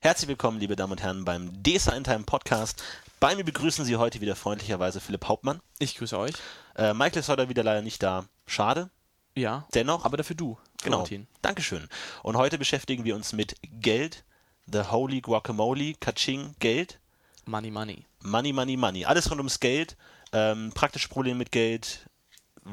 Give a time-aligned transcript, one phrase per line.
[0.00, 2.84] Herzlich willkommen, liebe Damen und Herren, beim DESA in Time Podcast.
[3.18, 5.60] Bei mir begrüßen Sie heute wieder freundlicherweise Philipp Hauptmann.
[5.80, 6.34] Ich grüße euch.
[6.76, 8.26] Äh, Michael ist heute wieder leider nicht da.
[8.46, 8.90] Schade.
[9.34, 9.66] Ja.
[9.74, 10.04] Dennoch.
[10.04, 10.56] Aber dafür du.
[10.84, 11.04] Genau.
[11.42, 11.88] Dankeschön.
[12.22, 14.22] Und heute beschäftigen wir uns mit Geld,
[14.72, 17.00] The Holy Guacamole, Kaching, Geld.
[17.44, 18.06] Money, money.
[18.22, 19.04] Money, money, money.
[19.04, 19.96] Alles rund ums Geld.
[20.32, 22.07] Ähm, praktische Probleme mit Geld,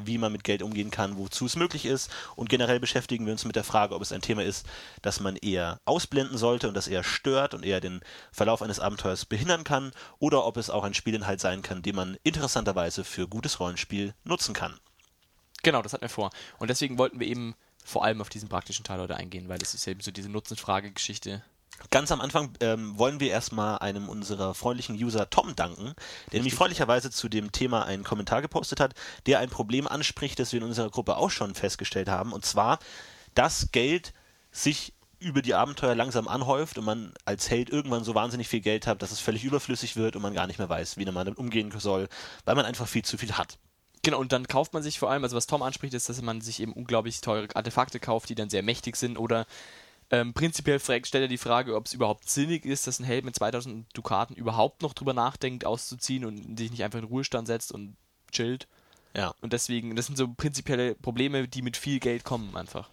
[0.04, 2.10] wie man mit Geld umgehen kann, wozu es möglich ist.
[2.34, 4.66] Und generell beschäftigen wir uns mit der Frage, ob es ein Thema ist,
[5.02, 8.00] das man eher ausblenden sollte und das eher stört und eher den
[8.32, 12.16] Verlauf eines Abenteuers behindern kann, oder ob es auch ein Spielinhalt sein kann, den man
[12.22, 14.78] interessanterweise für gutes Rollenspiel nutzen kann.
[15.62, 16.30] Genau, das hatten wir vor.
[16.58, 17.54] Und deswegen wollten wir eben
[17.84, 21.42] vor allem auf diesen praktischen Teil heute eingehen, weil es ist eben so diese Nutzenfrage-Geschichte,
[21.90, 25.94] Ganz am Anfang ähm, wollen wir erstmal einem unserer freundlichen User Tom danken,
[26.32, 28.94] der nämlich freundlicherweise zu dem Thema einen Kommentar gepostet hat,
[29.26, 32.78] der ein Problem anspricht, das wir in unserer Gruppe auch schon festgestellt haben, und zwar,
[33.34, 34.12] dass Geld
[34.50, 38.86] sich über die Abenteuer langsam anhäuft und man als Held irgendwann so wahnsinnig viel Geld
[38.86, 41.38] hat, dass es völlig überflüssig wird und man gar nicht mehr weiß, wie man damit
[41.38, 42.08] umgehen soll,
[42.44, 43.58] weil man einfach viel zu viel hat.
[44.02, 46.40] Genau, und dann kauft man sich vor allem, also was Tom anspricht, ist, dass man
[46.40, 49.46] sich eben unglaublich teure Artefakte kauft, die dann sehr mächtig sind oder
[50.10, 53.34] ähm, prinzipiell stellt er die Frage, ob es überhaupt sinnig ist, dass ein Held mit
[53.34, 57.96] 2000 Dukaten überhaupt noch drüber nachdenkt, auszuziehen und sich nicht einfach in Ruhestand setzt und
[58.30, 58.68] chillt.
[59.16, 59.34] Ja.
[59.40, 62.90] Und deswegen, das sind so prinzipielle Probleme, die mit viel Geld kommen einfach.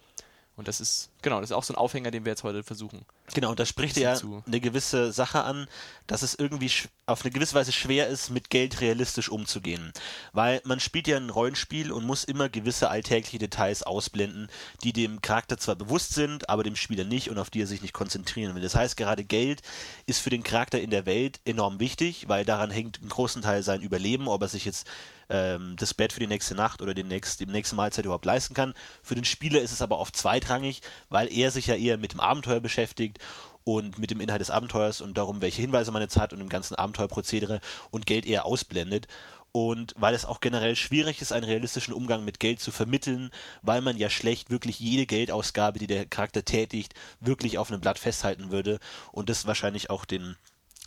[0.55, 3.05] Und das ist, genau, das ist auch so ein Aufhänger, den wir jetzt heute versuchen.
[3.33, 5.67] Genau, und da spricht er ja eine gewisse Sache an,
[6.05, 6.69] dass es irgendwie
[7.05, 9.91] auf eine gewisse Weise schwer ist, mit Geld realistisch umzugehen.
[10.31, 14.49] Weil man spielt ja ein Rollenspiel und muss immer gewisse alltägliche Details ausblenden,
[14.83, 17.81] die dem Charakter zwar bewusst sind, aber dem Spieler nicht und auf die er sich
[17.81, 18.61] nicht konzentrieren will.
[18.61, 19.61] Das heißt, gerade Geld
[20.05, 23.63] ist für den Charakter in der Welt enorm wichtig, weil daran hängt einen großen Teil
[23.63, 24.87] sein Überleben, ob er sich jetzt
[25.29, 28.53] ähm, das Bett für die nächste Nacht oder den nächsten, die nächste Mahlzeit überhaupt leisten
[28.53, 28.73] kann.
[29.01, 30.81] Für den Spieler ist es aber oft zweitrangig,
[31.13, 33.19] weil er sich ja eher mit dem Abenteuer beschäftigt
[33.63, 36.49] und mit dem Inhalt des Abenteuers und darum, welche Hinweise man jetzt hat und dem
[36.49, 37.61] ganzen Abenteuerprozedere
[37.91, 39.07] und Geld eher ausblendet.
[39.51, 43.29] Und weil es auch generell schwierig ist, einen realistischen Umgang mit Geld zu vermitteln,
[43.61, 47.99] weil man ja schlecht wirklich jede Geldausgabe, die der Charakter tätigt, wirklich auf einem Blatt
[47.99, 48.79] festhalten würde
[49.11, 50.35] und das wahrscheinlich auch den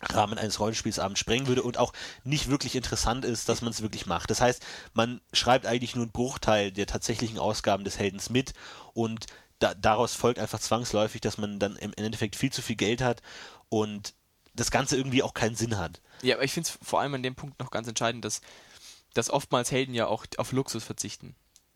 [0.02, 1.92] Rahmen eines Rollenspielsabends sprengen würde und auch
[2.24, 4.28] nicht wirklich interessant ist, dass man es wirklich macht.
[4.30, 4.62] Das heißt,
[4.92, 8.52] man schreibt eigentlich nur einen Bruchteil der tatsächlichen Ausgaben des Heldens mit
[8.92, 9.26] und
[9.58, 13.22] da, daraus folgt einfach zwangsläufig, dass man dann im Endeffekt viel zu viel Geld hat
[13.68, 14.14] und
[14.54, 16.00] das Ganze irgendwie auch keinen Sinn hat.
[16.22, 18.40] Ja, aber ich finde es vor allem an dem Punkt noch ganz entscheidend, dass,
[19.14, 21.34] dass oftmals Helden ja auch auf Luxus verzichten.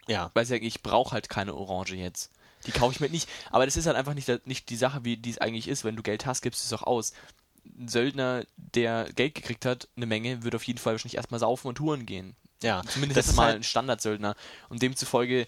[0.09, 0.31] Ja.
[0.35, 2.31] Weil sie sagen, ich brauche halt keine Orange jetzt.
[2.67, 3.29] Die kaufe ich mir nicht.
[3.51, 5.85] Aber das ist halt einfach nicht, nicht die Sache, wie die es eigentlich ist.
[5.85, 7.12] Wenn du Geld hast, gibst du es auch aus
[7.65, 11.69] ein Söldner, der Geld gekriegt hat, eine Menge, wird auf jeden Fall wahrscheinlich erstmal saufen
[11.69, 12.37] und touren gehen.
[12.62, 12.83] Ja.
[12.89, 14.35] Zumindest das ist mal halt ein Standardsöldner.
[14.69, 15.47] Und demzufolge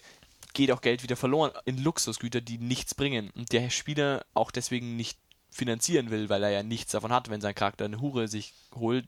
[0.53, 3.31] geht auch Geld wieder verloren in Luxusgüter, die nichts bringen.
[3.31, 5.17] Und der Spieler auch deswegen nicht
[5.51, 9.07] finanzieren will, weil er ja nichts davon hat, wenn sein Charakter eine Hure sich holt.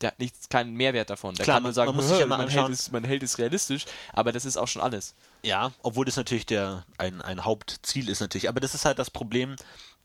[0.00, 1.34] Der hat nichts, keinen Mehrwert davon.
[1.34, 2.66] Der Klar, kann nur man, sagen, man muss sich ja mal man, anschauen.
[2.66, 5.14] hält es, man hält es realistisch, aber das ist auch schon alles.
[5.42, 8.48] Ja, obwohl das natürlich der, ein, ein Hauptziel ist natürlich.
[8.48, 9.56] Aber das ist halt das Problem,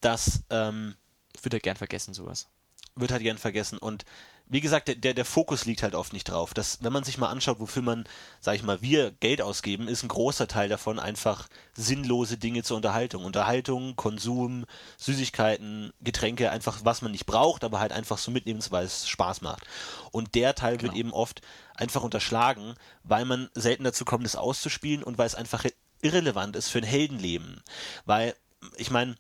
[0.02, 0.96] dass ähm,
[1.42, 2.48] wird ja gern vergessen, sowas.
[2.96, 3.78] Wird halt gern vergessen.
[3.78, 4.04] Und
[4.48, 6.54] wie gesagt, der, der, der Fokus liegt halt oft nicht drauf.
[6.54, 8.04] Das, wenn man sich mal anschaut, wofür man,
[8.40, 12.78] sag ich mal, wir Geld ausgeben, ist ein großer Teil davon einfach sinnlose Dinge zur
[12.78, 13.26] Unterhaltung.
[13.26, 14.66] Unterhaltung, Konsum,
[14.98, 19.42] Süßigkeiten, Getränke, einfach was man nicht braucht, aber halt einfach so mitnehmen, weil es Spaß
[19.42, 19.64] macht.
[20.12, 20.92] Und der Teil genau.
[20.92, 21.42] wird eben oft
[21.76, 25.66] einfach unterschlagen, weil man selten dazu kommt, es auszuspielen und weil es einfach
[26.02, 27.62] irrelevant ist für ein Heldenleben.
[28.06, 28.36] Weil,
[28.76, 29.16] ich meine,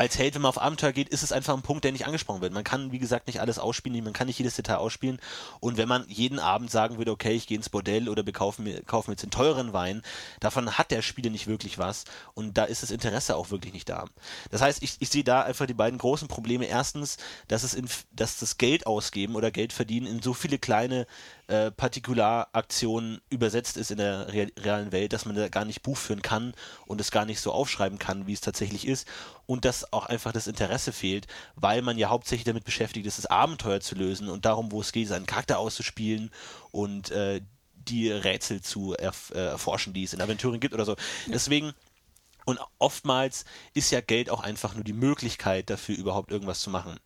[0.00, 2.40] als Held, wenn man auf Abenteuer geht, ist es einfach ein Punkt, der nicht angesprochen
[2.40, 2.54] wird.
[2.54, 5.20] Man kann, wie gesagt, nicht alles ausspielen, man kann nicht jedes Detail ausspielen.
[5.60, 8.64] Und wenn man jeden Abend sagen würde, okay, ich gehe ins Bordell oder wir kaufen
[8.64, 10.00] mir, kaufen jetzt den teuren Wein,
[10.40, 12.06] davon hat der Spieler nicht wirklich was.
[12.32, 14.06] Und da ist das Interesse auch wirklich nicht da.
[14.50, 16.64] Das heißt, ich, ich sehe da einfach die beiden großen Probleme.
[16.64, 17.18] Erstens,
[17.48, 21.06] dass es in, dass das Geld ausgeben oder Geld verdienen in so viele kleine
[21.50, 26.22] äh, Partikularaktionen übersetzt ist in der realen Welt, dass man da gar nicht Buch führen
[26.22, 26.54] kann
[26.86, 29.08] und es gar nicht so aufschreiben kann, wie es tatsächlich ist.
[29.46, 31.26] Und dass auch einfach das Interesse fehlt,
[31.56, 34.92] weil man ja hauptsächlich damit beschäftigt ist, das Abenteuer zu lösen und darum, wo es
[34.92, 36.30] geht, seinen Charakter auszuspielen
[36.70, 37.40] und äh,
[37.74, 40.96] die Rätsel zu erf äh, erforschen, die es in Aventuren gibt oder so.
[41.26, 41.74] Deswegen
[42.44, 46.98] und oftmals ist ja Geld auch einfach nur die Möglichkeit dafür, überhaupt irgendwas zu machen.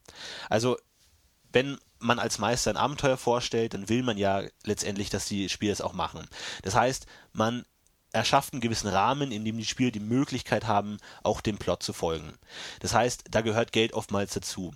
[0.49, 0.77] Also,
[1.55, 5.73] wenn man als Meister ein Abenteuer vorstellt, dann will man ja letztendlich, dass die Spieler
[5.73, 6.27] es auch machen.
[6.63, 7.65] Das heißt, man
[8.13, 11.93] erschafft einen gewissen Rahmen, in dem die Spieler die Möglichkeit haben, auch dem Plot zu
[11.93, 12.35] folgen.
[12.81, 14.73] Das heißt, da gehört Geld oftmals dazu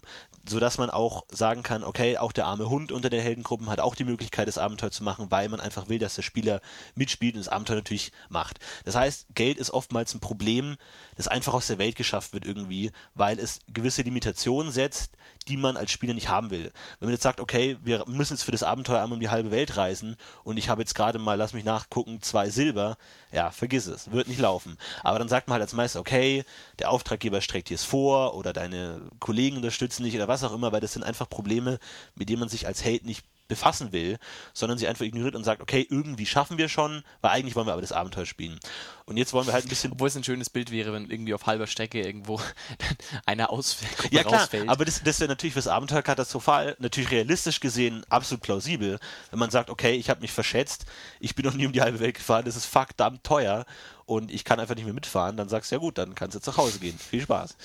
[0.48, 3.80] so dass man auch sagen kann, okay, auch der arme Hund unter den Heldengruppen hat
[3.80, 6.60] auch die Möglichkeit, das Abenteuer zu machen, weil man einfach will, dass der Spieler
[6.94, 8.58] mitspielt und das Abenteuer natürlich macht.
[8.84, 10.76] Das heißt, Geld ist oftmals ein Problem,
[11.16, 15.12] das einfach aus der Welt geschafft wird irgendwie, weil es gewisse Limitationen setzt,
[15.48, 16.72] die man als Spieler nicht haben will.
[16.98, 19.50] Wenn man jetzt sagt, okay, wir müssen jetzt für das Abenteuer einmal um die halbe
[19.50, 22.96] Welt reisen und ich habe jetzt gerade mal, lass mich nachgucken, zwei Silber,
[23.32, 24.76] ja, vergiss es, wird nicht laufen.
[25.02, 26.44] Aber dann sagt man halt als Meister, okay,
[26.78, 30.72] der Auftraggeber streckt dir es vor oder deine Kollegen unterstützen dich oder was auch immer,
[30.72, 31.78] weil das sind einfach Probleme,
[32.14, 34.18] mit denen man sich als Held nicht befassen will,
[34.52, 37.72] sondern sie einfach ignoriert und sagt, okay, irgendwie schaffen wir schon, weil eigentlich wollen wir
[37.72, 38.60] aber das Abenteuer spielen.
[39.06, 39.92] Und jetzt wollen wir halt ein bisschen.
[39.92, 42.40] Obwohl es ein schönes Bild wäre, wenn irgendwie auf halber Strecke irgendwo
[43.26, 44.12] einer ausfällt.
[44.12, 44.68] Ja, klar, rausfällt.
[44.68, 48.98] aber das, das wäre natürlich fürs Abenteuer katastrophal, natürlich realistisch gesehen absolut plausibel,
[49.30, 50.84] wenn man sagt, okay, ich habe mich verschätzt,
[51.18, 53.64] ich bin noch nie um die halbe Welt gefahren, das ist verdammt teuer
[54.08, 56.38] und ich kann einfach nicht mehr mitfahren, dann sagst du, ja gut, dann kannst du
[56.38, 56.98] jetzt nach Hause gehen.
[56.98, 57.56] Viel Spaß.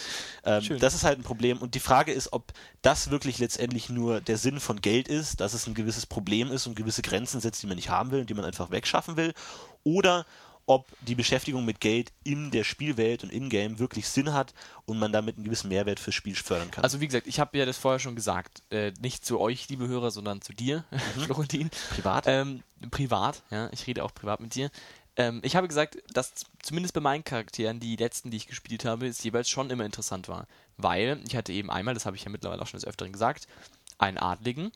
[0.43, 1.59] Ähm, das ist halt ein Problem.
[1.59, 2.51] Und die Frage ist, ob
[2.81, 6.67] das wirklich letztendlich nur der Sinn von Geld ist, dass es ein gewisses Problem ist
[6.67, 9.33] und gewisse Grenzen setzt, die man nicht haben will und die man einfach wegschaffen will,
[9.85, 10.25] oder
[10.65, 14.53] ob die Beschäftigung mit Geld in der Spielwelt und in-game wirklich Sinn hat
[14.85, 16.83] und man damit einen gewissen Mehrwert fürs Spiel fördern kann.
[16.83, 19.87] Also wie gesagt, ich habe ja das vorher schon gesagt, äh, nicht zu euch, liebe
[19.87, 21.21] Hörer, sondern zu dir, mhm.
[21.21, 21.71] Florentin.
[21.89, 22.25] Privat?
[22.27, 24.69] Ähm, privat, ja, ich rede auch privat mit dir.
[25.15, 29.07] Ähm, ich habe gesagt, dass zumindest bei meinen Charakteren, die letzten, die ich gespielt habe,
[29.07, 30.47] es jeweils schon immer interessant war.
[30.77, 33.47] Weil ich hatte eben einmal, das habe ich ja mittlerweile auch schon des Öfteren gesagt,
[33.99, 34.71] einen Adligen,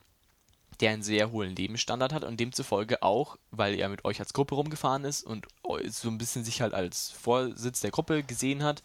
[0.79, 4.55] der einen sehr hohen Lebensstandard hat und demzufolge auch, weil er mit euch als Gruppe
[4.55, 5.47] rumgefahren ist und
[5.89, 8.83] so ein bisschen sich halt als Vorsitz der Gruppe gesehen hat,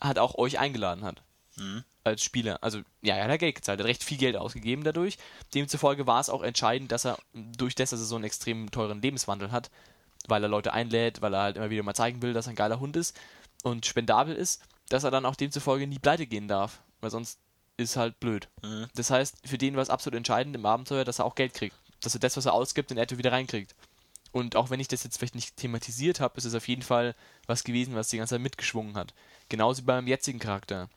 [0.00, 1.22] hat auch euch eingeladen hat.
[1.56, 1.82] Mhm.
[2.04, 2.58] Als Spieler.
[2.62, 5.16] Also, ja, er hat Geld gezahlt, er hat recht viel Geld ausgegeben dadurch.
[5.54, 9.00] Demzufolge war es auch entscheidend, dass er, durch das, dass er so einen extrem teuren
[9.00, 9.70] Lebenswandel hat,
[10.28, 12.56] weil er Leute einlädt, weil er halt immer wieder mal zeigen will, dass er ein
[12.56, 13.18] geiler Hund ist
[13.62, 17.38] und spendabel ist, dass er dann auch demzufolge nie pleite gehen darf, weil sonst
[17.76, 18.48] ist halt blöd.
[18.62, 18.86] Mhm.
[18.94, 21.76] Das heißt, für den war es absolut entscheidend im Abenteuer, dass er auch Geld kriegt.
[22.00, 23.74] Dass er das, was er ausgibt, in etwa wieder reinkriegt.
[24.32, 27.14] Und auch wenn ich das jetzt vielleicht nicht thematisiert habe, ist es auf jeden Fall
[27.46, 29.14] was gewesen, was die ganze Zeit mitgeschwungen hat.
[29.48, 30.88] Genauso wie beim jetzigen Charakter,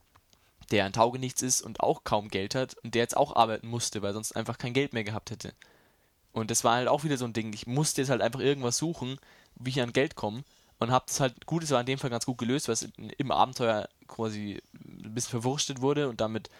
[0.71, 4.01] der ein Taugenichts ist und auch kaum Geld hat und der jetzt auch arbeiten musste,
[4.01, 5.53] weil sonst einfach kein Geld mehr gehabt hätte.
[6.37, 7.51] Und das war halt auch wieder so ein Ding.
[7.53, 9.17] Ich musste jetzt halt einfach irgendwas suchen,
[9.55, 10.43] wie ich an Geld komme.
[10.77, 12.87] Und hab das halt, gut, es war in dem Fall ganz gut gelöst, weil es
[13.17, 16.51] im Abenteuer quasi ein bisschen verwurstet wurde und damit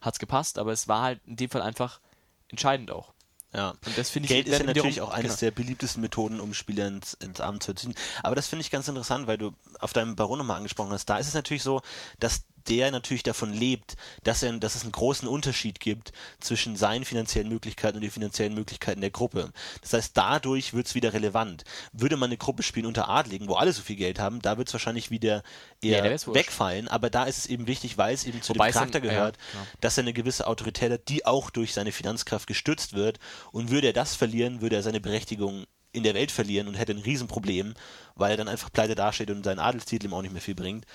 [0.00, 2.00] hat es gepasst, aber es war halt in dem Fall einfach
[2.48, 3.12] entscheidend auch.
[3.52, 5.40] Ja, und das finde ich Geld ist ja natürlich auch eines genau.
[5.40, 7.94] der beliebtesten Methoden, um Spieler ins, ins Abend zu ziehen.
[8.22, 11.06] Aber das finde ich ganz interessant, weil du auf deinem Baron nochmal angesprochen hast.
[11.06, 11.82] Da ist es natürlich so,
[12.18, 17.04] dass der natürlich davon lebt, dass, er, dass es einen großen Unterschied gibt zwischen seinen
[17.04, 19.52] finanziellen Möglichkeiten und den finanziellen Möglichkeiten der Gruppe.
[19.82, 21.64] Das heißt, dadurch wird es wieder relevant.
[21.92, 24.68] Würde man eine Gruppe spielen unter Adligen, wo alle so viel Geld haben, da wird
[24.68, 25.42] es wahrscheinlich wieder
[25.82, 26.88] eher ja, wegfallen.
[26.88, 29.66] Aber da ist es eben wichtig, weil es eben zu Wobei dem Charakter gehört, ja,
[29.80, 33.18] dass er eine gewisse Autorität hat, die auch durch seine Finanzkraft gestützt wird.
[33.52, 36.92] Und würde er das verlieren, würde er seine Berechtigung in der Welt verlieren und hätte
[36.92, 37.74] ein Riesenproblem,
[38.14, 40.86] weil er dann einfach pleite dasteht und seinen Adelstitel ihm auch nicht mehr viel bringt.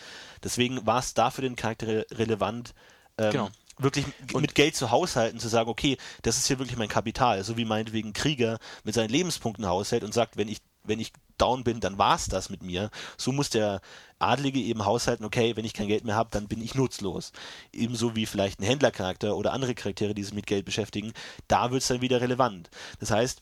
[0.44, 2.74] Deswegen war es da für den Charakter re relevant,
[3.18, 3.50] ähm, genau.
[3.78, 7.44] wirklich und mit Geld zu haushalten, zu sagen, okay, das ist hier wirklich mein Kapital,
[7.44, 11.64] so wie meinetwegen Krieger mit seinen Lebenspunkten haushält und sagt, wenn ich, wenn ich down
[11.64, 12.92] bin, dann war es das mit mir.
[13.18, 13.82] So muss der
[14.20, 17.32] Adlige eben haushalten, okay, wenn ich kein Geld mehr habe, dann bin ich nutzlos.
[17.74, 21.14] Ebenso wie vielleicht ein Händlercharakter oder andere Charaktere, die sich mit Geld beschäftigen,
[21.48, 22.70] da wird es dann wieder relevant.
[23.00, 23.42] Das heißt,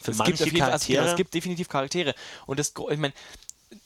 [0.00, 0.72] für es manche gibt Charaktere.
[0.72, 2.14] Also, genau, es gibt definitiv Charaktere.
[2.46, 3.14] Und das, ich meine,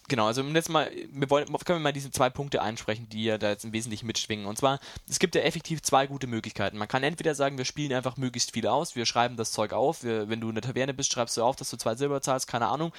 [0.08, 3.38] genau, also jetzt mal, wir wollen, können wir mal diese zwei Punkte einsprechen, die ja
[3.38, 4.46] da jetzt im Wesentlichen mitschwingen.
[4.46, 6.78] Und zwar, es gibt ja effektiv zwei gute Möglichkeiten.
[6.78, 10.02] Man kann entweder sagen, wir spielen einfach möglichst viel aus, wir schreiben das Zeug auf,
[10.02, 12.46] wir, wenn du in der Taverne bist, schreibst du auf, dass du zwei Silber zahlst,
[12.46, 12.92] keine Ahnung.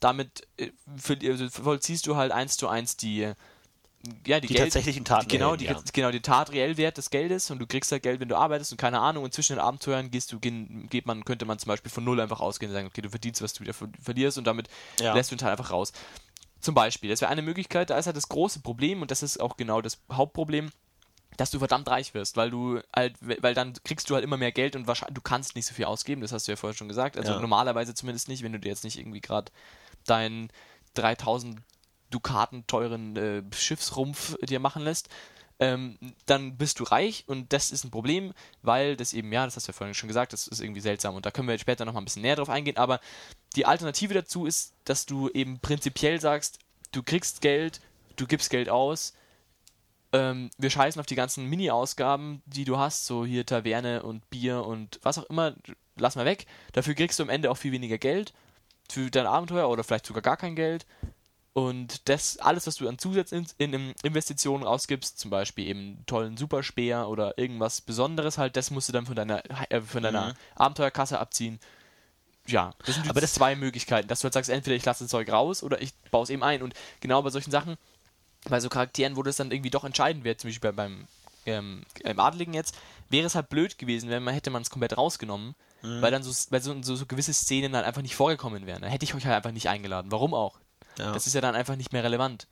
[0.00, 0.70] Damit äh,
[1.28, 3.32] also vollziehst du halt eins zu eins die,
[4.26, 5.28] ja, die, die Geld, tatsächlichen Taten.
[5.28, 5.80] Die, genau, die, ja.
[5.92, 8.72] genau, die Tat reell Wert des Geldes und du kriegst halt Geld, wenn du arbeitest
[8.72, 9.22] und keine Ahnung.
[9.22, 12.40] Und zwischen den Abenteuern gehst du, geht man, könnte man zum Beispiel von null einfach
[12.40, 14.68] ausgehen und sagen, okay, du verdienst, was du wieder verlierst und damit
[14.98, 15.14] ja.
[15.14, 15.92] lässt du den Teil einfach raus.
[16.60, 19.40] Zum Beispiel, das wäre eine Möglichkeit, da ist halt das große Problem und das ist
[19.40, 20.70] auch genau das Hauptproblem,
[21.36, 24.52] dass du verdammt reich wirst, weil du halt, weil dann kriegst du halt immer mehr
[24.52, 26.88] Geld und wahrscheinlich, du kannst nicht so viel ausgeben, das hast du ja vorher schon
[26.88, 27.16] gesagt.
[27.16, 27.40] Also ja.
[27.40, 29.50] normalerweise zumindest nicht, wenn du dir jetzt nicht irgendwie gerade
[30.06, 30.50] dein
[30.94, 31.60] 3000
[32.12, 35.08] Dukaten teuren äh, Schiffsrumpf dir machen lässt,
[35.58, 39.56] ähm, dann bist du reich und das ist ein Problem, weil das eben, ja, das
[39.56, 41.84] hast du ja vorhin schon gesagt, das ist irgendwie seltsam und da können wir später
[41.84, 43.00] nochmal ein bisschen näher drauf eingehen, aber
[43.54, 46.58] die Alternative dazu ist, dass du eben prinzipiell sagst,
[46.90, 47.80] du kriegst Geld,
[48.16, 49.14] du gibst Geld aus,
[50.12, 54.64] ähm, wir scheißen auf die ganzen Mini-Ausgaben, die du hast, so hier Taverne und Bier
[54.64, 55.54] und was auch immer,
[55.96, 56.46] lass mal weg.
[56.72, 58.34] Dafür kriegst du am Ende auch viel weniger Geld
[58.90, 60.86] für dein Abenteuer oder vielleicht sogar gar kein Geld.
[61.54, 67.36] Und das, alles, was du an Zusatzinvestitionen rausgibst, zum Beispiel eben einen tollen Superspeer oder
[67.38, 70.32] irgendwas Besonderes halt, das musst du dann von deiner, äh, von deiner Mhm.
[70.54, 71.60] Abenteuerkasse abziehen.
[72.46, 75.10] Ja, das sind Aber das- zwei Möglichkeiten, dass du halt sagst, entweder ich lasse das
[75.10, 76.62] Zeug raus oder ich baue es eben ein.
[76.62, 77.76] Und genau bei solchen Sachen,
[78.48, 81.06] bei so Charakteren, wo das dann irgendwie doch entscheidend wird, zum Beispiel bei, beim
[81.44, 82.74] ähm, im Adligen jetzt,
[83.10, 86.00] wäre es halt blöd gewesen, wenn man hätte man es komplett rausgenommen, Mhm.
[86.00, 88.80] weil dann so, weil so, so, so gewisse Szenen dann einfach nicht vorgekommen wären.
[88.82, 90.10] Dann hätte ich euch halt einfach nicht eingeladen.
[90.12, 90.58] Warum auch?
[90.98, 91.12] Ja.
[91.12, 92.46] Das ist ja dann einfach nicht mehr relevant.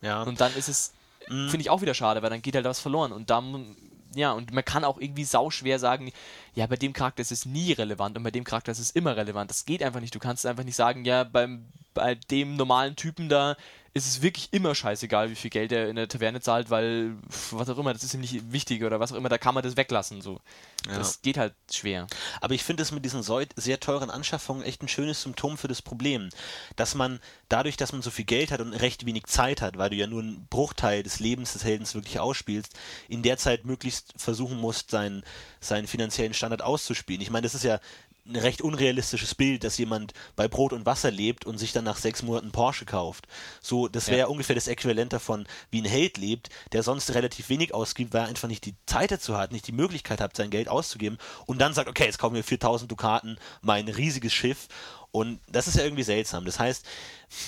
[0.00, 0.22] ja.
[0.22, 0.92] Und dann ist es,
[1.28, 1.50] Mhm.
[1.50, 3.12] finde ich auch wieder schade, weil dann geht halt was verloren.
[3.12, 3.76] Und dann,
[4.14, 6.10] ja, und man kann auch irgendwie sauschwer sagen,
[6.54, 9.16] ja, bei dem Charakter ist es nie relevant und bei dem Charakter ist es immer
[9.16, 9.50] relevant.
[9.50, 10.14] Das geht einfach nicht.
[10.14, 13.56] Du kannst einfach nicht sagen, ja, beim, bei dem normalen Typen da
[13.98, 17.16] ist es wirklich immer scheißegal, wie viel Geld er in der Taverne zahlt, weil
[17.50, 19.62] was auch immer, das ist ihm nicht wichtig oder was auch immer, da kann man
[19.62, 20.22] das weglassen.
[20.22, 20.40] So.
[20.86, 22.06] Das geht halt schwer.
[22.40, 25.82] Aber ich finde es mit diesen sehr teuren Anschaffungen echt ein schönes Symptom für das
[25.82, 26.30] Problem,
[26.76, 29.90] dass man dadurch, dass man so viel Geld hat und recht wenig Zeit hat, weil
[29.90, 32.74] du ja nur einen Bruchteil des Lebens des Heldens wirklich ausspielst,
[33.08, 35.24] in der Zeit möglichst versuchen musst, seinen,
[35.60, 37.22] seinen finanziellen Standard auszuspielen.
[37.22, 37.80] Ich meine, das ist ja
[38.28, 41.96] ein recht unrealistisches Bild, dass jemand bei Brot und Wasser lebt und sich dann nach
[41.96, 43.26] sechs Monaten Porsche kauft.
[43.62, 44.26] So, das wäre Ja.
[44.26, 48.28] ungefähr das Äquivalent davon, wie ein Held lebt, der sonst relativ wenig ausgibt, weil er
[48.28, 51.16] einfach nicht die Zeit dazu hat, nicht die Möglichkeit hat, sein Geld auszugeben
[51.46, 54.68] und dann sagt, okay, jetzt kaufen wir 4000 Dukaten, mein riesiges Schiff
[55.10, 56.44] und das ist ja irgendwie seltsam.
[56.44, 56.84] Das heißt,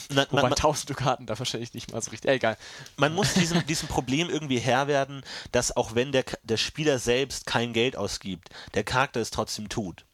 [0.08, 2.30] na, Wobei man, 1000 Dukaten da wahrscheinlich nicht mal so richtig.
[2.30, 2.56] Egal.
[2.96, 5.22] man muss diesem, diesem Problem irgendwie Herr werden,
[5.52, 10.04] dass auch wenn der, der Spieler selbst kein Geld ausgibt, der Charakter es trotzdem tut.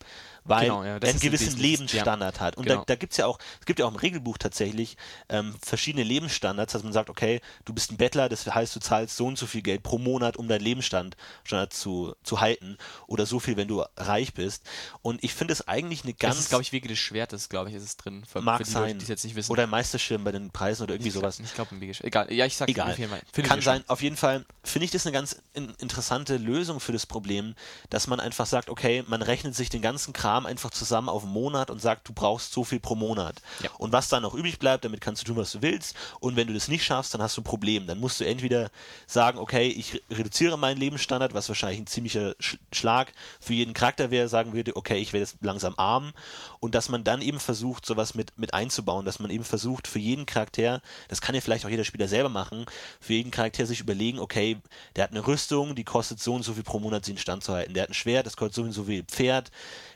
[0.46, 2.56] Weil Genau, ja, er einen ein gewissen Lebensstandard hat.
[2.56, 2.80] Und genau.
[2.80, 4.96] da, da gibt es ja auch, es gibt ja auch im Regelbuch tatsächlich
[5.28, 9.16] ähm, verschiedene Lebensstandards, dass man sagt, okay, du bist ein Bettler, das heißt, du zahlst
[9.16, 12.78] so und so viel Geld pro Monat, um deinen Lebensstand Standard zu, zu halten.
[13.06, 14.64] Oder so viel, wenn du reich bist.
[15.02, 16.36] Und ich finde es eigentlich eine ganz.
[16.36, 18.24] Das ist, glaube ich, Wege des Schwertes, glaube ich, ist es drin.
[18.26, 18.82] Für, mag für die sein.
[18.82, 19.52] Leute, die es jetzt nicht wissen.
[19.52, 21.40] Oder ein Meisterschirm bei den Preisen oder irgendwie ich sowas.
[21.40, 22.32] Ich glaube, im Wege Egal.
[22.32, 22.94] Ja, ich sag Egal.
[22.94, 23.62] Finde ich Kann schon.
[23.62, 23.84] sein.
[23.86, 27.54] Auf jeden Fall finde ich das eine ganz in interessante Lösung für das Problem,
[27.90, 31.32] dass man einfach sagt, okay, man rechnet sich den ganzen Kram einfach zusammen auf einen
[31.32, 33.40] Monat und sagt, du brauchst so viel pro Monat.
[33.62, 33.70] Ja.
[33.78, 35.96] Und was dann noch übrig bleibt, damit kannst du tun, was du willst.
[36.20, 37.86] Und wenn du das nicht schaffst, dann hast du ein Problem.
[37.86, 38.70] Dann musst du entweder
[39.06, 43.72] sagen, okay, ich re- reduziere meinen Lebensstandard, was wahrscheinlich ein ziemlicher Sch Schlag für jeden
[43.72, 46.12] Charakter wäre, sagen würde, okay, ich werde jetzt langsam arm.
[46.58, 50.00] Und dass man dann eben versucht, sowas mit, mit einzubauen, dass man eben versucht, für
[50.00, 52.66] jeden Charakter, das kann ja vielleicht auch jeder Spieler selber machen,
[53.00, 54.58] für jeden Charakter sich überlegen, okay,
[54.96, 57.44] der hat eine Rüstung, die kostet so und so viel pro Monat, sie in Stand
[57.44, 57.74] zu halten.
[57.74, 59.50] Der hat ein Schwert, das kostet so und so viel Pferd.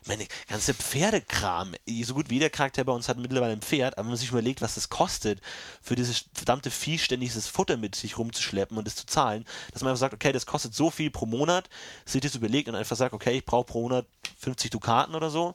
[0.07, 1.73] Meine, ganze Pferdekram.
[2.03, 4.29] So gut wie jeder Charakter bei uns hat mittlerweile ein Pferd, aber wenn man sich
[4.31, 5.39] überlegt, was das kostet,
[5.81, 9.81] für dieses verdammte Vieh ständig dieses Futter mit sich rumzuschleppen und es zu zahlen, dass
[9.83, 11.69] man einfach sagt, okay, das kostet so viel pro Monat,
[12.05, 14.07] sich das überlegt und einfach sagt, okay, ich brauche pro Monat
[14.39, 15.53] 50 Dukaten oder so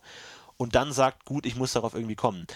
[0.59, 2.47] und dann sagt, gut, ich muss darauf irgendwie kommen.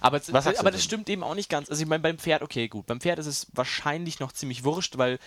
[0.00, 0.28] Aber, es-
[0.60, 1.68] aber das stimmt eben auch nicht ganz.
[1.68, 2.86] Also ich meine, beim Pferd, okay, gut.
[2.86, 5.18] Beim Pferd ist es wahrscheinlich noch ziemlich wurscht, weil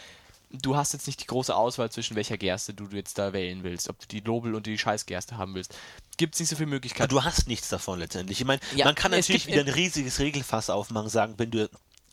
[0.54, 3.90] du hast jetzt nicht die große Auswahl zwischen welcher Gerste du jetzt da wählen willst.
[3.90, 5.76] Ob du die Lobel und die Scheißgerste haben willst.
[6.18, 7.10] Gibt es nicht so viele Aber Möglichkeiten.
[7.10, 8.40] du hast nichts davon letztendlich.
[8.40, 11.70] Ich meine, Ja, man kann natürlich wieder ein riesiges Regelfass aufmachen, sagen, wenn du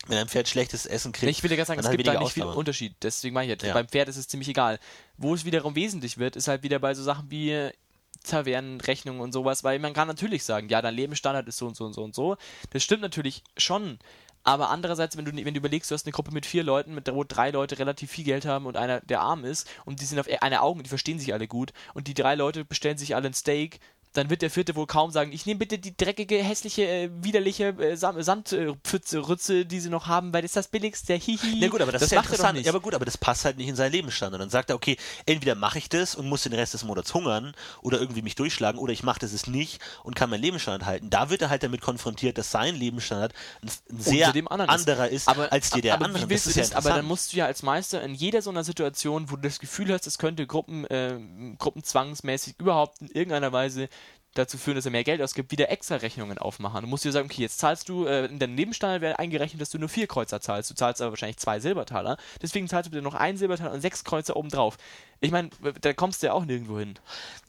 [0.07, 2.19] wenn ein Pferd schlechtes Essen kriegt, Ich will dir gerade sagen, es hat gibt da
[2.19, 2.43] nicht viel.
[2.43, 2.95] Unterschied.
[3.03, 3.73] Deswegen meine ich jetzt, Ja.
[3.73, 4.79] beim Pferd ist es ziemlich egal.
[5.17, 7.69] Wo es wiederum wesentlich wird, ist halt wieder bei so Sachen wie
[8.23, 11.85] Tavernenrechnungen und sowas, weil man kann natürlich sagen, ja, dein Lebensstandard ist so und so
[11.85, 12.37] und so und so.
[12.71, 13.99] Das stimmt natürlich schon.
[14.43, 17.11] Aber andererseits, wenn du, wenn du überlegst, du hast eine Gruppe mit vier Leuten, mit,
[17.13, 20.19] wo drei Leute relativ viel Geld haben und einer, der arm ist, und die sind
[20.19, 23.27] auf eine Augen, die verstehen sich alle gut, und die drei Leute bestellen sich alle
[23.27, 23.79] ein Steak,
[24.13, 27.69] dann wird der vierte wohl kaum sagen, ich nehme bitte die dreckige, hässliche, äh, widerliche
[27.79, 31.59] äh, Sandpfütze, Rütze, die sie noch haben, weil das ist das billigste, hihi.
[31.61, 32.57] Ja gut, aber das, ist ja er interessant.
[32.57, 32.65] nicht.
[32.65, 34.41] Ja, aber gut, aber das passt halt nicht in seinen Lebensstandard.
[34.41, 37.53] Dann sagt er, okay, entweder mache ich das und muss den Rest des Monats hungern
[37.81, 41.09] oder irgendwie mich durchschlagen oder ich mache das es nicht und kann meinen Lebensstandard halten.
[41.09, 45.81] Da wird er halt damit konfrontiert, dass sein Lebensstandard ein, sehr anderer ist, als dir
[45.81, 46.27] der aber andere.
[46.27, 46.71] Das ist das?
[46.71, 49.43] ja aber dann musst du ja als Meister in jeder so einer Situation, wo du
[49.43, 51.17] das Gefühl hast, es könnte Gruppen, äh,
[51.57, 53.87] gruppenzwangsmäßig überhaupt in irgendeiner Weise
[54.33, 56.81] dazu führen, dass er mehr Geld ausgibt, wieder extra Rechnungen aufmachen.
[56.81, 59.69] Du musst dir sagen, okay, jetzt zahlst du, äh, in deinem Lebensstandard wäre eingerechnet, dass
[59.69, 60.69] du nur vier Kreuzer zahlst.
[60.71, 62.17] Du zahlst aber wahrscheinlich zwei Silbertaler.
[62.41, 64.77] Deswegen zahlst du bitte noch einen Silbertaler und sechs Kreuzer obendrauf.
[65.19, 65.49] Ich meine,
[65.81, 66.95] da kommst du ja auch nirgendwo hin.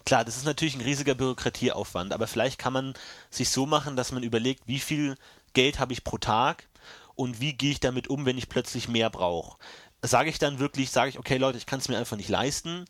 [0.04, 2.94] Klar, das ist natürlich ein riesiger Bürokratieaufwand, aber vielleicht kann man
[3.30, 5.16] sich so machen, dass man überlegt, wie viel
[5.52, 6.68] Geld habe ich pro Tag
[7.14, 9.56] und wie gehe ich damit um, wenn ich plötzlich mehr brauche.
[10.02, 12.86] Sage ich dann wirklich, sage ich, okay Leute, ich kann es mir einfach nicht leisten,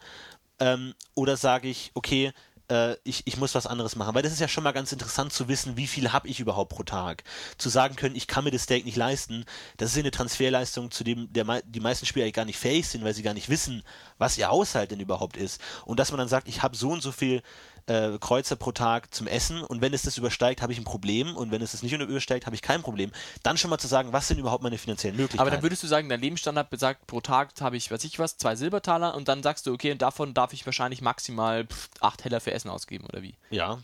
[0.63, 2.33] ähm, oder sage ich, okay,
[2.73, 4.15] äh, ich, ich muss was anderes machen.
[4.15, 6.71] Weil das ist ja schon mal ganz interessant zu wissen, wie viel habe ich überhaupt
[6.71, 7.23] pro Tag.
[7.59, 9.45] Zu sagen können, ich kann mir das Steak nicht leisten,
[9.77, 13.05] das ist ja eine Transferleistung, zu dem der, die meisten Spieler gar nicht fähig sind,
[13.05, 13.83] weil sie gar nicht wissen,
[14.19, 15.61] was ihr Haushalt denn überhaupt ist.
[15.85, 17.43] Und dass man dann sagt, ich habe so und so viel
[17.87, 21.37] äh, Kreuzer pro Tag zum Essen und wenn es das übersteigt, habe ich ein Problem
[21.37, 23.11] und wenn es das nicht übersteigt, habe ich kein Problem.
[23.43, 25.41] Dann schon mal zu sagen, was sind überhaupt meine finanziellen Möglichkeiten.
[25.41, 28.37] Aber dann würdest du sagen, dein Lebensstandard besagt, pro Tag habe ich, weiß ich was,
[28.37, 32.25] zwei Silbertaler und dann sagst du, okay, und davon darf ich wahrscheinlich maximal pff, acht
[32.25, 33.35] Heller für Essen ausgeben oder wie?
[33.51, 33.79] ja,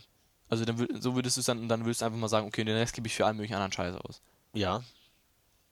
[0.49, 2.75] Also dann, so würdest du es dann, dann würdest du einfach mal sagen, okay, den
[2.75, 4.21] Rest gebe ich für allen möglichen anderen Scheiß aus.
[4.53, 4.81] Ja.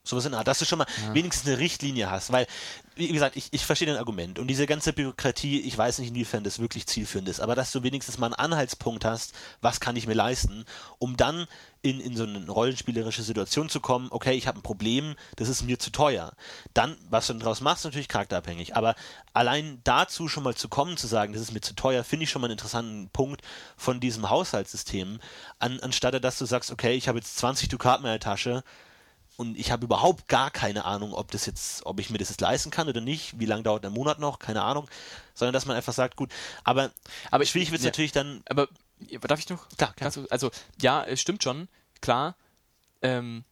[0.08, 2.48] Sowas in der Art, dass du schon mal wenigstens eine Richtlinie hast, weil,
[2.96, 4.40] wie gesagt, ich, ich verstehe dein Argument.
[4.40, 7.84] Und diese ganze Bürokratie, ich weiß nicht, inwiefern das wirklich zielführend ist, aber dass du
[7.84, 10.66] wenigstens mal einen Anhaltspunkt hast, was kann ich mir leisten,
[11.00, 11.48] um dann
[11.82, 15.64] in, in so eine rollenspielerische Situation zu kommen, okay, ich habe ein Problem, das ist
[15.64, 16.34] mir zu teuer.
[16.74, 18.96] Dann, was du dann draus machst, natürlich charakterabhängig, aber
[19.34, 22.30] allein dazu schon mal zu kommen, zu sagen, das ist mir zu teuer, finde ich
[22.30, 23.42] schon mal einen interessanten Punkt
[23.76, 25.20] von diesem Haushaltssystem,
[25.60, 28.64] an, anstatt dass du sagst, okay, ich habe jetzt 20 Dukaten in der Tasche,
[29.38, 32.42] und ich habe überhaupt gar keine Ahnung, ob das jetzt, ob ich mir das jetzt
[32.42, 34.90] leisten kann oder nicht, wie lange dauert der Monat noch, keine Ahnung,
[35.36, 36.32] sondern dass man einfach sagt, gut,
[36.64, 36.92] aber,
[37.30, 37.92] Aber schwierig wird es ja.
[37.92, 38.68] natürlich dann, Aber
[39.22, 39.70] darf ich noch?
[39.70, 39.96] Klar, klar.
[39.96, 40.52] Kannst du, also,
[40.82, 41.68] ja, es stimmt schon,
[42.02, 42.36] klar.
[43.04, 43.46] Ähm,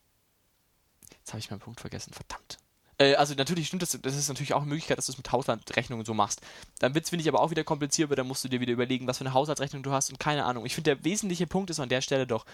[1.19, 2.57] jetzt habe ich meinen Punkt vergessen, verdammt.
[2.97, 5.31] Äh, also natürlich stimmt das, das ist natürlich auch eine Möglichkeit, dass du es mit
[5.31, 6.41] Haushaltsrechnungen so machst.
[6.79, 8.73] Dann wird es, finde ich, aber auch wieder kompliziert, weil dann musst du dir wieder
[8.73, 10.65] überlegen, was für eine Haushaltsrechnung du hast und keine Ahnung.
[10.65, 12.45] Ich finde, der wesentliche Punkt ist an der Stelle doch,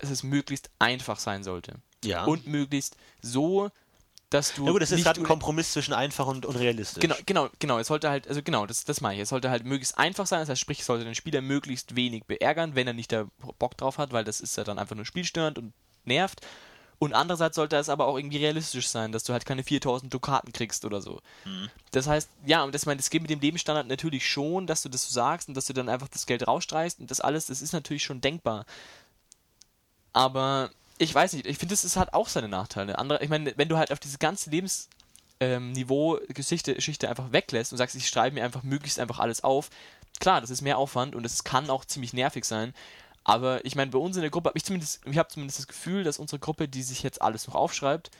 [0.00, 1.76] dass es möglichst einfach sein sollte.
[2.04, 2.24] ja.
[2.24, 3.70] Und möglichst so,
[4.30, 4.66] dass du.
[4.66, 7.00] ja gut, das ist gerade ein Kompromiss zwischen einfach und, und realistisch.
[7.00, 7.78] Genau, genau, genau.
[7.78, 9.22] Es sollte halt, also genau, das, das meine ich.
[9.22, 10.40] Es sollte halt möglichst einfach sein.
[10.40, 13.26] Das heißt, sprich, es sollte den Spieler möglichst wenig beärgern, wenn er nicht da
[13.58, 15.72] Bock drauf hat, weil das ist ja dann einfach nur spielstörend und
[16.04, 16.40] nervt.
[16.98, 20.52] Und andererseits sollte es aber auch irgendwie realistisch sein, dass du halt keine 4000 Dukaten
[20.52, 21.20] kriegst oder so.
[21.90, 24.88] Das heißt, ja, und das, meine, das geht mit dem Lebensstandard natürlich schon, dass du
[24.88, 27.62] das so sagst und dass du dann einfach das Geld rausstreichst und das alles, das
[27.62, 28.64] ist natürlich schon denkbar.
[30.14, 32.98] Aber ich weiß nicht, ich finde, das ist, hat auch seine Nachteile.
[32.98, 34.88] Andere, ich meine, wenn du halt auf diese ganze Lebens,
[35.40, 39.44] ähm, Niveau Geschichte, Geschichte einfach weglässt und sagst, ich schreibe mir einfach möglichst einfach alles
[39.44, 39.68] auf.
[40.20, 42.72] Klar, das ist mehr Aufwand und es kann auch ziemlich nervig sein.
[43.24, 45.66] Aber ich meine, bei uns in der Gruppe habe ich zumindest, ich habe zumindest das
[45.66, 48.10] Gefühl, dass unsere Gruppe, die sich jetzt alles noch aufschreibt,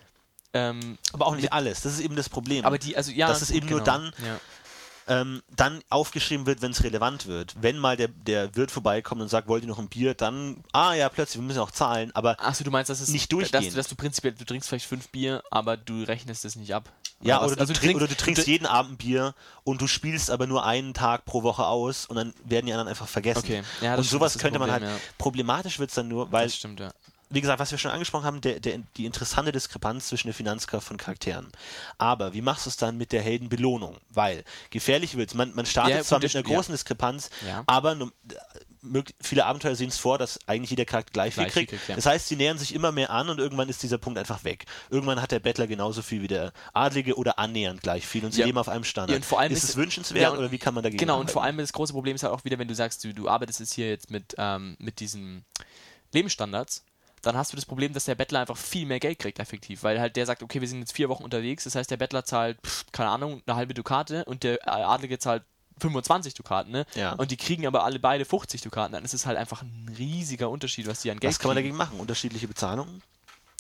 [0.55, 2.65] ähm, Aber auch nicht alles, das ist eben das Problem.
[2.65, 4.41] aber die, also ja, Das ist eben nur dann- Ja.
[5.09, 7.55] Ähm, dann aufgeschrieben wird, wenn es relevant wird.
[7.61, 10.95] Wenn mal der, der Wirt vorbeikommt und sagt, wollt ihr noch ein Bier, dann, ah
[10.95, 13.73] ja, plötzlich, wir müssen auch zahlen, aber Achso, du meinst, dass es Nicht dass, durchgehend.
[13.73, 16.91] du- dass du prinzipiell, du trinkst vielleicht fünf Bier, aber du rechnest es nicht ab.
[17.21, 20.31] Ja, oder du, Also trink, oder du trinkst- jeden Abend ein Bier und du spielst
[20.31, 23.39] aber nur einen Tag pro Woche aus und dann werden die anderen einfach vergessen.
[23.45, 25.09] Okay, ja, das und stimmt, sowas könnte das man Problem, halt, ja.
[25.17, 26.93] problematisch wird es dann nur, weil, stimmt, ja.
[27.35, 30.87] Wie gesagt, was wir schon angesprochen haben, der, der, die interessante Diskrepanz zwischen der Finanzkraft
[30.87, 31.49] von Charakteren.
[31.99, 33.97] Aber wie machst du es dann mit der Heldenbelohnung?
[34.11, 35.35] Weil gefährlich wird es.
[35.35, 36.55] Man, man startet Ja, zwar mit einer ja.
[36.55, 37.62] großen Diskrepanz, Ja.
[37.66, 37.97] aber
[38.85, 41.70] mög- viele Abenteuer sehen es vor, dass eigentlich jeder Charakter gleich, Gleich viel kriegt.
[41.70, 41.97] kriegt, ja.
[41.97, 44.66] Das heißt, sie nähern sich immer mehr an und irgendwann ist dieser Punkt einfach weg.
[44.90, 48.40] Irgendwann hat der Bettler genauso viel wie der Adlige oder annähernd gleich viel und sie
[48.40, 48.47] Ja.
[48.47, 49.11] leben auf einem Standard.
[49.11, 51.18] Ja, und vor allem ist ist- es wünschenswert und- oder wie kann man dagegen Genau,
[51.18, 53.29] und vor allem das große Problem ist halt auch wieder, wenn du sagst, du, du
[53.29, 55.44] arbeitest jetzt hier jetzt mit, ähm, mit diesen
[56.12, 56.85] Lebensstandards,
[57.27, 59.83] dann hast du das Problem, dass der Bettler einfach viel mehr Geld kriegt, effektiv.
[59.83, 62.25] Weil halt der sagt, okay, wir sind jetzt vier Wochen unterwegs, das heißt, der Bettler
[62.25, 65.43] zahlt, pff, keine Ahnung, eine halbe Dukate und der Adlige zahlt
[65.81, 66.87] 25 Dukaten, ne?
[66.95, 67.13] Ja.
[67.15, 68.93] Und die kriegen aber alle beide 50 Dukaten.
[68.93, 71.57] Dann ist es halt einfach ein riesiger Unterschied, was die an Geld Was kann man
[71.57, 71.71] kriegen.
[71.71, 71.99] dagegen machen?
[72.01, 73.03] Unterschiedliche Bezahlungen?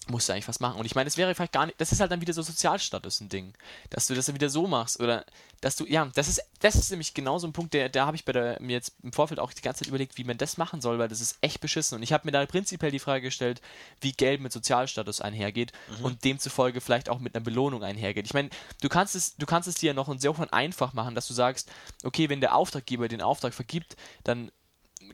[0.08, 0.78] Musst du eigentlich was machen.
[0.78, 3.20] Und ich meine, es wäre vielleicht gar nicht, das ist halt dann wieder so Sozialstatus
[3.20, 3.54] ein Ding,
[3.90, 5.24] dass du das dann wieder so machst oder
[5.60, 8.16] dass du, ja, das ist, das ist nämlich genau so ein Punkt, der, da habe
[8.16, 10.58] ich bei der, mir jetzt im Vorfeld auch die ganze Zeit überlegt, wie man das
[10.58, 11.96] machen soll, weil das ist echt beschissen.
[11.96, 13.62] Und ich habe mir da prinzipiell die Frage gestellt,
[14.00, 18.26] wie Geld mit Sozialstatus einhergeht und demzufolge vielleicht auch mit einer Belohnung einhergeht.
[18.26, 18.50] Ich meine,
[18.82, 21.70] du kannst es, du kannst es dir ja noch insofern einfach machen, dass du sagst,
[22.02, 24.50] okay, wenn der Auftraggeber den Auftrag vergibt, dann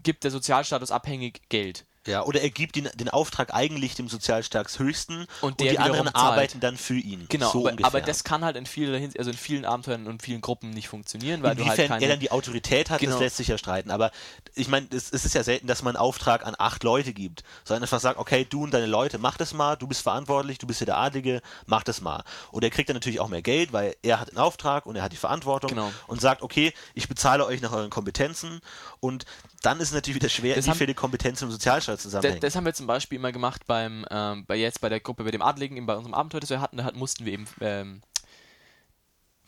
[0.03, 1.85] gibt der Sozialstatus abhängig Geld.
[2.07, 6.07] Ja, oder er gibt den, den Auftrag eigentlich dem Sozialstärks höchsten Und und, die anderen
[6.07, 6.17] zahlt.
[6.17, 7.27] arbeiten dann für ihn.
[7.29, 10.41] Genau, so aber, aber das kann halt in vielen, also in vielen Abenteuern und vielen
[10.41, 12.05] Gruppen nicht funktionieren, weil du halt Inwiefern keine...
[12.05, 13.13] er dann die Autorität hat, Genau.
[13.13, 13.91] das lässt sich ja streiten.
[13.91, 14.13] Aber
[14.55, 17.45] ich meine, es, es ist ja selten, dass man einen Auftrag an acht Leute gibt,
[17.65, 20.67] sondern einfach sagt, okay, du und deine Leute, mach das mal, du bist verantwortlich, du
[20.67, 22.25] bist hier der Adlige, mach das mal.
[22.51, 25.03] Und er kriegt dann natürlich auch mehr Geld, weil er hat einen Auftrag und er
[25.03, 25.93] hat die Verantwortung Genau.
[26.07, 28.61] und sagt, okay, ich bezahle euch nach euren Kompetenzen
[29.01, 29.25] und
[29.63, 32.41] dann ist es natürlich wieder schwer, Das wie haben- viele Kompetenzen im Sozialstaat das, zusammenhängen.
[32.41, 35.31] das haben wir zum Beispiel immer gemacht beim, ähm, bei jetzt bei der Gruppe, bei
[35.31, 38.03] dem Adligen, bei unserem Abenteuer, das wir hatten, da hat, mussten wir eben ähm,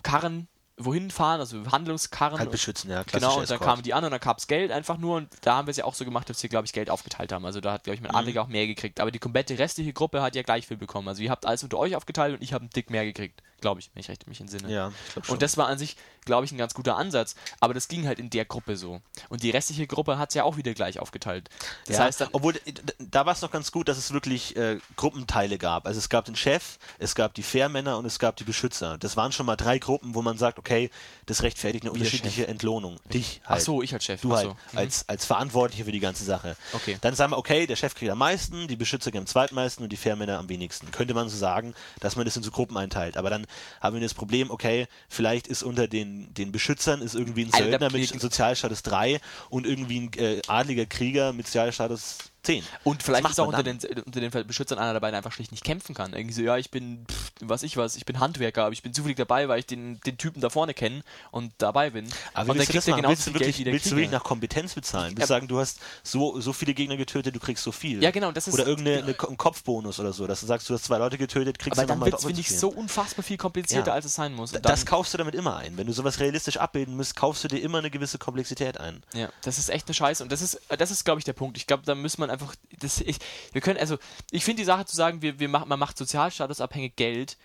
[0.03, 2.39] Karren wohin fahren, also Handlungskarren.
[2.41, 3.61] halt beschützen, ja, Genau, und dann Escort.
[3.61, 5.77] kamen die an und dann gab es Geld einfach nur und da haben wir es
[5.77, 7.45] ja auch so gemacht, dass wir, glaube ich, Geld aufgeteilt haben.
[7.45, 8.17] Also da hat, glaube ich, mein Mhm.
[8.17, 8.99] Adliger auch mehr gekriegt.
[8.99, 11.07] Aber die komplette restliche Gruppe hat ja gleich viel bekommen.
[11.09, 13.81] Also ihr habt alles unter euch aufgeteilt und ich habe einen Dick mehr gekriegt, glaube
[13.81, 14.73] ich, wenn ich recht mich entsinne.
[14.73, 15.35] Ja, ich glaube schon.
[15.35, 17.35] Und das war an sich glaube ich, ein ganz guter Ansatz.
[17.61, 19.01] Aber das ging halt in der Gruppe so.
[19.29, 21.49] Und die restliche Gruppe hat es ja auch wieder gleich aufgeteilt.
[21.87, 24.57] Das ja, heißt dann, obwohl äh, da war es noch ganz gut, dass es wirklich
[24.57, 25.87] äh, Gruppenteile gab.
[25.87, 28.99] Also es gab den Chef, es gab die Fairmänner und es gab die Beschützer.
[28.99, 30.91] Das waren schon mal drei Gruppen, wo man sagt, okay,
[31.27, 32.47] das rechtfertigt eine unterschiedliche?
[32.47, 32.99] Entlohnung.
[33.13, 33.63] Dich ach halt.
[33.63, 34.21] so, ich als Chef.
[34.21, 34.57] Du ach halt so.
[34.73, 34.79] Mhm.
[34.79, 36.57] als, als Verantwortlicher für die ganze Sache.
[36.73, 36.99] Okay.
[37.01, 39.91] Dann sagen wir, okay, der Chef kriegt am meisten, die Beschützer kriegen am zweitmeisten und
[39.91, 40.91] die Fairmänner am wenigsten.
[40.91, 43.17] Könnte man so sagen, dass man das in so Gruppen einteilt.
[43.17, 43.47] Aber dann
[43.81, 47.79] haben wir das Problem, okay, vielleicht ist unter den, den Beschützern ist irgendwie ein Alter,
[47.79, 48.21] Söldner mit.
[48.21, 49.21] Sozialstatus 3
[49.51, 52.65] und irgendwie ein äh, adliger Krieger mit Sozialstatus 10.
[52.83, 55.63] Und vielleicht ist auch unter den, unter den Beschützern einer dabei, der einfach schlicht nicht
[55.65, 56.13] kämpfen kann.
[56.13, 58.93] Irgendwie so, ja, ich bin, pff, was ich was, ich bin Handwerker, aber ich bin
[58.93, 62.09] zufällig dabei, weil ich den, den Typen da vorne kenne und dabei bin.
[62.35, 64.11] Aber und willst du das er genauso Willst du viel wirklich, Geld willst du wirklich
[64.11, 65.11] nach Kompetenz bezahlen?
[65.17, 68.03] Willst du sagen, du hast so, so viele Gegner getötet, du kriegst so viel?
[68.03, 70.85] Ja, genau, das ist- Oder irgendeinen einen Kopfbonus oder so, dass du sagst, du hast
[70.85, 73.37] zwei Leute getötet, kriegst aber du dann nochmal es, doppelt finde ich, so unfassbar viel
[73.37, 73.95] komplizierter, Ja.
[73.95, 74.51] als es sein muss.
[74.51, 75.77] Das dann- kaufst du damit immer ein.
[75.77, 79.03] Wenn du sowas realistisch abbilden musst, kaufst du dir immer eine gewisse Komplexität ein.
[79.15, 81.57] Ja, das ist echt eine Scheiße und das ist, das ist, glaube ich, der Punkt.
[81.57, 83.19] Ich glaube, da muss man einfach, das, ich,
[83.53, 83.99] wir können, also,
[84.31, 87.37] ich finde die Sache zu sagen, wir, wir machen, man macht sozialstatusabhängig Geld,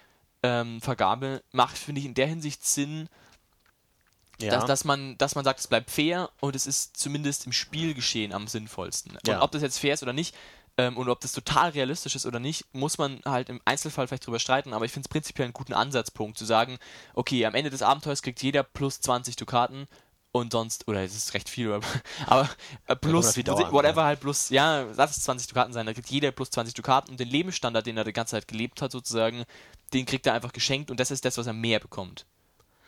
[0.43, 3.09] ähm, Vergabe, macht, finde ich, in der Hinsicht Sinn,
[4.39, 4.51] Ja.
[4.51, 8.33] dass, dass, man, dass man sagt, es bleibt fair und es ist zumindest im Spielgeschehen
[8.33, 9.13] am sinnvollsten.
[9.13, 9.41] Und Ja.
[9.41, 10.35] ob das jetzt fair ist oder nicht,
[10.77, 14.27] ähm, und ob das total realistisch ist oder nicht, muss man halt im Einzelfall vielleicht
[14.27, 16.77] drüber streiten, aber ich finde es prinzipiell einen guten Ansatzpunkt, zu sagen,
[17.15, 19.87] okay, am Ende des Abenteuers kriegt jeder plus 20 Dukaten
[20.31, 21.85] und sonst, oder es ist recht viel, aber,
[22.25, 22.49] aber
[22.87, 24.07] äh, plus, whatever ja.
[24.07, 27.19] halt plus, ja, lass es 20 Dukaten sein, da kriegt jeder plus 20 Dukaten und
[27.19, 29.45] den Lebensstandard, den er die ganze Zeit gelebt hat, sozusagen,
[29.93, 32.25] den kriegt er einfach geschenkt und das ist das, was er mehr bekommt.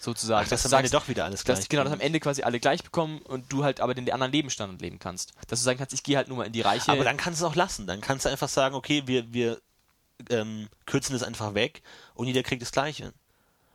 [0.01, 0.45] Sozusagen.
[0.45, 1.99] Ach, dass du am Ende doch wieder alles gleich dass, genau, dass am.
[1.99, 5.33] Ende quasi alle gleich bekommen und du halt aber den anderen Lebensstandard leben kannst.
[5.47, 6.89] Dass du sagen kannst, ich gehe halt nur mal in die Reiche.
[6.89, 7.85] Aber dann kannst du es auch lassen.
[7.85, 9.59] Dann kannst du einfach sagen, okay, wir, wir
[10.29, 11.81] ähm, kürzen das einfach weg
[12.13, 13.13] und jeder kriegt das Gleiche.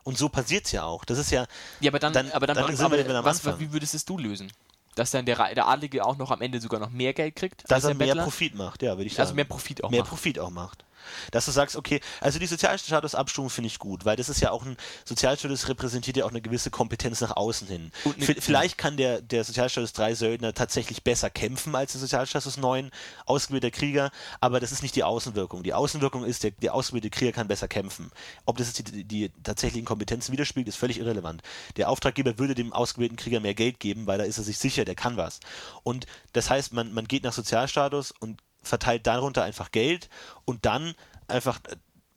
[0.05, 1.05] Und so passiert es ja auch.
[1.05, 1.47] Das ist ja.
[1.81, 3.59] ja, aber dann, dann- aber dann, dann aber, sind wir wieder am was, Anfang.
[3.61, 4.53] wie würdest es du lösen?
[4.95, 7.65] Dass dann der, der Adlige auch noch am Ende sogar noch mehr Geld kriegt?
[7.69, 8.23] Dass er mehr Bettler?
[8.23, 9.23] Profit macht, ja, würde ich sagen.
[9.23, 10.11] Also mehr Profit auch mehr macht.
[10.11, 10.85] Profit auch macht.
[11.31, 14.65] Dass du sagst, okay, also die Sozialstatusabstufung finde ich gut, weil das ist ja auch
[14.65, 17.91] ein Sozialstatus repräsentiert ja auch eine gewisse Kompetenz nach außen hin.
[18.03, 22.91] V- Vielleicht kann der, der Sozialstatus 3 Söldner tatsächlich besser kämpfen als der Sozialstatus 9
[23.27, 25.63] ausgebildeter Krieger, aber das ist nicht die Außenwirkung.
[25.63, 28.11] Die Außenwirkung ist, der, der ausgebildete Krieger kann besser kämpfen.
[28.45, 31.43] Ob das jetzt die, die tatsächlichen Kompetenzen widerspiegelt, ist völlig irrelevant.
[31.77, 34.85] Der Auftraggeber würde dem ausgebildeten Krieger mehr Geld geben, weil da ist er sich sicher,
[34.85, 35.41] der kann was.
[35.83, 40.09] Und das heißt, man, man geht nach Sozialstatus und verteilt darunter einfach Geld
[40.45, 40.95] und dann
[41.29, 41.61] einfach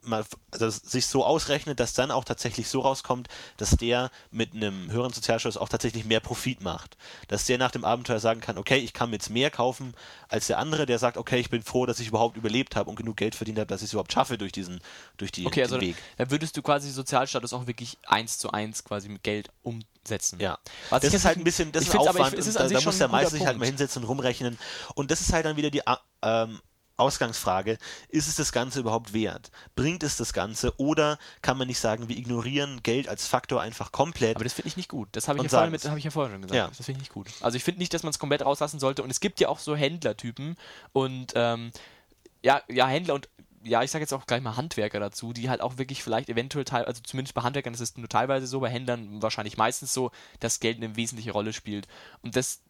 [0.07, 4.91] mal also sich so ausrechnet, dass dann auch tatsächlich so rauskommt, dass der mit einem
[4.91, 6.97] höheren Sozialstatus auch tatsächlich mehr Profit macht.
[7.27, 9.93] Dass der nach dem Abenteuer sagen kann, okay, ich kann mir jetzt mehr kaufen
[10.29, 12.95] als der andere, der sagt, okay, ich bin froh, dass ich überhaupt überlebt habe und
[12.95, 14.79] genug Geld verdient habe, dass ich es überhaupt schaffe durch diesen,
[15.17, 15.95] durch die, Okay, also den Weg.
[16.17, 20.39] da würdest du quasi Sozialstatus auch wirklich eins zu eins quasi mit Geld umsetzen.
[20.39, 20.57] Ja,
[20.89, 22.33] Was das ist halt ein bisschen, das ist find's aber- Aufwand.
[22.33, 24.57] ich- es ist da, da muss der Meister sich halt mal hinsetzen und rumrechnen.
[24.95, 26.59] Und das ist halt dann wieder die A- ähm,
[26.97, 27.77] Ausgangsfrage,
[28.09, 29.51] ist es das Ganze überhaupt wert?
[29.75, 33.91] Bringt es das Ganze oder kann man nicht sagen, wir ignorieren Geld als Faktor einfach
[33.91, 34.35] komplett?
[34.35, 35.09] Aber das finde ich nicht gut.
[35.13, 36.55] Das habe ich, ja mit- hab ich ja vorher schon gesagt.
[36.55, 36.67] Ja.
[36.67, 37.27] Das finde ich nicht gut.
[37.41, 39.03] Also ich finde nicht, dass man es komplett rauslassen sollte.
[39.03, 40.57] Und es gibt ja auch so Händlertypen
[40.91, 41.71] und ähm,
[42.43, 43.29] ja, ja, Händler und
[43.63, 46.63] ja, ich sage jetzt auch gleich mal Handwerker dazu, die halt auch wirklich vielleicht eventuell
[46.63, 50.11] teil, also zumindest bei Handwerkern ist es nur teilweise so, bei Händlern wahrscheinlich meistens so,
[50.39, 51.87] dass Geld eine wesentliche Rolle spielt.
[52.21, 52.61] Und das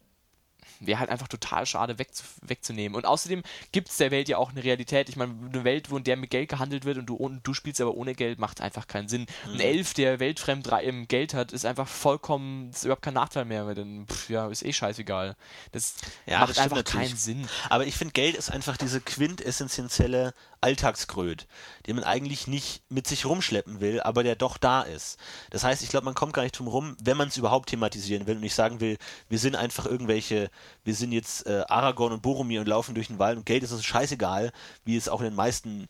[0.79, 2.95] wäre halt einfach total schade wegzu wegzunehmen.
[2.95, 5.09] Und außerdem gibt es der Welt ja auch eine Realität.
[5.09, 7.53] Ich meine, eine Welt, wo in der mit Geld gehandelt wird und du, ohne, du
[7.53, 9.25] spielst aber ohne Geld, macht einfach keinen Sinn.
[9.45, 9.53] Mhm.
[9.53, 13.65] Ein Elf, der weltfremd im Geld hat, ist einfach vollkommen, ist überhaupt kein Nachteil mehr,
[13.65, 15.35] weil dann, pff, ja, ist eh scheißegal.
[15.71, 17.07] Das Ja, macht das einfach natürlich.
[17.09, 17.47] keinen Sinn.
[17.69, 21.47] Aber ich finde, Geld ist einfach diese quintessentielle Alltagskröt,
[21.85, 25.17] den man eigentlich nicht mit sich rumschleppen will, aber der doch da ist.
[25.49, 28.27] Das heißt, ich glaube, man kommt gar nicht drum rum, wenn man es überhaupt thematisieren
[28.27, 28.97] will und nicht sagen will,
[29.29, 30.49] wir sind einfach irgendwelche,
[30.83, 33.71] wir sind jetzt äh, Aragorn und Boromir und laufen durch den Wald und Geld ist
[33.71, 34.51] uns scheißegal,
[34.85, 35.87] wie es auch in den meisten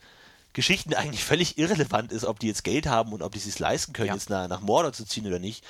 [0.54, 3.60] Geschichten eigentlich völlig irrelevant ist, ob die jetzt Geld haben und ob die es sich
[3.60, 4.14] leisten können, Ja.
[4.16, 5.64] jetzt nach, nach Mordor zu ziehen oder nicht,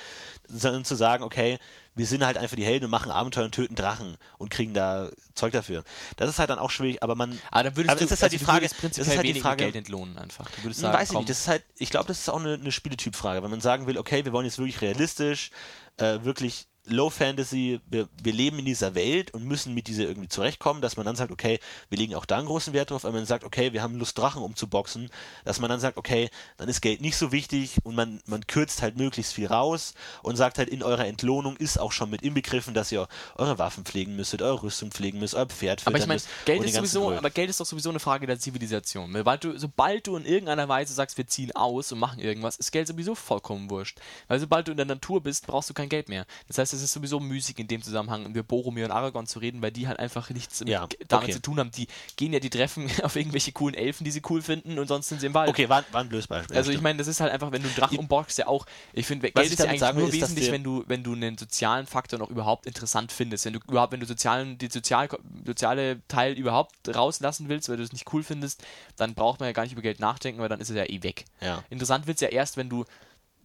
[0.46, 1.58] sondern zu sagen, okay,
[1.94, 5.10] wir sind halt einfach die Helden und machen Abenteuer und töten Drachen und kriegen da
[5.34, 5.84] Zeug dafür.
[6.16, 7.38] Das ist halt dann auch schwierig, aber man.
[7.50, 9.26] Aber dann würdest aber du, es ist halt also die du Frage, das ist halt
[9.26, 10.48] die Frage, Geld entlohnen einfach.
[10.52, 12.28] Du würdest hm, sagen, weiß ich komm, nicht, das ist halt, ich glaube, das ist
[12.30, 15.50] auch eine, eine Spieletypfrage, wenn man sagen will, okay, wir wollen jetzt wirklich realistisch,
[15.96, 20.28] äh, wirklich Low Fantasy, wir, wir leben in dieser Welt und müssen mit dieser irgendwie
[20.28, 23.12] zurechtkommen, dass man dann sagt, okay, wir legen auch da einen großen Wert drauf, wenn
[23.12, 25.10] man sagt, okay, wir haben Lust, Drachen umzuboxen,
[25.44, 28.82] dass man dann sagt, okay, dann ist Geld nicht so wichtig und man, man kürzt
[28.82, 32.74] halt möglichst viel raus und sagt halt, in eurer Entlohnung ist auch schon mit inbegriffen,
[32.74, 36.14] dass ihr eure Waffen pflegen müsstet, eure Rüstung pflegen müsst, euer Pferd Aber ich meine,
[36.14, 37.18] müsst Geld ist sowieso, Grölt.
[37.18, 39.12] aber Geld ist doch sowieso eine Frage der Zivilisation.
[39.12, 42.72] Sobald du, sobald du in irgendeiner Weise sagst, wir ziehen aus und machen irgendwas, ist
[42.72, 43.98] Geld sowieso vollkommen wurscht.
[44.28, 46.26] Weil sobald du in der Natur bist, brauchst du kein Geld mehr.
[46.46, 49.62] Das heißt, es ist sowieso müßig in dem Zusammenhang, über Boromir und Aragorn zu reden,
[49.62, 51.32] weil die halt einfach nichts Ja, damit okay.
[51.32, 51.70] zu tun haben.
[51.70, 51.86] Die
[52.16, 55.20] gehen ja, die treffen auf irgendwelche coolen Elfen, die sie cool finden und sonst sind
[55.20, 55.48] sie im Wald.
[55.50, 56.56] Okay, war, war ein blödes Beispiel.
[56.56, 59.06] Also ich meine, das ist halt einfach, wenn du einen Drachen umboxst, ja auch, ich
[59.06, 62.18] finde, Geld ist ja eigentlich nur ist, wesentlich, wenn du, wenn du einen sozialen Faktor
[62.18, 65.08] noch überhaupt interessant findest, wenn du überhaupt, wenn du sozialen, die sozial,
[65.44, 68.64] soziale Teil überhaupt rauslassen willst, weil du es nicht cool findest,
[68.96, 71.02] dann braucht man ja gar nicht über Geld nachdenken, weil dann ist es ja eh
[71.02, 71.24] weg.
[71.40, 71.64] Ja.
[71.70, 72.84] Interessant wird es ja erst, wenn du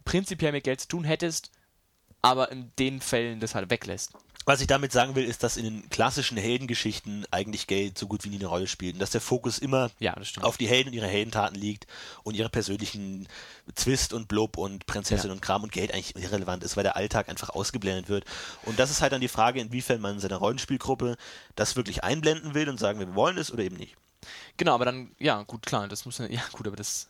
[0.04, 1.50] prinzipiell mit Geld zu tun hättest,
[2.24, 4.12] aber in den Fällen das halt weglässt.
[4.46, 8.24] Was ich damit sagen will, ist, dass in den klassischen Heldengeschichten eigentlich Geld so gut
[8.24, 10.94] wie nie eine Rolle spielt und dass der Fokus immer Ja, auf die Helden und
[10.94, 11.86] ihre Heldentaten liegt
[12.24, 13.26] und ihre persönlichen
[13.74, 15.32] Zwist und Blub und Prinzessin Ja.
[15.32, 18.26] und Kram und Geld eigentlich irrelevant ist, weil der Alltag einfach ausgeblendet wird.
[18.64, 21.16] Und das ist halt dann die Frage, inwiefern man in seiner Rollenspielgruppe
[21.56, 23.96] das wirklich einblenden will und sagen, wir wollen es oder eben nicht.
[24.58, 27.08] Genau, aber dann, ja, gut, klar, das muss ja, gut, aber das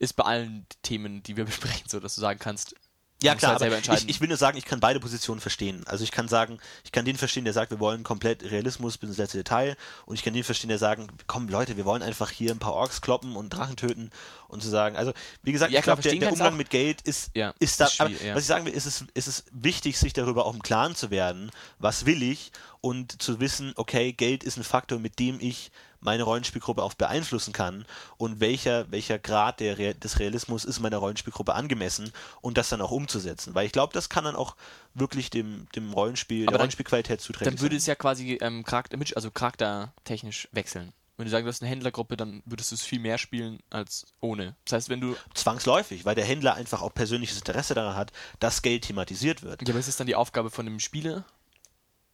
[0.00, 2.74] ist bei allen Themen, die wir besprechen, so, dass du sagen kannst,
[3.22, 5.82] Ja musst klar, halt ich, ich will nur sagen, ich kann beide Positionen verstehen.
[5.86, 9.08] Also ich kann sagen, ich kann den verstehen, der sagt, wir wollen komplett Realismus bis
[9.08, 12.30] ins letzte Detail und ich kann den verstehen, der sagen, komm Leute, wir wollen einfach
[12.30, 14.10] hier ein paar Orks kloppen und Drachen töten
[14.48, 17.30] und zu sagen, also wie gesagt, Ja, ich glaube, der, der Umgang mit Geld ist,
[17.34, 18.34] Ja, ist da, ist aber ja.
[18.34, 21.10] was ich sagen will, ist es, ist es wichtig, sich darüber auch im Klaren zu
[21.10, 25.70] werden, was will ich und zu wissen, okay, Geld ist ein Faktor, mit dem ich
[26.04, 27.84] meine Rollenspielgruppe auch beeinflussen kann
[28.16, 32.90] und welcher, welcher Grad der, des Realismus ist meiner Rollenspielgruppe angemessen und das dann auch
[32.92, 33.54] umzusetzen.
[33.54, 34.54] Weil ich glaube, das kann dann auch
[34.94, 37.78] wirklich dem, dem Rollenspiel, Aber der dann- Rollenspielqualität zuträglich Dann würde sein.
[37.78, 40.92] es ja quasi ähm, Charakter, also charaktertechnisch wechseln.
[41.16, 44.06] Wenn du sagst, du hast eine Händlergruppe, dann würdest du es viel mehr spielen als
[44.20, 44.56] ohne.
[44.64, 45.14] Das heißt, wenn du.
[45.32, 49.62] Zwangsläufig, weil der Händler einfach auch persönliches Interesse daran hat, dass Geld thematisiert wird.
[49.62, 51.24] Ja, aber ist es dann die Aufgabe von dem Spieler?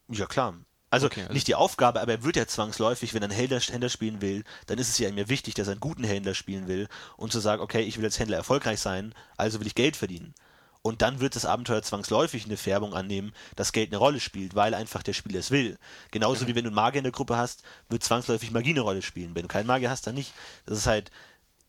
[0.09, 0.55] Ja, klar.
[0.91, 3.61] Also, Okay, also- nicht die Aufgabe, aber er wird ja zwangsläufig, wenn er einen Händler,
[3.61, 6.67] Händler spielen will, dann ist es ja mir wichtig, dass er einen guten Händler spielen
[6.67, 9.97] will und zu sagen, okay, ich will als Händler erfolgreich sein, also will ich Geld
[9.97, 10.35] verdienen.
[10.83, 14.73] Und dann wird das Abenteuer zwangsläufig eine Färbung annehmen, dass Geld eine Rolle spielt, weil
[14.73, 15.79] einfach der Spieler es will.
[16.11, 19.03] Genauso wie wenn du einen Magier in der Gruppe hast, wird zwangsläufig Magie eine Rolle
[19.03, 19.35] spielen.
[19.35, 20.33] Wenn du keinen Magier hast, dann nicht.
[20.65, 21.11] Das ist halt,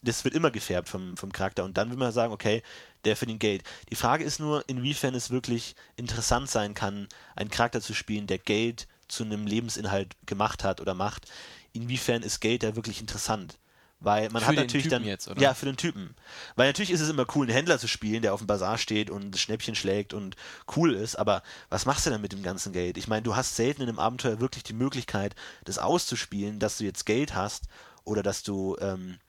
[0.02, 1.66] das wird immer gefärbt vom, vom Charakter.
[1.66, 2.64] Und dann will man sagen, okay,
[3.04, 3.64] der verdient Geld.
[3.90, 8.38] Die Frage ist nur, inwiefern es wirklich interessant sein kann, einen Charakter zu spielen, der
[8.38, 11.30] Geld zu einem Lebensinhalt gemacht hat oder macht.
[11.74, 13.58] Inwiefern ist Geld da wirklich interessant?
[14.04, 15.06] Weil man Für hat den natürlich Typen dann.
[15.06, 15.40] jetzt, oder?
[15.40, 16.16] Ja, für den Typen.
[16.56, 19.12] Weil natürlich ist es immer cool, einen Händler zu spielen, der auf dem Bazar steht
[19.12, 20.36] und Schnäppchen schlägt und
[20.76, 22.98] cool ist, aber was machst du denn mit dem ganzen Geld?
[22.98, 26.84] Ich meine, du hast selten in einem Abenteuer wirklich die Möglichkeit, das auszuspielen, dass du
[26.84, 27.66] jetzt Geld hast
[28.04, 29.20] oder dass du ähm,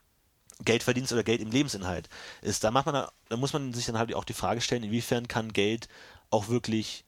[0.65, 2.09] Geld verdienst oder Geld im Lebensinhalt
[2.41, 2.65] ist.
[2.65, 5.53] Da macht man, da muss man sich dann halt auch die Frage stellen, inwiefern kann
[5.53, 5.89] Geld
[6.31, 7.05] auch wirklich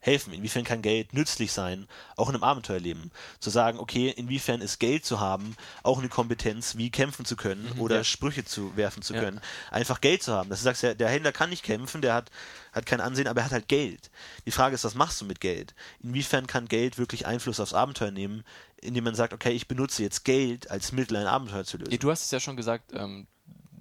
[0.00, 0.32] helfen?
[0.32, 3.10] Inwiefern kann Geld nützlich sein, auch in einem Abenteuerleben?
[3.40, 7.72] Zu sagen, okay, inwiefern ist Geld zu haben auch eine Kompetenz, wie kämpfen zu können
[7.78, 8.04] oder ja.
[8.04, 9.20] Sprüche zu werfen zu Ja.
[9.20, 9.40] können?
[9.70, 10.48] Einfach Geld zu haben.
[10.50, 12.30] Dass du sagst, der, der Händler kann nicht kämpfen, der hat,
[12.72, 14.10] hat kein Ansehen, aber er hat halt Geld.
[14.46, 15.74] Die Frage ist, was machst du mit Geld?
[16.02, 18.44] Inwiefern kann Geld wirklich Einfluss aufs Abenteuer nehmen,
[18.80, 21.90] indem man sagt, okay, ich benutze jetzt Geld als Mittel, ein Abenteuer zu lösen?
[21.90, 23.26] Ja, du hast es ja schon gesagt, ähm,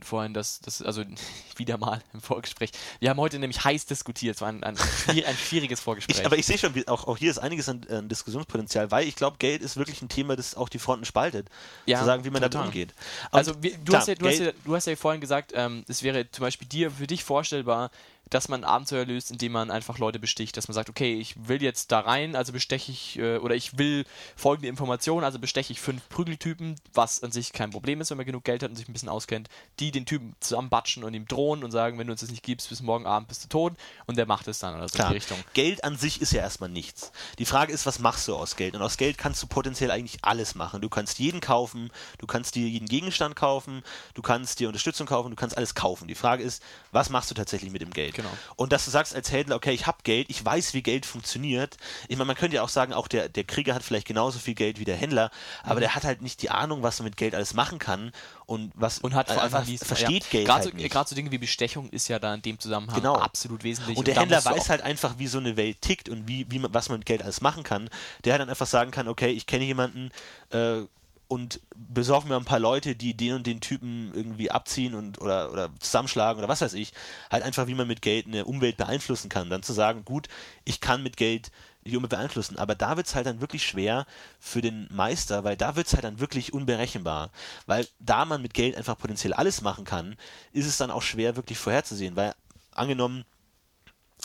[0.02, 1.04] vorhin, dass das, also
[1.56, 2.72] wieder mal im Vorgespräch.
[3.00, 6.20] Wir haben heute nämlich heiß diskutiert, es war ein, ein, ein schwieriges Vorgespräch.
[6.20, 9.16] Ich, aber ich sehe schon, auch, auch hier ist einiges an, an Diskussionspotenzial, weil ich
[9.16, 11.50] glaube, Geld ist wirklich ein Thema, das auch die Fronten spaltet.
[11.86, 12.68] Ja, zu sagen, wie man damit total.
[12.68, 12.94] umgeht.
[13.32, 15.52] Und Also wir, du, klar, hast ja, du, hast ja, du hast ja vorhin gesagt,
[15.56, 17.92] ähm, es wäre zum Beispiel dir für dich vorstellbar,
[18.30, 21.48] dass man ein Abenteuer löst, indem man einfach Leute besticht, dass man sagt, okay, ich
[21.48, 25.72] will jetzt da rein, also besteche ich, äh, oder ich will folgende Informationen, also besteche
[25.74, 28.76] ich fünf Prügeltypen, was an sich kein Problem ist, wenn man genug Geld hat und
[28.76, 32.12] sich ein bisschen auskennt, die den Typen zusammenbatschen und ihm drohen und sagen, wenn du
[32.12, 33.74] uns das nicht gibst, bis morgen Abend bist du tot
[34.06, 35.38] und der macht es dann oder so Klar, in die Richtung.
[35.54, 37.12] Geld an sich ist ja erstmal nichts.
[37.40, 38.76] Die Frage ist, was machst du aus Geld?
[38.76, 40.82] Und aus Geld kannst du potenziell eigentlich alles machen.
[40.82, 45.30] Du kannst jeden kaufen, du kannst dir jeden Gegenstand kaufen, du kannst dir Unterstützung kaufen,
[45.30, 46.08] du kannst alles kaufen.
[46.08, 46.62] Die Frage ist,
[46.92, 48.17] was machst du tatsächlich mit dem Geld?
[48.18, 48.30] Genau.
[48.56, 51.78] Und dass du sagst als Händler, okay, ich habe Geld, ich weiß, wie Geld funktioniert.
[52.08, 54.56] Ich meine, man könnte ja auch sagen, auch der, der Krieger hat vielleicht genauso viel
[54.56, 55.30] Geld wie der Händler,
[55.64, 55.72] Mhm.
[55.72, 58.12] aber der hat halt nicht die Ahnung, was man mit Geld alles machen kann
[58.48, 61.32] und was Und hat vor allem einfach versteht ja, Geld Gerade halt so, so Dinge
[61.32, 63.16] wie Bestechung ist ja da in dem Zusammenhang Genau.
[63.16, 63.98] absolut wesentlich.
[63.98, 66.58] Und der da Händler weiß halt einfach, wie so eine Welt tickt und wie, wie
[66.60, 67.90] man, was man mit Geld alles machen kann.
[68.26, 70.12] Der dann einfach sagen kann, okay, ich kenne jemanden,
[70.52, 70.82] äh,
[71.28, 75.52] und besorg mir ein paar Leute, die den und den Typen irgendwie abziehen und oder,
[75.52, 76.94] oder zusammenschlagen oder was weiß ich.
[77.30, 79.50] Halt einfach, wie man mit Geld eine Umwelt beeinflussen kann.
[79.50, 80.28] Dann zu sagen, gut,
[80.64, 81.52] ich kann mit Geld
[81.84, 82.58] die Umwelt beeinflussen.
[82.58, 84.06] Aber da wird es halt dann wirklich schwer
[84.40, 87.32] für den Meister, weil da wird es halt dann wirklich unberechenbar.
[87.66, 90.16] Weil da man mit Geld einfach potenziell alles machen kann,
[90.54, 92.16] ist es dann auch schwer wirklich vorherzusehen.
[92.16, 92.34] Weil
[92.72, 93.26] angenommen,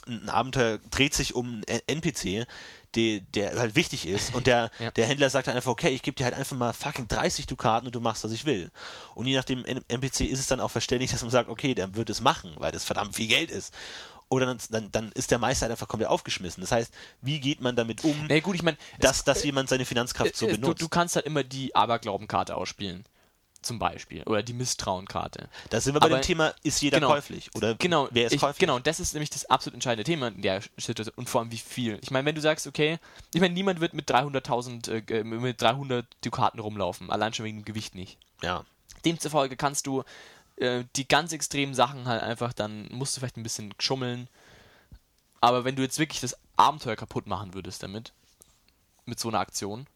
[0.07, 2.47] ein Abenteuer dreht sich um einen NPC,
[2.95, 4.91] die, der halt wichtig ist und der, ja.
[4.91, 7.87] der Händler sagt dann einfach, okay, ich gebe dir halt einfach mal fucking 30 Dukaten
[7.87, 8.71] und du machst, was ich will.
[9.15, 11.95] Und je nach dem NPC ist es dann auch verständlich, dass man sagt, okay, der
[11.95, 13.75] wird es machen, weil das verdammt viel Geld ist.
[14.29, 16.63] Oder dann, dann, dann ist der Meister halt einfach komplett aufgeschmissen.
[16.63, 19.85] Das heißt, wie geht man damit um, Na gut, ich mein, dass, dass jemand seine
[19.85, 20.81] Finanzkraft so benutzt?
[20.81, 23.05] Du, du kannst halt immer die Aberglaubenkarte ausspielen
[23.63, 24.23] zum Beispiel.
[24.25, 25.49] Oder die Misstrauenkarte.
[25.71, 27.51] Da sind wir bei Aber, dem Thema, ist jeder genau, käuflich?
[27.55, 28.59] Oder genau, wer ist ich, käuflich?
[28.59, 31.15] Genau, und das ist nämlich das absolut entscheidende Thema in der Situation.
[31.17, 31.99] Und vor allem, wie viel.
[32.03, 32.99] Ich meine, wenn du sagst, okay,
[33.33, 37.11] ich meine, niemand wird mit 300.000, äh, mit 300 Dukaten rumlaufen.
[37.11, 38.19] Allein schon wegen dem Gewicht nicht.
[38.43, 38.65] Ja.
[39.05, 40.05] Demzufolge kannst du
[40.57, 44.29] äh, die ganz extremen Sachen halt einfach, dann musst du vielleicht ein bisschen schummeln.
[45.41, 48.13] Aber wenn du jetzt wirklich das Abenteuer kaputt machen würdest damit,
[49.07, 49.87] mit so einer Aktion,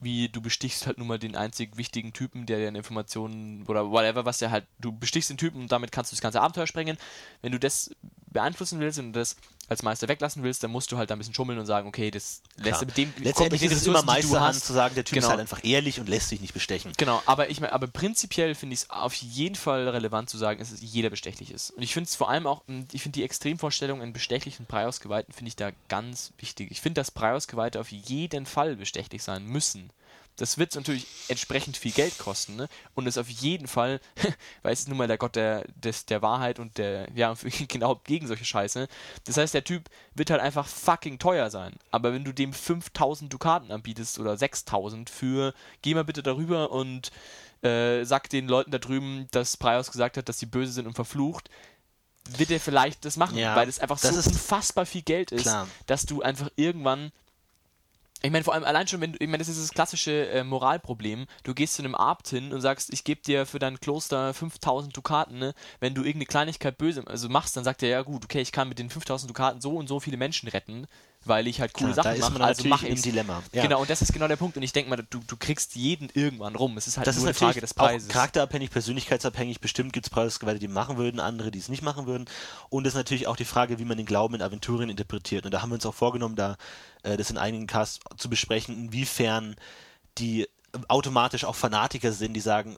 [0.00, 4.24] wie du bestichst halt nur mal den einzig wichtigen Typen, der dir Informationen oder whatever,
[4.24, 6.96] was der halt, du bestichst den Typen und damit kannst du das ganze Abenteuer sprengen.
[7.42, 7.94] Wenn du das
[8.26, 9.36] beeinflussen willst und das
[9.70, 12.42] als Meister weglassen willst, dann musst du halt ein bisschen schummeln und sagen, okay, das
[12.56, 15.28] lässt mit dem Letztendlich ist es immer Meisterhand zu sagen, der Typ genau.
[15.28, 16.92] ist halt einfach ehrlich und lässt sich nicht bestechen.
[16.96, 20.58] Genau, aber ich meine, aber prinzipiell finde ich es auf jeden Fall relevant zu sagen,
[20.58, 21.70] dass jeder bestechlich ist.
[21.70, 25.48] Und ich finde es vor allem auch, ich finde die Extremvorstellung in bestechlichen Preiausgeweihten finde
[25.48, 26.72] ich da ganz wichtig.
[26.72, 29.90] Ich finde, dass Preiausgeweihte auf jeden Fall bestechlich sein müssen.
[30.36, 32.68] Das wird natürlich entsprechend viel Geld kosten, ne?
[32.94, 34.00] Und ist auf jeden Fall,
[34.62, 37.34] weil es ist nun mal der Gott der, des, der Wahrheit und der, ja,
[37.68, 38.88] genau gegen solche Scheiße.
[39.24, 41.74] Das heißt, der Typ wird halt einfach fucking teuer sein.
[41.90, 47.10] Aber wenn du dem 5000 Dukaten anbietest oder 6000 für, geh mal bitte darüber und
[47.62, 50.94] äh, sag den Leuten da drüben, dass Prios gesagt hat, dass sie böse sind und
[50.94, 51.50] verflucht,
[52.28, 55.42] wird er vielleicht das machen, ja, weil das einfach das so unfassbar viel Geld ist,
[55.42, 55.68] klar.
[55.86, 57.12] dass du einfach irgendwann
[58.22, 60.44] ich meine, vor allem allein schon, wenn du, ich meine, das ist das klassische äh,
[60.44, 61.26] Moralproblem.
[61.42, 64.94] Du gehst zu einem Abt hin und sagst, ich gebe dir für dein Kloster 5000
[64.94, 65.54] Dukaten, ne?
[65.80, 68.68] Wenn du irgendeine Kleinigkeit böse also machst, dann sagt er, ja gut, okay, ich kann
[68.68, 70.86] mit den 5000 Dukaten so und so viele Menschen retten
[71.24, 72.44] weil ich halt coole Klar, Sachen mache.
[72.44, 73.42] Also mache ich im Dilemma.
[73.52, 73.62] Ja.
[73.62, 74.56] Genau, und das ist genau der Punkt.
[74.56, 76.76] Und ich denke mal, du, du kriegst jeden irgendwann rum.
[76.78, 78.08] Es ist halt das nur ist eine Frage des Preises.
[78.08, 79.60] Auch charakterabhängig, persönlichkeitsabhängig.
[79.60, 82.24] Bestimmt gibt es Preisgewalte, die machen würden, andere, die es nicht machen würden.
[82.70, 85.44] Und es ist natürlich auch die Frage, wie man den Glauben in Aventurien interpretiert.
[85.44, 86.56] Und da haben wir uns auch vorgenommen, da
[87.02, 89.56] äh, das in einigen Casts zu besprechen, inwiefern
[90.16, 90.48] die
[90.88, 92.76] automatisch auch Fanatiker sind, die sagen,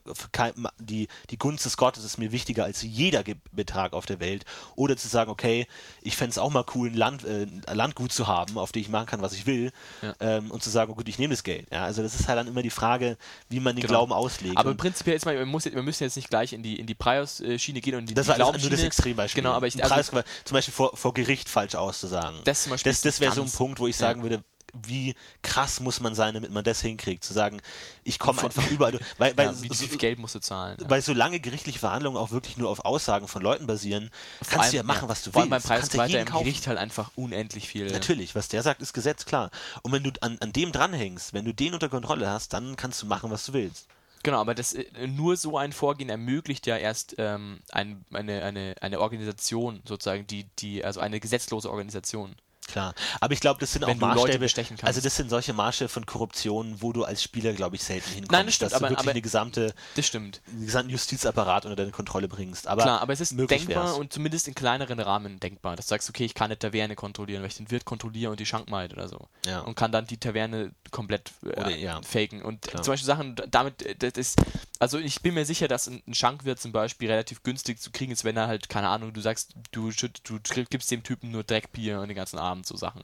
[0.79, 4.45] die, die Gunst des Gottes ist mir wichtiger als jeder Betrag auf der Welt.
[4.75, 5.67] Oder zu sagen, okay,
[6.01, 8.89] ich fände es auch mal cool, ein Land, äh, Landgut zu haben, auf dem ich
[8.89, 9.71] machen kann, was ich will.
[10.01, 10.15] Ja.
[10.19, 11.67] Ähm, und zu sagen, oh gut, ich nehme das Geld.
[11.71, 13.17] Ja, also das ist halt dann immer die Frage,
[13.49, 13.99] wie man den genau.
[13.99, 14.57] Glauben auslegt.
[14.57, 16.95] Aber prinzipiell ist man, man muss, wir müssen jetzt nicht gleich in die, in die
[16.95, 19.43] Preis-Schiene gehen und die, das die war nur das Extrembeispiel.
[19.43, 22.39] Genau, aber ich, also, zum Beispiel vor, vor Gericht falsch auszusagen.
[22.43, 24.29] Das, das, das wäre so ein Punkt, wo ich sagen ja.
[24.29, 24.43] würde,
[24.73, 27.61] wie krass muss man sein, damit man das hinkriegt, zu sagen,
[28.03, 28.99] ich komme einfach überall.
[29.17, 30.77] Weil, weil ja, wie, so, viel Geld musst du zahlen?
[30.81, 30.89] Ja.
[30.89, 34.09] Weil solange gerichtliche Verhandlungen auch wirklich nur auf Aussagen von Leuten basieren,
[34.41, 35.49] Vor kannst allem, du ja machen, ja, was du willst.
[35.49, 37.91] Beim Preis weiter im Gericht halt einfach unendlich viel.
[37.91, 39.51] Natürlich, was der sagt, ist Gesetz, klar.
[39.83, 43.01] Und wenn du an, an dem dranhängst, wenn du den unter Kontrolle hast, dann kannst
[43.01, 43.87] du machen, was du willst.
[44.23, 48.75] Genau, aber das, äh, nur so ein Vorgehen ermöglicht ja erst ähm, ein, eine, eine,
[48.79, 52.35] eine Organisation sozusagen, die, die, also eine gesetzlose Organisation.
[52.67, 54.47] Klar, aber ich glaube, das sind Wenn auch Maßstäbe.
[54.83, 58.31] Also das sind solche Marsche von Korruption, wo du als Spieler, glaube ich, selten hinkommst.
[58.31, 60.41] Nein, das stimmt, dass aber, du wirklich aber eine gesamte, das stimmt.
[60.47, 62.67] einen gesamten Justizapparat unter deine Kontrolle bringst.
[62.67, 63.97] Aber Klar, aber es ist denkbar wär's.
[63.97, 65.75] und zumindest in kleineren Rahmen denkbar.
[65.75, 68.39] Dass du sagst, okay, ich kann eine Taverne kontrollieren, weil ich den Wirt kontrolliere und
[68.39, 69.27] die Schankmaid oder so.
[69.45, 69.59] Ja.
[69.61, 72.01] Und kann dann die Taverne komplett äh, oder, ja.
[72.01, 72.41] faken.
[72.41, 72.83] Und Klar.
[72.83, 74.41] zum Beispiel Sachen, damit, äh, das ist,
[74.79, 78.23] also ich bin mir sicher, dass ein Schankwirt zum Beispiel relativ günstig zu kriegen ist,
[78.23, 82.07] wenn er halt, keine Ahnung, du sagst, du, du gibst dem Typen nur Dreckbier und
[82.07, 83.03] den ganzen Abend so Sachen.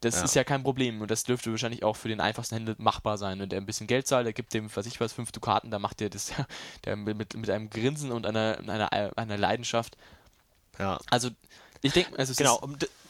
[0.00, 0.24] Das ja.
[0.24, 3.40] ist ja kein Problem und das dürfte wahrscheinlich auch für den einfachsten Händler machbar sein.
[3.40, 5.78] Wenn der ein bisschen Geld zahlt, der gibt dem, was ich weiß, fünf Dukaten, da
[5.78, 6.32] macht der das
[6.84, 9.96] der mit, mit einem Grinsen und einer, einer, einer Leidenschaft.
[10.78, 10.98] Ja.
[11.10, 11.30] Also,
[11.80, 12.60] ich denke, also genau,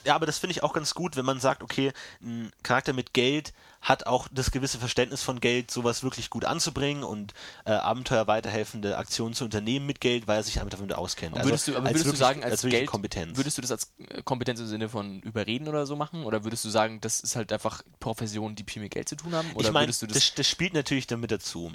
[0.05, 3.13] ja, aber das finde ich auch ganz gut, wenn man sagt, okay, ein Charakter mit
[3.13, 3.53] Geld
[3.85, 7.35] hat auch das gewisse Verständnis von Geld, sowas wirklich gut anzubringen und
[7.67, 11.37] äh, Abenteuer weiterhelfende Aktionen zu unternehmen mit Geld, weil er sich einfach damit auskennt.
[11.37, 13.37] Also würdest du, aber würdest wirklich, du sagen, als, als Geld, Kompetenz.
[13.37, 16.25] würdest du das als äh, Kompetenz im Sinne von Überreden oder so machen?
[16.25, 19.35] Oder würdest du sagen, das ist halt einfach Professionen, die viel mit Geld zu tun
[19.35, 19.53] haben?
[19.53, 21.71] Oder ich meine, das, das, das, spielt natürlich damit dazu.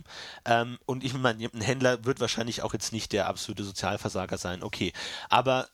[0.46, 4.64] Ähm, und ich meine, ein Händler wird wahrscheinlich auch jetzt nicht der absolute Sozialversager sein,
[4.64, 4.94] okay.
[5.30, 5.68] Aber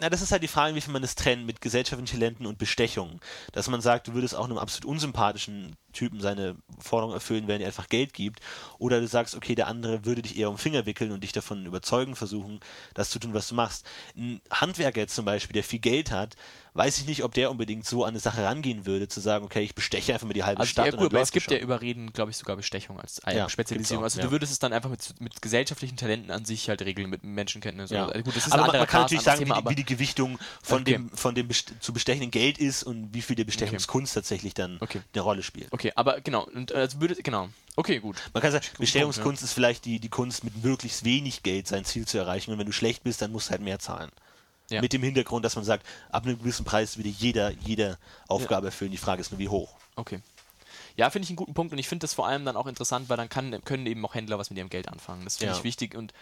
[0.00, 2.58] na, das ist halt die Frage, wie viel man das trennt mit gesellschaftlichen Talenten und
[2.58, 3.20] Bestechungen.
[3.52, 7.68] Dass man sagt, du würdest auch einem absolut unsympathischen Typen seine Forderung erfüllen, wenn er
[7.68, 8.40] einfach Geld gibt.
[8.78, 11.32] Oder du sagst, okay, der andere würde dich eher um den Finger wickeln und dich
[11.32, 12.60] davon überzeugen versuchen,
[12.92, 13.86] das zu tun, was du machst.
[14.16, 16.36] Ein Handwerker jetzt zum Beispiel, der viel Geld hat,
[16.74, 19.62] weiß ich nicht, ob der unbedingt so an eine Sache rangehen würde, zu sagen, okay,
[19.62, 20.86] ich besteche einfach mal die halbe Also Stadt.
[20.86, 21.54] ja, gut, aber es gibt schon.
[21.54, 24.02] ja Überreden, glaube ich, sogar Bestechung als Ja, Spezialisierung.
[24.02, 24.26] auch, Also ja.
[24.26, 27.90] du würdest es dann einfach mit, mit gesellschaftlichen Talenten an sich halt regeln, mit Menschenkenntnis.
[27.90, 28.06] Ja.
[28.08, 29.74] Also gut, das ist aber ein man, man kann natürlich sagen, Thema, wie, die, wie
[29.76, 30.94] die Gewichtung von Okay.
[30.94, 34.78] dem, von dem best zu bestechenden Geld ist und wie viel der Bestechungskunst tatsächlich dann
[34.80, 35.00] Okay.
[35.14, 35.72] eine Rolle spielt.
[35.72, 37.48] Okay, aber genau, und äh, also würde, genau.
[37.76, 38.16] Okay, gut.
[38.32, 41.84] Man kann sagen, Punkt, Bestechungskunst ist vielleicht die, die Kunst, mit möglichst wenig Geld sein
[41.84, 42.52] Ziel zu erreichen.
[42.52, 44.10] Und wenn du schlecht bist, dann musst du halt mehr zahlen.
[44.70, 44.80] Ja.
[44.80, 47.98] Mit dem Hintergrund, dass man sagt, ab einem gewissen Preis würde jeder jede
[48.28, 48.92] Aufgabe erfüllen.
[48.92, 49.74] Die Frage ist nur, wie hoch.
[49.96, 50.20] Okay.
[50.96, 53.08] Ja, finde ich einen guten Punkt und ich finde das vor allem dann auch interessant,
[53.08, 55.24] weil dann kann, können eben auch Händler was mit ihrem Geld anfangen.
[55.24, 55.58] Das finde Ja.
[55.58, 56.12] ich wichtig und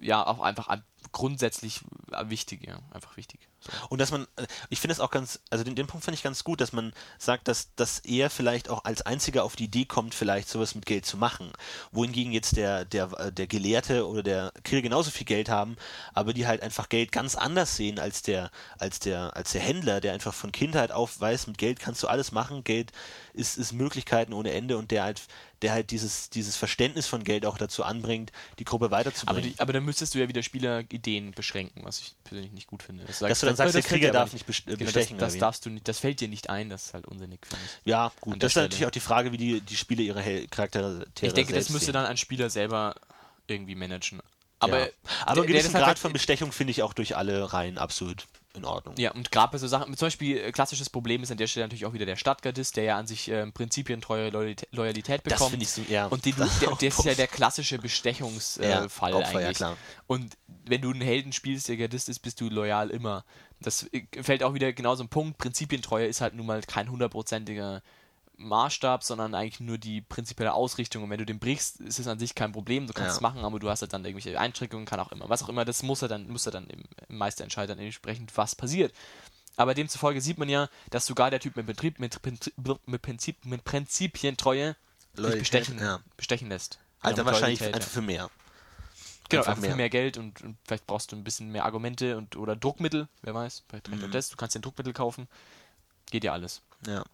[0.00, 0.68] ja, auch einfach
[1.12, 1.80] grundsätzlich
[2.12, 3.40] äh, wichtig, ja, einfach wichtig.
[3.60, 3.70] So.
[3.88, 6.22] Und dass man, äh, ich finde es auch ganz, also den, den Punkt finde ich
[6.22, 9.84] ganz gut, dass man sagt, dass, dass er vielleicht auch als einziger auf die Idee
[9.84, 11.52] kommt, vielleicht sowas mit Geld zu machen.
[11.92, 15.76] Wohingegen jetzt der, der, äh, der Gelehrte oder der Krieg genauso viel Geld haben,
[16.12, 20.00] aber die halt einfach Geld ganz anders sehen als der, als der, als der Händler,
[20.00, 22.92] der einfach von Kindheit auf weiß, mit Geld kannst du alles machen, Geld
[23.34, 25.22] ist, ist Möglichkeiten ohne Ende und der halt,
[25.62, 29.52] der halt dieses, dieses Verständnis von Geld auch dazu anbringt, die Gruppe Aber, weiterzubringen.
[29.54, 33.04] die, aber dann müsstest du ja wieder Spielerideen beschränken, was ich persönlich nicht gut finde.
[33.04, 35.22] Das Dass du dann sagst, der das Krieger aber darf nicht best- Genau, bestechen, Das,
[35.22, 35.38] oder das wie?
[35.40, 37.86] darfst du nicht, das fällt dir nicht ein, das ist halt unsinnig, finde ich.
[37.90, 38.34] ja, gut.
[38.34, 38.66] der Das ist Stelle.
[38.66, 41.86] natürlich auch die Frage, wie die, die Spieler ihre Hel Charaktere Ich denke, das müsste
[41.86, 41.94] sehen.
[41.94, 42.94] dann ein Spieler selber
[43.46, 44.20] irgendwie managen.
[44.60, 44.84] Aber, ja.
[44.84, 44.92] der-
[45.26, 47.78] aber der gewissen das halt Grad halt- von Bestechung finde ich auch durch alle Reihen
[47.78, 48.94] absolut in Ordnung.
[48.98, 51.66] Ja, und gerade bei so Sachen, zum Beispiel äh, klassisches Problem ist an der Stelle
[51.66, 55.50] natürlich auch wieder der Stadtgardist, der ja an sich ähm, prinzipientreue Loyalität, Loyalität Das bekommt.
[55.50, 56.06] finde ich so, ja.
[56.06, 59.56] Und den, Das der, der ist ja der klassische Bestechungsfall Ja, Opfer, ja, eigentlich.
[59.56, 59.76] klar.
[60.06, 60.36] Und
[60.66, 63.24] wenn du einen Helden spielst, der Gardist ist, bist du loyal immer.
[63.60, 65.38] Das äh, fällt auch wieder genau so ein Punkt.
[65.38, 67.82] Prinzipientreue ist halt nun mal kein hundertprozentiger
[68.36, 71.02] Maßstab, sondern eigentlich nur die prinzipielle Ausrichtung.
[71.04, 72.86] Und wenn du den brichst, ist es an sich kein Problem.
[72.86, 73.14] Du kannst Ja.
[73.16, 75.28] es machen, aber du hast halt dann irgendwelche Einschränkungen, kann auch immer.
[75.28, 78.36] Was auch immer, das muss er dann, muss er dann im, im Meister dann entsprechend,
[78.36, 78.92] was passiert.
[79.56, 82.18] Aber demzufolge sieht man ja, dass sogar der Typ mit, Betrieb, mit,
[82.86, 84.74] mit, Prinzip, mit Prinzipientreue
[85.14, 86.00] Loyalität, bestechen, ja.
[86.16, 86.78] bestechen lässt.
[87.02, 88.30] Dann Genau, wahrscheinlich einfach für mehr.
[89.28, 89.70] Genau, Einfach mehr.
[89.70, 89.76] mehr.
[89.76, 93.34] mehr Geld und, und vielleicht brauchst du ein bisschen mehr Argumente und oder Druckmittel, wer
[93.34, 94.00] weiß, vielleicht Mhm.
[94.02, 94.10] mhm.
[94.10, 95.28] das, du kannst dir ein Druckmittel kaufen.
[96.10, 96.60] Geht ja alles.
[96.86, 97.04] Ja.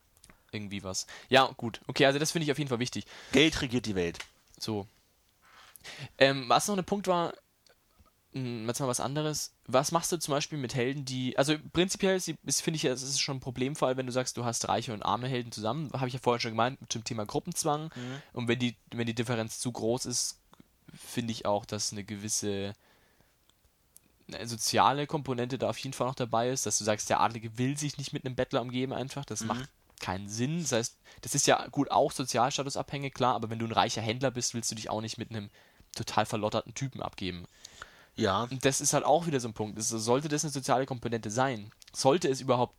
[0.53, 1.07] Irgendwie was.
[1.29, 1.81] Ja, gut.
[1.87, 3.05] Okay, also das finde ich auf jeden Fall wichtig.
[3.33, 4.19] Geld regiert die Welt.
[4.59, 4.87] So.
[6.19, 7.33] Ähm, was noch ein Punkt war,
[8.33, 9.53] mh, jetzt mal was anderes.
[9.67, 11.39] Was machst du zum Beispiel mit Helden, die.
[11.39, 14.45] Also prinzipiell ist, ist- finde ich, es ist schon ein Problemfall, wenn du sagst, du
[14.45, 15.91] hast reiche und arme Helden zusammen.
[15.93, 17.91] Habe ich ja vorher schon gemeint, zum Thema Gruppenzwang.
[18.33, 20.39] Und wenn die, wenn die Differenz zu groß ist,
[20.93, 22.73] finde ich auch, dass eine gewisse
[24.33, 27.59] eine soziale Komponente da auf jeden Fall noch dabei ist, dass du sagst, der Adlige
[27.59, 29.25] will sich nicht mit einem Bettler umgeben einfach.
[29.25, 29.69] Das macht
[30.01, 30.63] keinen Sinn.
[30.63, 34.31] Das heißt, das ist ja gut auch sozialstatusabhängig, klar, aber wenn du ein reicher Händler
[34.31, 35.51] bist, willst du dich auch nicht mit einem
[35.95, 37.47] total verlotterten Typen abgeben.
[38.17, 38.45] Ja.
[38.45, 39.79] Und das ist halt auch wieder so ein Punkt.
[39.79, 41.71] Das, sollte das eine soziale Komponente sein?
[41.93, 42.75] Sollte es überhaupt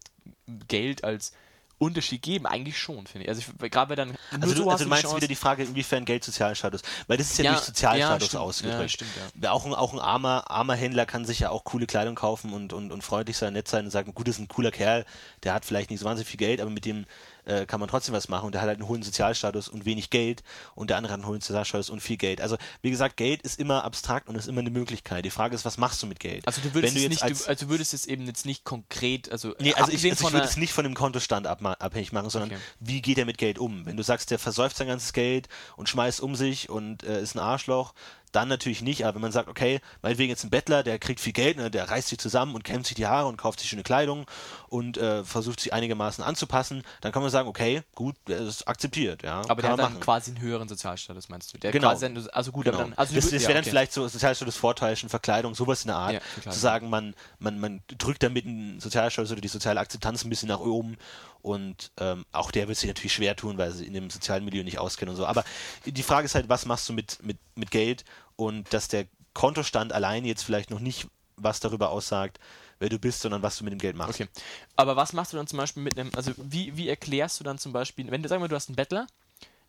[0.68, 1.34] Geld als
[1.82, 2.46] Unterschied geben?
[2.46, 3.30] Eigentlich schon, finde ich.
[3.30, 5.64] Also ich, gerade bei dann Also, du, so also du meinst Chance- wieder die Frage,
[5.64, 6.82] inwiefern Geld Sozialstatus?
[7.08, 8.82] Weil das ist ja, Ja, durch Sozialstatus ja, ausgedrückt.
[8.82, 9.12] Ja, stimmt,
[9.42, 9.52] ja.
[9.52, 12.72] Auch ein, auch ein armer, armer Händler kann sich ja auch coole Kleidung kaufen und,
[12.72, 15.06] und, und freundlich sein, nett sein und sagen, gut, das ist ein cooler Kerl,
[15.44, 17.06] der hat vielleicht nicht so wahnsinnig viel Geld, aber mit dem
[17.46, 20.10] äh, kann man trotzdem was machen und der hat halt einen hohen Sozialstatus und wenig
[20.10, 20.44] Geld
[20.76, 22.42] und der andere hat einen hohen Sozialstatus und viel Geld.
[22.42, 25.26] Also wie gesagt, Geld ist immer abstrakt und ist immer eine Möglichkeit.
[25.26, 26.46] Die Frage ist, was machst du mit Geld?
[26.48, 29.56] Also du würdest du nicht, als- du, also würdest es eben jetzt nicht konkret, also,
[29.60, 32.52] Nee, also ich, also ich würde es nicht von dem Kontostand abma- abhängig machen, sondern
[32.52, 32.60] Okay.
[32.80, 33.86] wie geht er mit Geld um?
[33.86, 37.36] Wenn du sagst, der versäuft sein ganzes Geld und schmeißt um sich und äh, ist
[37.36, 37.94] ein Arschloch,
[38.32, 39.06] dann natürlich nicht.
[39.06, 41.90] Aber wenn man sagt, okay, meinetwegen jetzt ein Bettler, der kriegt viel Geld, ne, der
[41.90, 44.26] reißt sich zusammen und kämmt sich die Haare und kauft sich schöne Kleidung
[44.68, 49.24] und äh, versucht sich einigermaßen anzupassen, dann kann man sagen, okay, gut, der ist akzeptiert.
[49.24, 50.00] Ja, aber der hat dann machen.
[50.02, 51.58] quasi einen höheren Sozialstatus, meinst du?
[51.58, 51.90] Der Genau.
[51.90, 52.78] Quasi, dann- also gut, Genau.
[52.78, 53.70] dann, also das das ja, wäre dann okay.
[53.70, 56.14] vielleicht so Sozialstatus vortäuschen, Verkleidung, sowas in der Art.
[56.46, 60.30] Ja, zu sagen, man, man, man drückt damit den Sozialstatus oder die soziale Akzeptanz ein
[60.30, 60.98] bisschen nach oben
[61.42, 64.64] und ähm, auch der wird sich natürlich schwer tun, weil sie in dem sozialen Milieu
[64.64, 65.26] nicht auskennen und so.
[65.26, 65.44] Aber
[65.86, 69.94] die Frage ist halt, was machst du mit, mit, mit Geld und dass der Kontostand
[69.94, 72.40] allein jetzt vielleicht noch nicht was darüber aussagt,
[72.80, 74.20] wer du bist, sondern was du mit dem Geld machst.
[74.20, 74.30] Okay.
[74.76, 77.58] Aber was machst du dann zum Beispiel mit einem, also wie, wie erklärst du dann
[77.58, 79.08] zum Beispiel, wenn du, sagen wir, du hast einen Bettler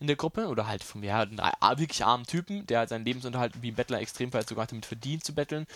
[0.00, 1.38] in der Gruppe oder halt von ja, einen
[1.78, 5.24] wirklich armen Typen, der halt seinen Lebensunterhalt wie ein Bettler extrem vielleicht sogar damit verdient
[5.24, 5.66] zu betteln,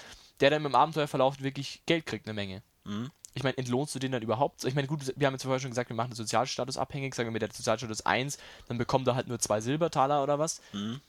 [0.41, 2.63] der dann im Abenteuerverlauf wirklich Geld kriegt, eine Menge.
[2.85, 3.11] Mhm.
[3.37, 4.65] Ich meine, entlohnst du den dann überhaupt?
[4.65, 7.27] Ich meine, gut, wir haben jetzt vorher schon gesagt, wir machen den Sozialstatus abhängig, sagen
[7.29, 10.63] wir mit der Sozialstatus 1, dann bekommt er halt nur zwei Silbertaler oder was.
[10.73, 11.03] Mhm.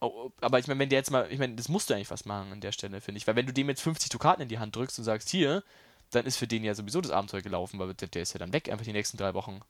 [0.00, 2.24] Oh, aber ich meine, wenn der jetzt mal, ich meine, das musst du eigentlich was
[2.24, 3.28] machen an der Stelle, finde ich.
[3.28, 5.62] Weil wenn du dem jetzt 50 Dukaten in die Hand drückst und sagst, hier,
[6.10, 8.52] dann ist für den ja sowieso das Abenteuer gelaufen, weil der, der ist ja dann
[8.52, 9.60] weg, einfach die nächsten drei Wochen.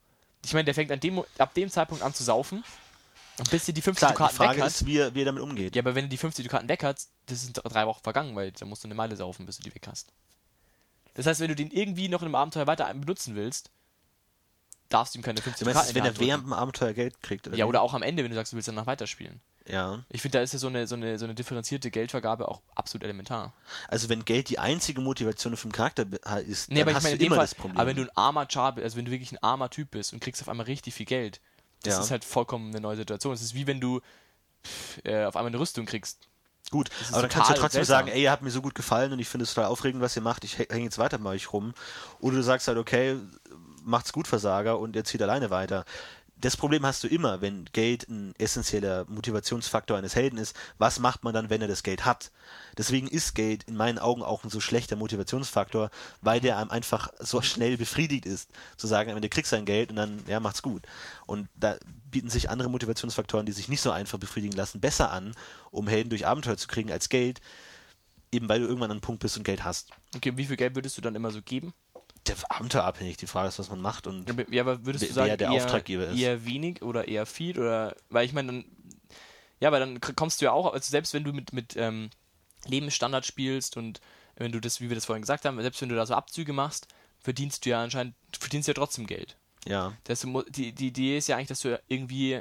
[0.46, 2.64] Ich meine, der fängt an dem, ab dem Zeitpunkt an zu saufen.
[3.36, 4.70] Und bis dir die 50 Klar, die Dukaten Frage weg hat.
[4.70, 5.76] ist, wie er, wie er damit umgeht.
[5.76, 8.50] Ja, aber wenn du die 50 Dukaten weg hast, das sind drei Wochen vergangen, weil
[8.52, 10.10] dann musst du eine Meile saufen, bis du die weg hast.
[11.14, 13.70] Das heißt, wenn du den irgendwie noch in einem Abenteuer weiter benutzen willst,
[14.88, 17.46] darfst du ihm keine 50 Du meinst, wenn er während dem Abenteuer Geld kriegt?
[17.46, 17.62] Ja, wie?
[17.64, 19.40] oder auch am Ende, wenn du sagst, du willst danach weiterspielen.
[19.66, 20.04] Ja.
[20.10, 23.02] Ich finde, da ist ja so eine, so, eine, so eine differenzierte Geldvergabe auch absolut
[23.04, 23.54] elementar.
[23.88, 26.02] Also wenn Geld die einzige Motivation für den Charakter
[26.46, 27.78] ist, Nee, dann aber ich hast meine, in du immer Fall, das Problem.
[27.78, 30.12] aber wenn du ein armer Char bist, also wenn du wirklich ein armer Typ bist
[30.12, 31.40] und kriegst auf einmal richtig viel Geld,
[31.82, 32.00] das Ja.
[32.02, 33.32] ist halt vollkommen eine neue Situation.
[33.32, 34.02] Es ist wie wenn du
[35.04, 36.28] äh, auf einmal eine Rüstung kriegst.
[36.70, 38.06] Gut, aber dann kannst du total trotzdem seltsam.
[38.06, 40.16] sagen, ey, ihr habt mir so gut gefallen und ich finde es total aufregend, was
[40.16, 41.74] ihr macht, ich hänge jetzt weiter bei euch rum.
[42.20, 43.16] Oder du sagst halt, okay,
[43.84, 45.84] macht's gut, Versager, und ihr zieht alleine weiter.
[46.44, 50.54] Das Problem hast du immer, wenn Geld ein essentieller Motivationsfaktor eines Helden ist.
[50.76, 52.32] Was macht man dann, wenn er das Geld hat?
[52.76, 55.88] Deswegen ist Geld in meinen Augen auch ein so schlechter Motivationsfaktor,
[56.20, 58.50] weil der einem einfach so schnell befriedigt ist.
[58.76, 60.82] Zu sagen, am Ende kriegst du Geld und dann, ja, macht's gut.
[61.24, 61.78] Und da
[62.10, 65.34] bieten sich andere Motivationsfaktoren, die sich nicht so einfach befriedigen lassen, besser an,
[65.70, 67.40] um Helden durch Abenteuer zu kriegen als Geld,
[68.32, 69.92] eben weil du irgendwann an einem Punkt bist und Geld hast.
[70.14, 71.72] Okay, wie viel Geld würdest du dann immer so geben?
[72.26, 75.28] Der Abenteuerabhängig, die Frage ist, was man macht und Ja, aber würdest Wer- du sagen,
[75.28, 76.18] wer der eher, Auftraggeber ist.
[76.18, 77.58] eher wenig oder eher viel?
[77.60, 78.64] Oder weil ich meine, dann,
[79.60, 82.10] ja, weil dann kommst du ja auch, also selbst wenn du mit, mit ähm,
[82.66, 84.00] Lebensstandard spielst und
[84.36, 86.52] wenn du das, wie wir das vorhin gesagt haben, selbst wenn du da so Abzüge
[86.52, 86.88] machst,
[87.20, 89.36] verdienst du ja anscheinend, du verdienst ja trotzdem Geld.
[89.66, 89.92] ja.
[90.04, 92.40] Das, du die, die Idee ist ja eigentlich, dass du irgendwie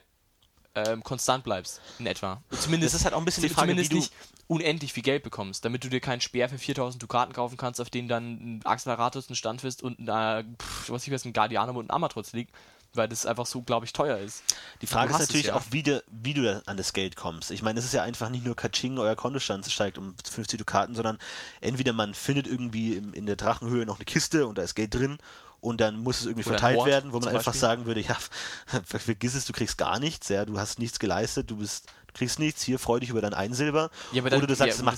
[0.75, 2.41] ähm, konstant bleibst, in etwa.
[2.49, 4.13] Zumindest, Das ist halt auch ein bisschen die Frage, zumindest wie du- nicht
[4.47, 7.89] unendlich viel Geld bekommst, damit du dir keinen Speer für 4000 Dukaten kaufen kannst, auf
[7.89, 11.77] den dann ein Acceleratus, ein Standfest und ein, äh, pff, was ich weiß, ein Guardianum
[11.77, 12.53] und ein Amatroth liegt,
[12.95, 14.43] weil das einfach so, glaube ich, teuer ist.
[14.81, 15.55] Die Frage ist natürlich ja.
[15.55, 17.51] auch, wie du, wie du an das Geld kommst.
[17.51, 20.93] Ich meine, es ist ja einfach nicht nur Kaching, euer Kontostand steigt um 50 Dukaten,
[20.95, 21.17] sondern
[21.61, 25.17] entweder man findet irgendwie in der Drachenhöhe noch eine Kiste und da ist Geld drin
[25.63, 27.61] und dann muss es irgendwie Oder verteilt Hort werden, wo man einfach Beispiel.
[27.61, 28.17] sagen würde, ja,
[28.83, 32.37] vergiss es, du kriegst gar nichts, ja, du hast nichts geleistet, du bist, du kriegst
[32.37, 33.89] nichts, hier freu dich über dein ein Silber.
[34.11, 34.97] Ja, dann- Oder du sagst, ja, es macht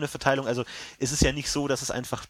[0.00, 0.48] eine Verteilung.
[0.48, 0.64] Also
[0.98, 2.26] es ist ja nicht so, dass es einfach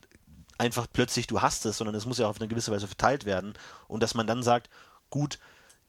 [0.58, 3.54] einfach plötzlich du hast es, sondern es muss ja auf eine gewisse Weise verteilt werden
[3.88, 4.68] und dass man dann sagt,
[5.08, 5.38] gut,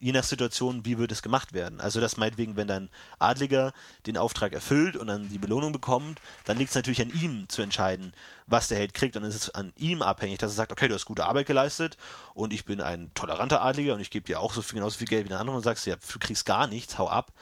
[0.04, 1.80] je nach Situation, wie wird es gemacht werden.
[1.80, 3.72] Also das meinetwegen, wenn dein Adliger
[4.04, 7.62] den Auftrag erfüllt und dann die Belohnung bekommt, dann liegt es natürlich an ihm zu
[7.62, 8.12] entscheiden,
[8.46, 10.88] was der Held kriegt und dann ist es an ihm abhängig, dass er sagt, okay,
[10.88, 11.96] du hast gute Arbeit geleistet
[12.34, 15.06] und ich bin ein toleranter Adliger und ich gebe dir auch so viel, genauso viel
[15.06, 17.32] Geld wie der andere und sagst, ja, du kriegst gar nichts, hau ab.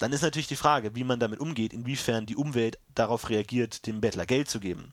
[0.00, 4.00] Dann ist natürlich die Frage, wie man damit umgeht, inwiefern die Umwelt darauf reagiert, dem
[4.00, 4.92] Bettler Geld zu geben.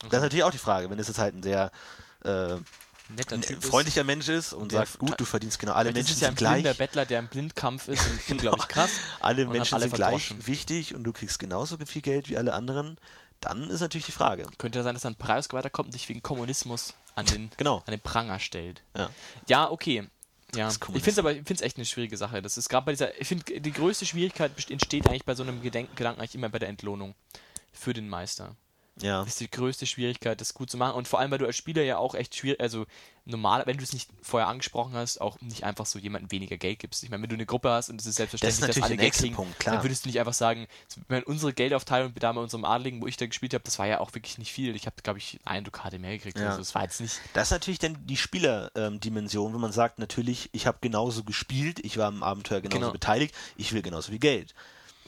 [0.00, 1.72] Das ist natürlich auch die Frage, wenn es jetzt halt ein sehr
[2.24, 2.56] äh,
[3.08, 3.68] Netter ein Typ ist.
[3.68, 6.32] freundlicher Mensch ist und der sagt, gut, du verdienst genau, alle Menschen ist ja ein
[6.32, 8.90] sind gleich, blinder Bettler, der im Blindkampf ist und unglaublich krass.
[9.20, 12.36] alle und hat Menschen alle sind gleich wichtig und du kriegst genauso viel Geld wie
[12.36, 12.96] alle anderen,
[13.40, 14.46] dann ist natürlich die Frage.
[14.58, 17.78] Könnte ja sein, dass dann Preis weiterkommt und dich wegen Kommunismus an den, Genau.
[17.86, 18.82] an den Pranger stellt.
[18.96, 19.10] Ja.
[19.46, 20.08] Ja, okay.
[20.54, 22.40] Ja, ich finde es aber ich find's echt eine schwierige Sache.
[22.40, 25.60] Das ist gerade bei dieser, ich finde, die größte Schwierigkeit entsteht eigentlich bei so einem
[25.60, 27.14] Gedenken, Gedanken eigentlich immer bei der Entlohnung
[27.72, 28.54] für den Meister.
[29.00, 29.20] Ja.
[29.20, 30.94] Das ist die größte Schwierigkeit, das gut zu machen.
[30.96, 32.86] Und vor allem, weil du als Spieler ja auch echt schwierig, also
[33.26, 36.78] normal, wenn du es nicht vorher angesprochen hast, auch nicht einfach so jemandem weniger Geld
[36.78, 37.02] gibst.
[37.02, 38.96] Ich meine, wenn du eine Gruppe hast und es ist selbstverständlich, Das ist dass alle
[38.96, 40.66] Geld kriegen, Punkt, dann würdest du nicht einfach sagen,
[41.08, 44.00] meine, unsere Geldaufteilung da bei unserem Adligen, wo ich da gespielt habe, das war ja
[44.00, 44.74] auch wirklich nicht viel.
[44.76, 46.38] Ich habe, glaube ich, eine Dukate mehr gekriegt.
[46.38, 46.50] Ja.
[46.50, 47.20] Also es war jetzt nicht.
[47.34, 51.98] Das ist natürlich dann die Spielerdimension, wo man sagt, natürlich, ich habe genauso gespielt, ich
[51.98, 52.92] war am Abenteuer genauso Genau.
[52.92, 54.54] beteiligt, ich will genauso viel Geld.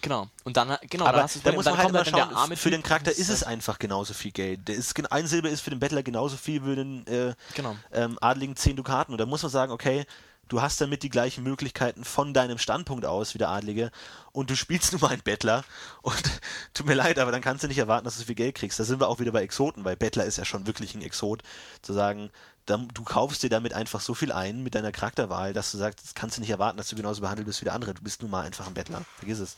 [0.01, 0.29] Genau.
[0.45, 2.57] Und dann, genau, Aber dann hast du da muss man halt immer dann der schauen,
[2.57, 4.69] für Typ den Charakter ist es einfach genauso viel Geld.
[4.69, 7.77] Der ist, ein Silber ist für den Bettler genauso viel wie den äh, Genau.
[7.93, 9.13] ähm, Adligen 10 Dukaten.
[9.13, 10.07] Und da muss man sagen, okay,
[10.49, 13.91] du hast damit die gleichen Möglichkeiten von deinem Standpunkt aus wie der Adlige
[14.33, 15.65] und du spielst nun mal einen Bettler
[16.03, 16.23] und
[16.75, 18.79] tut mir leid, aber dann kannst du nicht erwarten, dass du so viel Geld kriegst.
[18.79, 21.43] Da sind wir auch wieder bei Exoten, weil Bettler ist ja schon wirklich ein Exot,
[21.83, 22.31] zu sagen,
[22.69, 26.05] dann, du kaufst dir damit einfach so viel ein mit deiner Charakterwahl, dass du sagst,
[26.05, 27.95] das kannst du nicht erwarten, dass du genauso behandelt bist wie der andere.
[27.95, 29.03] Du bist nun mal einfach ein Bettler.
[29.19, 29.57] Vergiss es.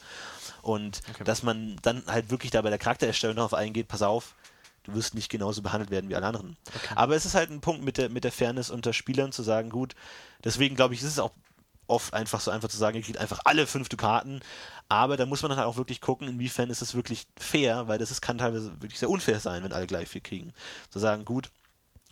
[0.62, 1.24] Und Okay.
[1.24, 4.34] dass man dann halt wirklich da bei der Charaktererstellung darauf eingeht, pass auf,
[4.84, 6.56] du wirst nicht genauso behandelt werden wie alle anderen.
[6.94, 9.70] Aber es ist halt ein Punkt mit der, mit der Fairness unter Spielern zu sagen,
[9.70, 9.94] gut,
[10.44, 11.32] deswegen glaube ich, ist es auch
[11.86, 14.40] oft einfach so einfach zu sagen, ihr kriegt einfach alle fünf Dukaten,
[14.88, 17.98] aber da muss man dann halt auch wirklich gucken, inwiefern ist es wirklich fair, weil
[17.98, 20.52] das ist, kann teilweise wirklich sehr unfair sein, wenn alle gleich viel kriegen.
[20.90, 21.50] Zu sagen, gut,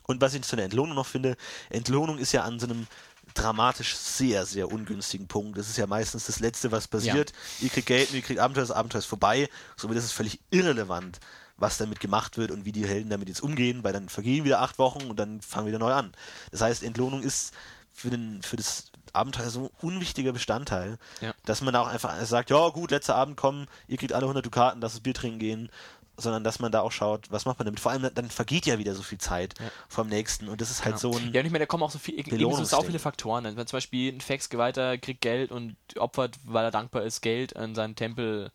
[0.08, 1.36] und was ich zu der Entlohnung noch finde,
[1.70, 2.86] Entlohnung ist ja an so einem
[3.34, 5.58] dramatisch sehr, sehr ungünstigen Punkt.
[5.58, 7.32] Das ist ja meistens das Letzte, was passiert.
[7.60, 9.48] Ihr kriegt Geld und ihr kriegt Abenteuer, das Abenteuer ist vorbei.
[9.76, 11.20] Somit ist es völlig irrelevant,
[11.58, 14.60] was damit gemacht wird und wie die Helden damit jetzt umgehen, weil dann vergehen wieder
[14.62, 16.12] acht Wochen und dann fangen wir wieder neu an.
[16.52, 17.52] Das heißt, Entlohnung ist
[17.92, 21.34] für, den, für das Abenteuer so ein unwichtiger Bestandteil, Ja.
[21.44, 24.80] dass man auch einfach sagt, ja gut, letzter Abend kommen, ihr kriegt alle 100 Dukaten,
[24.80, 25.70] lasst uns Bier trinken gehen.
[26.18, 27.80] Sondern dass man da auch schaut, was macht man damit.
[27.80, 29.70] Vor allem, dann vergeht ja wieder so viel Zeit Ja.
[29.88, 31.32] vom nächsten und das ist halt so ein.
[31.32, 33.44] Ja, und ich meine, da kommen auch so, viel, so sau viele Faktoren.
[33.44, 37.74] Wenn zum Beispiel ein Fax-Geweihter kriegt Geld und opfert, weil er dankbar ist, Geld an
[37.74, 38.50] seinen Tempel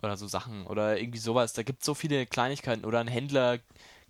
[0.00, 1.52] oder so Sachen oder irgendwie sowas.
[1.52, 2.84] Da gibt es so viele Kleinigkeiten.
[2.84, 3.58] Oder ein Händler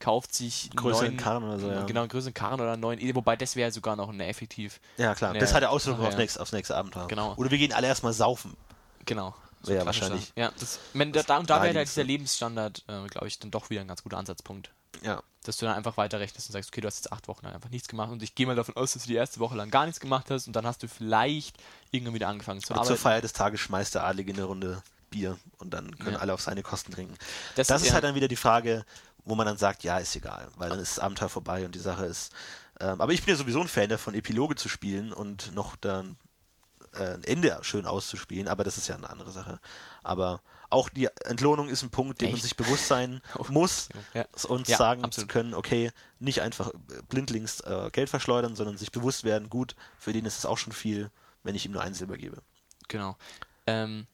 [0.01, 1.85] kauft sich Größeren neuen, Karren oder so, ja.
[1.85, 4.81] Genau, einen größeren Karren oder einen neuen, wobei das wäre sogar noch ein effektiv.
[4.97, 5.35] Ja, klar.
[5.35, 7.09] Ja, das hat ja Auswirkungen aufs, nächste, aufs nächste Abenteuer.
[7.09, 7.35] Genau.
[7.37, 8.57] Oder wir gehen alle erstmal saufen.
[9.07, 9.35] Genau.
[9.65, 9.87] Ja, klassischer.
[9.87, 10.33] wahrscheinlich.
[10.37, 13.51] Ja, das, wenn, da, da, und da wäre halt dieser Lebensstandard, äh, glaube ich, dann
[13.51, 14.71] doch wieder ein ganz guter Ansatzpunkt.
[15.03, 15.23] Ja.
[15.45, 17.71] Dass du dann einfach weiterrechnest und sagst, okay, du hast jetzt acht Wochen lang einfach
[17.71, 19.87] nichts gemacht und ich gehe mal davon aus, dass du die erste Woche lang gar
[19.87, 21.57] nichts gemacht hast und dann hast du vielleicht
[21.91, 23.01] irgendwann wieder angefangen zu Und zur arbeiten.
[23.01, 26.19] Feier des Tages schmeißt der Adlige eine Runde Bier und dann können Ja.
[26.21, 27.15] alle auf seine Kosten trinken.
[27.55, 27.95] Das- Das, ist ja.
[27.95, 28.85] halt dann wieder die Frage,
[29.25, 31.79] wo man dann sagt, ja, ist egal, weil dann ist das Abenteuer vorbei und die
[31.79, 32.33] Sache ist.
[32.81, 36.17] Ähm, aber ich bin ja sowieso ein Fan davon, Epiloge zu spielen und noch dann
[36.99, 39.61] äh, ein Ende schön auszuspielen, aber das ist ja eine andere Sache.
[40.03, 42.43] Aber auch die Entlohnung ist ein Punkt, dem man Echt?
[42.43, 44.27] sich bewusst sein muss Ja.
[44.49, 45.29] und Ja, sagen absolut.
[45.31, 46.71] zu können, okay, nicht einfach
[47.09, 50.73] blindlings äh, Geld verschleudern, sondern sich bewusst werden, gut, für den ist es auch schon
[50.73, 51.11] viel,
[51.43, 52.43] wenn ich ihm nur ein Silber gebe.
[52.89, 53.17] Genau.
[53.67, 54.07] Ähm,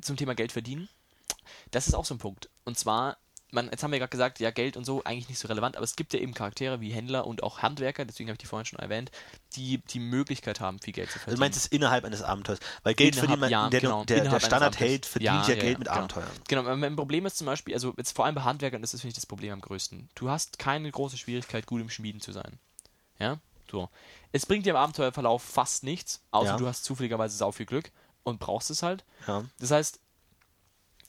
[0.00, 0.88] zum Thema Geld verdienen.
[1.70, 2.48] Das ist auch so ein Punkt.
[2.64, 3.18] Und zwar,
[3.52, 5.84] man, jetzt haben wir gerade gesagt, ja, Geld und so eigentlich nicht so relevant, aber
[5.84, 8.66] es gibt ja eben Charaktere wie Händler und auch Handwerker, deswegen habe ich die vorhin
[8.66, 9.10] schon erwähnt,
[9.56, 11.36] die die Möglichkeit haben, viel Geld zu Also verdienen.
[11.36, 12.60] du meinst es innerhalb eines Abenteuers.
[12.82, 15.88] Weil Geld Innerhalb- verdient man, ja, der, genau, der, der Standardheld verdient ja, Geld mit
[15.88, 15.98] genau.
[15.98, 16.30] Abenteuern.
[16.48, 19.10] Genau, mein Problem ist zum Beispiel, also jetzt vor allem bei Handwerkern ist das, finde
[19.10, 20.08] ich, das Problem am größten.
[20.14, 22.58] Du hast keine große Schwierigkeit, gut im Schmieden zu sein.
[23.18, 23.38] Ja?
[23.70, 23.88] So.
[24.32, 26.56] Es bringt dir im Abenteuerverlauf fast nichts, außer Ja.
[26.56, 27.90] du hast zufälligerweise sau viel Glück
[28.22, 29.04] und brauchst es halt.
[29.26, 29.44] Ja.
[29.58, 29.98] Das heißt,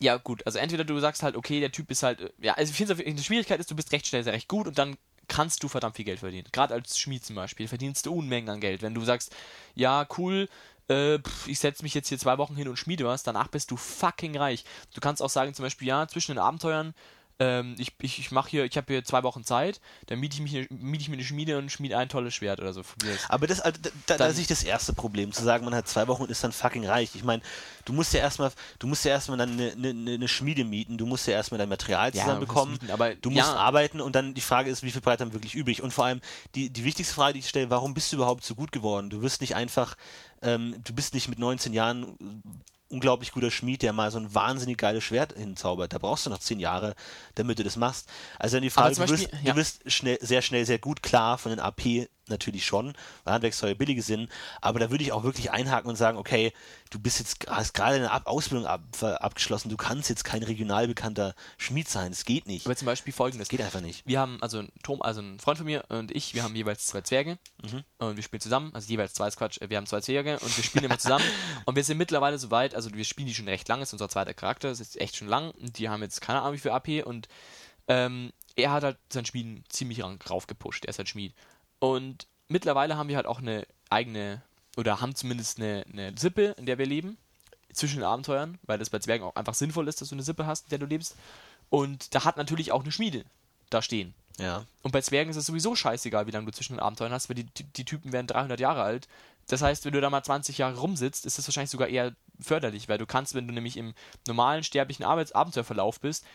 [0.01, 2.71] ja gut, also entweder du sagst halt, okay, der Typ ist halt, äh, ja, also
[2.71, 4.97] ich finde, die Schwierigkeit ist, du bist recht schnell sehr recht gut und dann
[5.27, 6.47] kannst du verdammt viel Geld verdienen.
[6.51, 8.81] Gerade als Schmied zum Beispiel verdienst du Unmengen an Geld.
[8.81, 9.33] Wenn du sagst,
[9.75, 10.49] ja, cool,
[10.89, 13.77] äh, ich setze mich jetzt hier zwei Wochen hin und schmiede was, danach bist du
[13.77, 14.65] fucking reich.
[14.93, 16.93] Du kannst auch sagen, zum Beispiel, ja, zwischen den Abenteuern,
[17.41, 20.41] ähm, ich, ich, ich mache hier, ich habe hier zwei Wochen Zeit, dann miete ich,
[20.41, 22.83] mich, miete ich mir eine Schmiede und schmiede ein tolles Schwert oder so.
[23.29, 26.07] Aber das, also, da, da, sehe ich das erste Problem, zu sagen, man hat zwei
[26.07, 27.15] Wochen und ist dann fucking reich.
[27.15, 27.41] Ich meine,
[27.85, 31.07] du musst ja erstmal, du musst ja erstmal dann eine, eine, eine Schmiede mieten, du
[31.07, 33.55] musst ja erstmal dein Material Ja, zusammenbekommen, mieten, aber du musst ja.
[33.55, 35.81] arbeiten und dann die Frage ist, wie viel bleibt dann wirklich übrig?
[35.81, 36.21] Und vor allem,
[36.53, 39.09] die, die wichtigste Frage, die ich stelle, warum bist du überhaupt so gut geworden?
[39.09, 39.95] Du wirst nicht einfach,
[40.43, 42.43] ähm, du bist nicht mit 19 Jahren
[42.91, 45.93] unglaublich guter Schmied, der mal so ein wahnsinnig geiles Schwert hinzaubert.
[45.93, 46.93] Da brauchst du noch 10 Jahre,
[47.35, 48.09] damit du das machst.
[48.37, 49.53] Also dann die Frage, zum du wirst, Beispiel- ja.
[49.53, 53.77] du wirst schnell, sehr schnell sehr gut klar von den AP natürlich schon, weil Handwerkszeug
[53.77, 54.29] billige sind,
[54.61, 56.53] aber da würde ich auch wirklich einhaken und sagen, okay,
[56.89, 60.87] du bist jetzt, hast gerade eine Ab Ausbildung ab, abgeschlossen, du kannst jetzt kein regional
[60.87, 62.65] bekannter Schmied sein, es geht nicht.
[62.65, 63.45] Aber zum Beispiel folgendes.
[63.45, 64.05] Es geht einfach nicht.
[64.05, 66.87] wir haben, also ein Tom, also ein Freund von mir und ich, wir haben jeweils
[66.87, 67.83] zwei Zwerge Mhm.
[67.99, 70.63] und wir spielen zusammen, also jeweils zwei ist Quatsch, wir haben zwei Zwerge und wir
[70.63, 71.25] spielen immer zusammen
[71.65, 74.09] und wir sind mittlerweile so weit, also wir spielen die schon recht lang, ist unser
[74.09, 76.71] zweiter Charakter, das ist echt schon lang und die haben jetzt keine Ahnung wie viel
[76.71, 77.27] AP und
[77.87, 81.33] ähm, er hat halt sein Schmieden ziemlich raufgepusht, er ist halt Schmied
[81.81, 84.41] und mittlerweile haben wir halt auch eine eigene,
[84.77, 87.17] oder haben zumindest eine, eine Sippe, in der wir leben,
[87.73, 90.45] zwischen den Abenteuern, weil das bei Zwergen auch einfach sinnvoll ist, dass du eine Sippe
[90.45, 91.15] hast, in der du lebst
[91.69, 93.23] und da hat natürlich auch eine Schmiede
[93.69, 94.13] da stehen.
[94.37, 94.65] Ja.
[94.83, 97.35] Und bei Zwergen ist es sowieso scheißegal, wie lange du zwischen den Abenteuern hast, weil
[97.35, 99.07] die, die, Typen werden 300 Jahre alt.
[99.47, 102.89] Das heißt, wenn du da mal 20 Jahre rumsitzt, ist das wahrscheinlich sogar eher förderlich,
[102.89, 103.93] weil du kannst, wenn du nämlich im
[104.27, 106.25] normalen sterblichen Arbeits Abenteuerverlauf bist,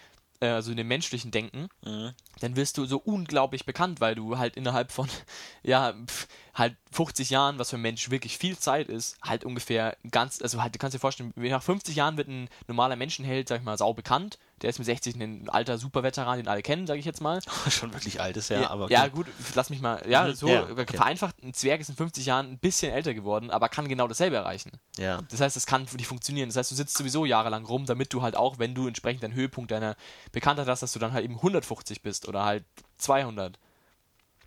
[0.41, 2.13] also in dem menschlichen Denken, Mhm.
[2.41, 5.09] dann wirst du so unglaublich bekannt, weil du halt innerhalb von,
[5.63, 9.97] ja, pf, halt 50 Jahren, was für ein Mensch wirklich viel Zeit ist, halt ungefähr
[10.11, 13.59] ganz, also halt, du kannst dir vorstellen, nach 50 Jahren wird ein normaler Menschenheld, sag
[13.59, 14.39] ich mal, sau bekannt.
[14.63, 17.41] Der ist mit 60 ein alter Superveteran, den alle kennen, sag ich jetzt mal.
[17.69, 19.11] Schon wirklich alt ist, ja, aber ja, okay.
[19.11, 20.03] gut, lass mich mal.
[20.09, 20.97] Ja, Mhm, so ja, okay.
[20.97, 24.37] vereinfacht, ein Zwerg ist in 50 Jahren ein bisschen älter geworden, aber kann genau dasselbe
[24.37, 24.73] erreichen.
[24.97, 25.21] ja.
[25.31, 26.49] Das heißt, das kann für dich funktionieren.
[26.49, 29.35] Das heißt, du sitzt sowieso jahrelang rum, damit du halt auch, wenn du entsprechend deinen
[29.35, 29.95] Höhepunkt deiner
[30.33, 32.65] Bekanntheit hast, dass du dann halt eben 150 bist oder halt
[32.99, 33.59] 200.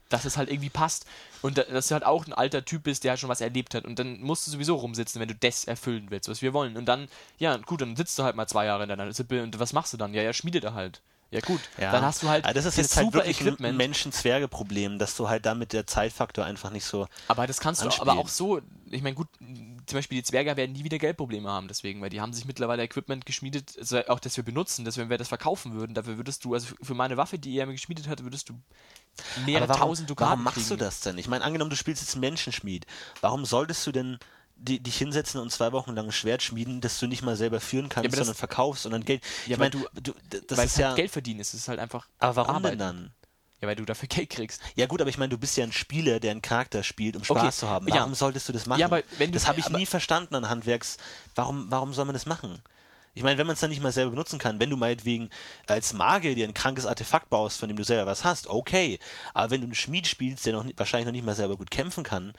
[0.10, 1.06] Dass es halt irgendwie passt.
[1.42, 3.76] Und da- dass du halt auch ein alter Typ bist, der halt schon was erlebt
[3.76, 3.86] hat.
[3.86, 6.78] Und dann musst du sowieso rumsitzen, wenn du das erfüllen willst, was wir wollen.
[6.78, 7.08] Und dann,
[7.38, 9.94] ja, gut, dann sitzt du halt mal zwei Jahre in deiner Sippe und was machst
[9.94, 10.14] du dann?
[10.14, 11.02] Ja, ja, schmiede da halt.
[11.32, 11.62] Ja, gut.
[11.78, 11.92] Ja.
[11.92, 13.78] Dann hast du halt Aber das ist jetzt halt super wirklich ein.
[13.78, 17.08] Menschen-Zwerge-Problem, dass du halt damit der Zeitfaktor einfach nicht so.
[17.28, 18.10] Aber das kannst du auch, anspielt.
[18.10, 21.68] aber auch so, ich meine, gut, zum Beispiel die Zwerge werden nie wieder Geldprobleme haben,
[21.68, 25.12] deswegen, weil die haben sich mittlerweile Equipment geschmiedet, also auch das wir benutzen, dass wenn
[25.12, 28.08] wir das verkaufen würden, dafür würdest du, also für meine Waffe, die er mir geschmiedet
[28.08, 28.60] hat, würdest du
[29.46, 30.70] mehrere warum, tausend Dukaten warum machst kriegen.
[30.70, 31.20] du das denn?
[31.20, 32.88] Ich meine, angenommen, du spielst jetzt Menschenschmied.
[33.22, 34.18] Warum solltest du denn
[34.62, 37.60] die, dich hinsetzen und zwei Wochen lang ein Schwert schmieden, das du nicht mal selber
[37.60, 39.24] führen kannst, das- sondern verkaufst, sondern Geld.
[39.48, 40.94] Ja, ich meine, du, d- das weil ist ja.
[40.96, 42.78] Geld verdienen ist, es ist halt einfach aber warum Arbeiten.
[42.78, 43.12] denn dann?
[43.62, 44.62] Ja, weil du dafür Geld kriegst.
[44.76, 47.24] Ja gut, aber ich meine, du bist ja ein Spieler, der einen Charakter spielt, um
[47.26, 47.88] Spaß Okay, zu haben.
[47.90, 47.96] ja.
[47.96, 48.80] Warum solltest du das machen?
[48.80, 50.98] Ja, aber wenn du- das habe ich nie verstanden an Handwerks.
[51.36, 52.62] Warum, warum soll man das machen?
[53.16, 55.30] Ich meine, wenn man es dann nicht mal selber benutzen kann, wenn du meinetwegen
[55.68, 58.98] als Magier dir ein krankes Artefakt baust, von dem du selber was hast, okay.
[59.34, 62.04] Aber wenn du einen Schmied spielst, der noch wahrscheinlich noch nicht mal selber gut kämpfen
[62.06, 62.34] kann,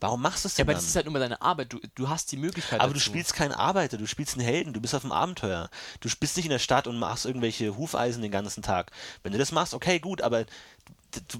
[0.00, 0.80] warum machst du es Ja, denn aber dann?
[0.82, 1.72] das ist halt immer deine Arbeit.
[1.72, 3.10] Du, du hast die Möglichkeit aber du dazu.
[3.10, 5.70] spielst keinen Arbeiter, du spielst einen Helden, du bist auf einem Abenteuer.
[6.00, 8.90] Du bist nicht in der Stadt und machst irgendwelche Hufeisen den ganzen Tag.
[9.22, 10.50] Wenn du das machst, okay, gut, aber du,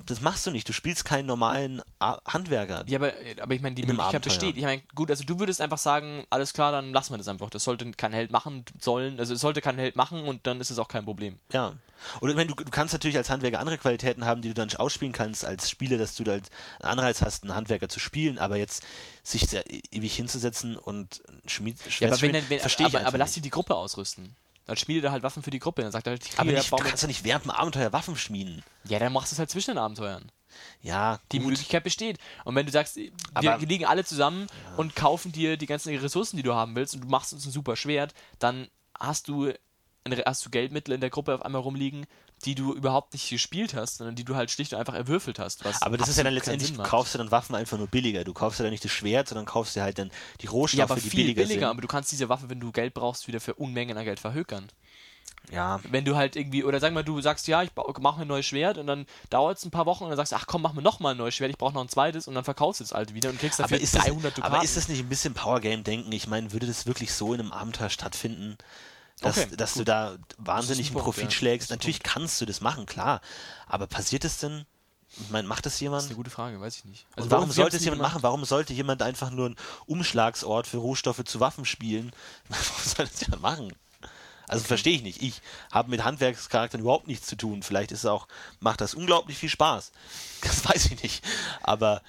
[0.07, 0.69] das machst du nicht.
[0.69, 2.85] Du spielst keinen normalen Handwerker.
[2.87, 4.57] Ja, aber, aber ich meine, die Möglichkeit besteht.
[4.57, 7.51] Ich meine, gut, also du würdest einfach sagen, alles klar, dann lassen wir das einfach.
[7.51, 9.19] Das sollte kein Held machen sollen.
[9.21, 11.39] Also es sollte kein Held machen und dann ist es auch kein Problem.
[11.53, 11.75] Ja.
[12.21, 14.69] Und ich meine, du, du kannst natürlich als Handwerker andere Qualitäten haben, die du dann
[14.69, 16.49] nicht ausspielen kannst als Spieler, dass du da halt
[16.81, 18.85] einen Anreiz hast, einen Handwerker zu spielen, aber jetzt
[19.23, 23.01] sich sehr e- ewig hinzusetzen und einen Schmied, Ja, aber, wenn, wenn, verstehe ich aber,
[23.01, 24.35] einfach aber lass die die Gruppe ausrüsten.
[24.69, 25.83] Dann schmiedet er halt Waffen für die Gruppe.
[25.83, 28.15] Dann sagt er halt, Aber hier, nicht, du kannst ja nicht während dem Abenteuer Waffen
[28.17, 28.63] schmieden.
[28.85, 30.31] ja, dann machst du es halt zwischen den Abenteuern.
[30.83, 31.49] Ja, Die gut.
[31.49, 32.19] Möglichkeit besteht.
[32.45, 34.47] Und wenn du sagst, wir Aber- liegen alle zusammen
[34.77, 37.51] und kaufen dir die ganzen Ressourcen, die du haben willst, und du machst uns ein
[37.53, 39.53] super Schwert, dann hast du,
[40.27, 42.07] hast du Geldmittel in der Gruppe auf einmal rumliegen,
[42.45, 45.65] die du überhaupt nicht gespielt hast, sondern die du halt schlicht und einfach erwürfelt hast.
[45.83, 48.25] Aber das ist ja dann letztendlich, du kaufst du dann Waffen einfach nur billiger.
[48.25, 50.11] Du kaufst ja dann nicht das Schwert, sondern kaufst dir halt dann
[50.41, 51.69] die Rohstoffe, Ja, aber die viel billiger, billiger, sind.
[51.71, 54.69] aber du kannst diese Waffe, wenn du Geld brauchst, wieder für Unmengen an Geld verhökern.
[55.51, 57.71] Ja, Wenn du halt irgendwie, oder sag mal, du sagst, ja, ich
[58.01, 60.33] mache mir ein neues Schwert und dann dauert es ein paar Wochen und dann sagst
[60.33, 62.29] du, ach komm, mach mir noch mal ein neues Schwert, ich brauche noch ein zweites
[62.29, 64.55] und dann verkaufst du das alte wieder und kriegst dafür aber ist, das, 300 Dukaten.
[64.55, 66.13] aber ist das nicht ein bisschen Powergame-Denken?
[66.13, 68.59] Ich meine, würde das wirklich so in einem Abenteuer stattfinden?
[69.21, 71.31] Dass, Okay, dass du da wahnsinnigen Punkt, Profit ja.
[71.31, 71.71] schlägst.
[71.71, 73.21] Das Natürlich kannst du das machen, klar.
[73.67, 74.65] Aber passiert es denn?
[75.21, 76.03] Ich meine, macht das das jemand?
[76.03, 77.07] ist eine gute Frage, weiß ich nicht.
[77.17, 78.15] Also Und warum sollte es jemand gemacht.
[78.15, 78.23] machen?
[78.23, 79.57] Warum sollte jemand einfach nur einen
[79.87, 82.13] Umschlagsort für Rohstoffe zu Waffen spielen?
[82.49, 83.73] Warum soll das jemand machen?
[84.47, 85.23] Also verstehe ich nicht.
[85.23, 87.63] Ich habe mit Handwerkscharakteren überhaupt nichts zu tun.
[87.63, 88.29] Vielleicht ist es auch,
[88.61, 89.93] macht das unglaublich viel Spaß.
[90.43, 91.25] Das weiß ich nicht.
[91.63, 92.03] Aber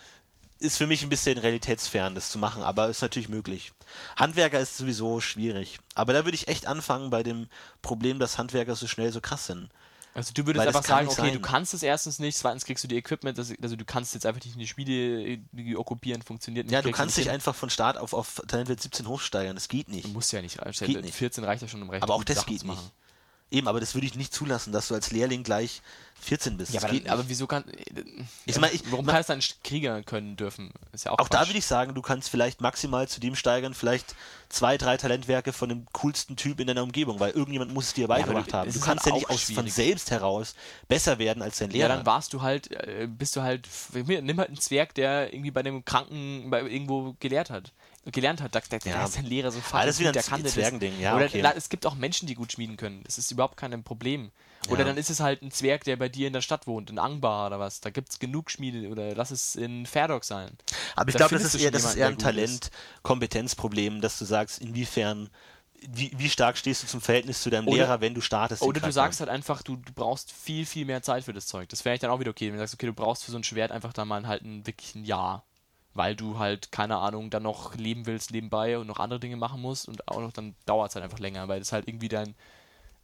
[0.60, 3.72] ist für mich ein bisschen realitätsfern, das zu machen, aber ist natürlich möglich.
[4.18, 5.80] Handwerker ist sowieso schwierig.
[5.96, 7.48] Aber da würde ich echt anfangen bei dem
[7.82, 9.70] Problem, dass Handwerker so schnell so krass sind.
[10.14, 11.34] Also du würdest einfach sagen, okay, sein.
[11.34, 14.26] du kannst es erstens nicht, zweitens kriegst du die Equipment, das, also du kannst jetzt
[14.26, 16.74] einfach nicht in die Spiele äh, okkupieren, funktioniert nicht.
[16.74, 17.34] Ja, du kannst dich hin.
[17.34, 19.56] einfach von Start auf, auf Talentwert 17 hochsteigern.
[19.56, 20.06] Das geht nicht.
[20.06, 21.02] Du musst ja nicht Geht reinstellen.
[21.02, 21.16] nicht.
[21.16, 22.92] 14 reicht ja schon, um recht Aber auch das Sachen geht nicht.
[23.52, 25.82] Eben, aber das würde ich nicht zulassen, dass du als Lehrling gleich
[26.22, 26.74] 14 bist.
[26.74, 27.64] Ja, aber, dann, aber wieso kann.
[28.46, 30.70] Ich meine, ich- warum ma- kann es dann Krieger können dürfen?
[30.92, 33.74] Ist ja auch, auch da würde ich sagen, du kannst vielleicht maximal zu dem steigern,
[33.74, 34.16] vielleicht
[34.50, 38.08] zwei, drei Talentwerke von dem coolsten Typ in deiner Umgebung, weil irgendjemand muss es dir
[38.08, 38.72] beigebracht du- haben.
[38.74, 40.56] Du kannst ja nicht aus, von selbst heraus
[40.88, 41.96] besser werden als dein Ja, Lehrer.
[41.98, 45.64] dann warst du halt, äh, bist du halt, nimm halt einen Zwerg, der irgendwie bei
[45.64, 47.72] dem Kranken bei, irgendwo gelehrt hat.
[48.06, 48.94] Gelernt hat, da, da, Ja.
[49.00, 50.54] da ist dein Lehrer so das ist wieder der ein kann das.
[50.54, 51.44] Zwergending, ja, Oder okay.
[51.56, 53.04] es gibt auch Menschen, die gut schmieden können.
[53.04, 54.32] Das ist überhaupt kein Problem.
[54.70, 54.86] Oder Ja.
[54.88, 57.48] dann ist es halt ein Zwerg, der bei dir in der Stadt wohnt, in Angbar
[57.48, 57.82] oder was.
[57.82, 58.90] Da gibt es genug Schmiede.
[58.90, 60.58] Oder lass es in Ferdok sein.
[60.96, 62.18] aber ich da glaube, das ist eher, das ist eher ein.
[63.04, 65.30] Talent-Kompetenzproblem, dass du sagst, inwiefern,
[65.88, 68.62] wie, wie stark stehst du zum Verhältnis zu deinem Oder- Lehrer, wenn du startest.
[68.62, 71.70] Oder du sagst halt einfach, du, du brauchst viel, viel mehr Zeit für das Zeug.
[71.70, 73.38] Das wäre ich dann auch wieder okay, wenn du sagst, okay, du brauchst für so
[73.38, 75.46] ein Schwert einfach dann mal halt ein, wirklich ein Jahr.
[75.94, 79.62] Weil du halt, keine Ahnung, dann noch leben willst nebenbei und noch andere Dinge machen
[79.62, 82.36] musst und auch noch, dann dauert es halt einfach länger, weil das halt irgendwie dein.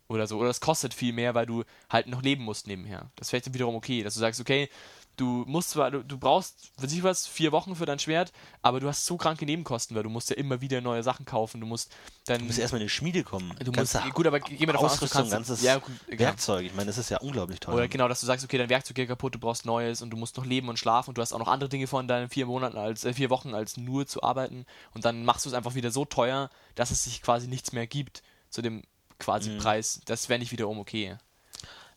[0.07, 0.38] Oder so.
[0.38, 3.09] Oder es kostet viel mehr, weil du halt noch leben musst nebenher.
[3.15, 4.69] Das wäre dann wiederum okay, dass du sagst, okay,
[5.16, 8.80] du musst zwar, du, du brauchst, für sich was, vier Wochen für dein Schwert, aber
[8.80, 11.61] du hast so kranke Nebenkosten, weil du musst ja immer wieder neue Sachen kaufen.
[11.61, 11.91] Du musst
[12.26, 12.39] dann.
[12.39, 13.53] Du musst erstmal in die Schmiede kommen.
[13.63, 15.93] Du musst, gut, aber geh mal davon aus, du kannst, ganzes ja, gut.
[16.07, 16.66] Werkzeug.
[16.66, 17.76] Ich meine, das ist ja unglaublich teuer.
[17.76, 20.18] Oder genau, dass du sagst, okay, dein Werkzeug geht kaputt, du brauchst neues und du
[20.18, 22.30] musst noch leben und schlafen und du hast auch noch andere Dinge vor in deinen
[22.30, 25.55] vier Monaten als äh, vier Wochen als nur zu arbeiten und dann machst du es
[25.55, 28.84] einfach wieder so teuer, dass es sich quasi nichts mehr gibt zu dem
[29.20, 30.01] quasi Preis.
[30.05, 31.18] Das wäre nicht wiederum okay.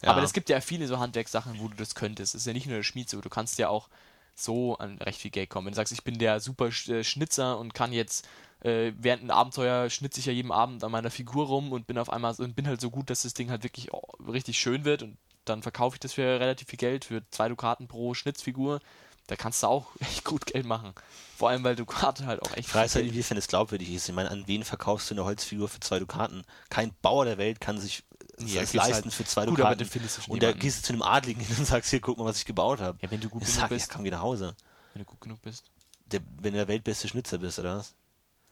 [0.03, 0.11] Ja.
[0.11, 2.35] Aber es gibt ja viele so Handwerkssachen, wo du das könntest.
[2.35, 3.89] Es ist ja nicht nur der Schmied so, du kannst ja auch
[4.35, 5.67] so an recht viel Geld kommen.
[5.67, 8.27] Wenn du sagst, ich bin der super äh, Schnitzer und kann jetzt
[8.61, 11.99] äh, während einem Abenteuer schnitze ich ja jeden Abend an meiner Figur rum und bin
[11.99, 14.59] auf einmal so, und bin halt so gut, dass das Ding halt wirklich oh, richtig
[14.59, 18.15] schön wird und dann verkaufe ich das für relativ viel Geld, für zwei Dukaten pro
[18.15, 18.81] Schnitzfigur.
[19.27, 20.93] Da kannst du auch echt gut Geld machen.
[21.37, 24.09] Vor allem, weil Dukate halt auch echt Ich weiß halt, viel inwiefern es glaubwürdig ist.
[24.09, 26.45] Ich meine, an wen verkaufst du eine Holzfigur für zwei Dukaten?
[26.71, 28.05] Kein Bauer der Welt kann sich
[28.47, 29.79] Ja, gibt's leisten halt- für zwei Gut, Dukaten.
[29.79, 30.61] da findest du schon und da jemanden.
[30.61, 32.99] gehst du zu einem Adligen hin und sagst, hier, guck mal, was ich gebaut habe.
[33.03, 33.91] Ja, wenn du gut genug sag, ja, bist.
[33.91, 34.55] komm, geh nach Hause.
[34.95, 35.65] Wenn du gut genug bist.
[36.07, 37.95] Der, wenn du der weltbeste Schnitzer bist, oder was?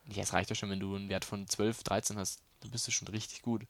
[0.08, 2.40] Ja, es reicht ja schon, wenn du einen Wert von 12, 13 hast.
[2.60, 3.62] Dann bist du schon richtig gut.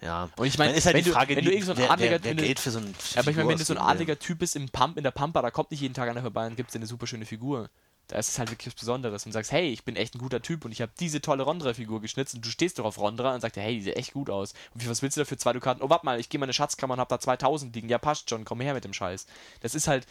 [0.00, 0.28] Ja.
[0.36, 1.78] Und ich meine, ist halt wenn die du- Frage, wenn du wie- irgend so ein
[1.78, 3.64] wer, Adliger- wer, wer wenn du- Geld für so ein Aber ich meine, wenn du
[3.64, 6.08] so ein adliger Typ bist im Pump, in der Pampa, da kommt nicht jeden Tag
[6.08, 7.68] einer vorbei und gibt dir eine super schöne Figur.
[8.10, 10.42] Da ist es halt wirklich was Besonderes und sagst, hey, ich bin echt ein guter
[10.42, 13.40] Typ und ich habe diese tolle Rondra-Figur geschnitzt und du stehst doch auf Rondra und
[13.40, 14.52] sagst, hey, die sieht echt gut aus.
[14.74, 15.38] Und wie, was willst du dafür?
[15.38, 15.80] Zwei Dukaten?
[15.80, 17.88] Oh, warte mal, ich gehe mal in eine Schatzkammer und hab da 2000 liegen.
[17.88, 19.26] Ja, passt schon, komm her mit dem Scheiß.
[19.60, 20.06] Das ist halt,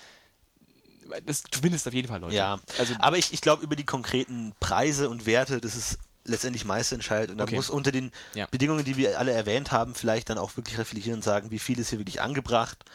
[1.26, 2.36] das, du findest auf jeden Fall Leute.
[2.36, 6.66] Ja, Also, aber ich, ich glaube, über die konkreten Preise und Werte, das ist letztendlich
[6.66, 7.56] Meister entscheidet und dann Okay.
[7.56, 8.46] muss unter den Ja.
[8.52, 11.80] Bedingungen, die wir alle erwähnt haben, vielleicht dann auch wirklich reflektieren und sagen, wie viel
[11.80, 12.86] ist hier wirklich angebracht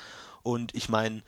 [0.43, 1.23] und ich meine,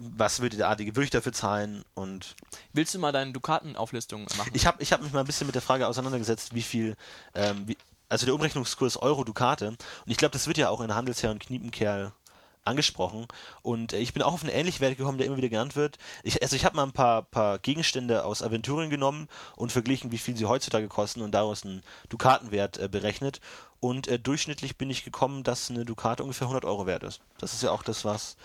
[0.00, 2.34] was würde der Adlige wirklich dafür zahlen und
[2.72, 4.50] Willst du mal deine Dukatenauflistung machen?
[4.54, 6.96] ich habe ich hab mich mal ein bisschen mit der Frage auseinandergesetzt, wie viel,
[7.34, 7.76] ähm, wie,
[8.08, 9.68] also der Umrechnungskurs Euro-Dukate.
[9.68, 12.12] Und ich glaube, das wird ja auch in Handelsherr und Kniepenkerl
[12.64, 13.26] angesprochen.
[13.62, 15.98] Und äh, ich bin auch auf einen ähnlichen Wert gekommen, der immer wieder genannt wird.
[16.22, 20.18] Ich, also ich habe mal ein paar, paar Gegenstände aus Aventurien genommen und verglichen, wie
[20.18, 23.40] viel sie heutzutage kosten und daraus einen Dukatenwert äh, berechnet.
[23.80, 27.20] Und äh, durchschnittlich bin ich gekommen, dass eine Dukate ungefähr 100 Euro wert ist.
[27.38, 28.36] Das ist ja auch das, was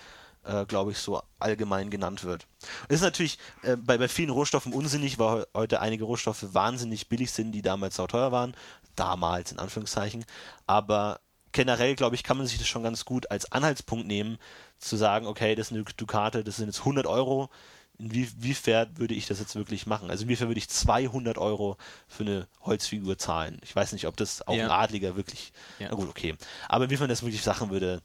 [0.46, 2.48] äh, glaube ich, so allgemein genannt wird.
[2.88, 7.10] Das ist natürlich äh, bei, bei vielen Rohstoffen unsinnig, weil heu- heute einige Rohstoffe wahnsinnig
[7.10, 8.56] billig sind, die damals auch teuer waren.
[8.96, 10.24] Damals, in Anführungszeichen.
[10.68, 11.20] Aber
[11.52, 14.38] generell, glaube ich, kann man sich das schon ganz gut als Anhaltspunkt nehmen,
[14.80, 17.50] zu sagen, okay, das ist eine Dukate, das sind jetzt 100 Euro.
[17.98, 20.10] Inwiefern würde ich das jetzt wirklich machen?
[20.10, 21.78] Also inwiefern würde ich 200 Euro
[22.08, 23.60] für eine Holzfigur zahlen?
[23.64, 24.66] Ich weiß nicht, ob das auch Ja.
[24.66, 25.54] ein Adliger wirklich...
[25.80, 25.88] Ja.
[25.90, 26.36] Na gut, okay.
[26.68, 28.02] Aber inwiefern das wirklich Sachen würde...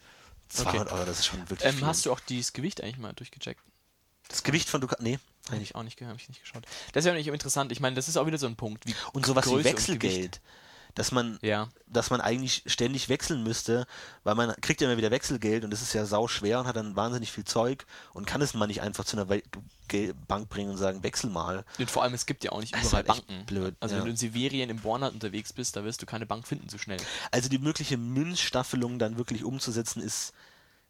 [0.51, 1.86] 200 Euro, das ist schon wirklich ähm, viel.
[1.86, 3.61] hast du auch das Gewicht eigentlich mal durchgecheckt?
[4.28, 5.18] Das Gewicht von Ducati, nee,
[5.51, 6.64] Habe ich auch nicht, ge- hab ich nicht geschaut.
[6.92, 7.72] Das ist ja nicht interessant.
[7.72, 8.86] Ich meine, das ist auch wieder so ein Punkt.
[8.86, 10.40] Wie Und sowas Größe wie Wechselgeld,
[10.95, 11.68] dass man, Ja.
[11.86, 13.86] dass man eigentlich ständig wechseln müsste,
[14.24, 16.76] weil man kriegt ja immer wieder Wechselgeld und das ist ja sau schwer und hat
[16.76, 19.26] dann wahnsinnig viel Zeug und kann es mal nicht einfach zu einer
[20.28, 21.64] Bank bringen und sagen, wechsel mal.
[21.78, 23.47] Und vor allem, es gibt ja auch nicht überall halt Banken.
[23.47, 24.01] blöd, also ja.
[24.01, 26.78] wenn du in Sibirien im Bornland unterwegs bist, da wirst du keine Bank finden so
[26.78, 27.01] schnell.
[27.30, 30.32] Also die mögliche Münzstaffelung dann wirklich umzusetzen ist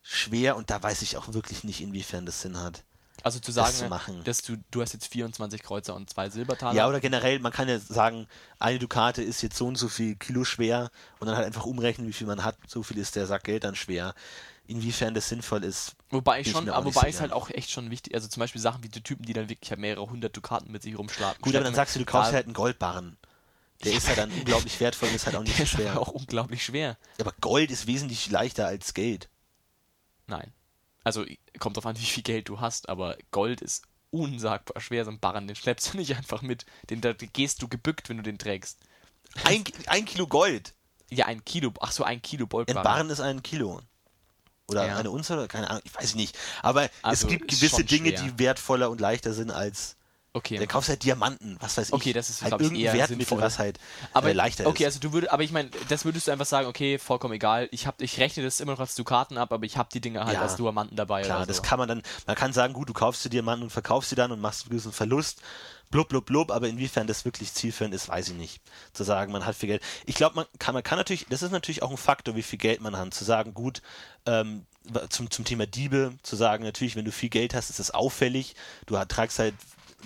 [0.02, 2.84] schwer und da weiß ich auch wirklich nicht, inwiefern das Sinn hat.
[3.22, 4.22] Also zu sagen, zu machen.
[4.24, 6.74] dass du, du hast jetzt 24 Kreuzer und zwei Silbertaler.
[6.76, 8.26] Ja, oder generell, man kann ja sagen,
[8.58, 12.06] eine Dukate ist jetzt so und so viel Kilo schwer und dann halt einfach umrechnen,
[12.08, 14.14] wie viel man hat, so viel ist der Sack Geld dann schwer.
[14.66, 18.14] Inwiefern das sinnvoll ist, Wobei ich schon, aber wobei es halt auch echt schon wichtig,
[18.14, 20.82] also zum Beispiel Sachen wie die Typen, die dann wirklich halt mehrere hundert Dukaten mit
[20.82, 21.40] sich rumschlagen.
[21.42, 23.16] Gut, aber dann sagst du, du kaufst halt einen Goldbarren.
[23.84, 25.92] Der ist ja dann unglaublich wertvoll und ist halt auch nicht Der so ist schwer.
[25.92, 26.96] aber auch unglaublich schwer.
[27.18, 29.28] Aber Gold ist wesentlich leichter als Geld.
[30.26, 30.52] Nein.
[31.10, 31.24] Also
[31.58, 33.82] kommt drauf an, wie viel Geld du hast, aber Gold ist
[34.12, 36.64] unsagbar schwer, so ein Barren, den schleppst du nicht einfach mit.
[36.88, 38.78] Den da gehst du gebückt, wenn du den trägst.
[39.44, 40.74] Ein, ein Kilo Gold.
[41.10, 42.82] Ja, ein Kilo, ach so, ein Kilo Ein Goldbarren.
[42.84, 43.80] Barren ist ein Kilo.
[44.68, 44.96] Oder Ja.
[44.98, 46.38] eine oder keine Ahnung, ich weiß nicht.
[46.62, 48.22] Aber Also, es gibt gewisse Dinge, schwer.
[48.22, 49.96] die wertvoller und leichter sind als.
[50.32, 50.58] Okay.
[50.58, 51.92] Der kaufst halt Diamanten, was weiß ich.
[51.92, 53.80] Okay, das ist, halt glaub ich, eher Wertmittel, was halt
[54.12, 54.86] aber äh, leichter okay, ist.
[54.86, 57.68] also du würdest, aber ich meine, das würdest du einfach sagen, okay, vollkommen egal.
[57.72, 60.24] Ich hab, ich rechne das immer noch als Dukaten ab, aber ich habe die Dinge
[60.24, 61.22] halt Ja, als Diamanten dabei.
[61.22, 61.62] Klar, oder das so.
[61.62, 64.30] kann man dann, man kann sagen, gut, du kaufst dir Diamanten und verkaufst sie dann
[64.30, 65.42] und machst einen gewissen Verlust,
[65.90, 68.62] blub, blub, blub, aber inwiefern das wirklich zielführend ist, weiß ich nicht.
[68.92, 69.82] Zu sagen, man hat viel Geld.
[70.06, 72.60] Ich glaube, man kann, man kann natürlich, das ist natürlich auch ein Faktor, wie viel
[72.60, 73.12] Geld man hat.
[73.12, 73.82] Zu sagen, gut,
[74.26, 74.64] ähm,
[75.08, 78.54] zum, zum Thema Diebe, zu sagen, natürlich, wenn du viel Geld hast, ist das auffällig.
[78.86, 79.54] Du tragst halt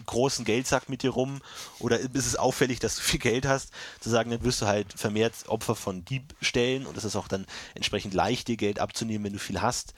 [0.06, 1.40] großen Geldsack mit dir rum
[1.78, 3.70] oder ist es auffällig, dass du viel Geld hast,
[4.00, 7.46] zu sagen, dann wirst du halt vermehrt Opfer von Diebstählen und es ist auch dann
[7.74, 9.94] entsprechend leicht, dir Geld abzunehmen, wenn du viel hast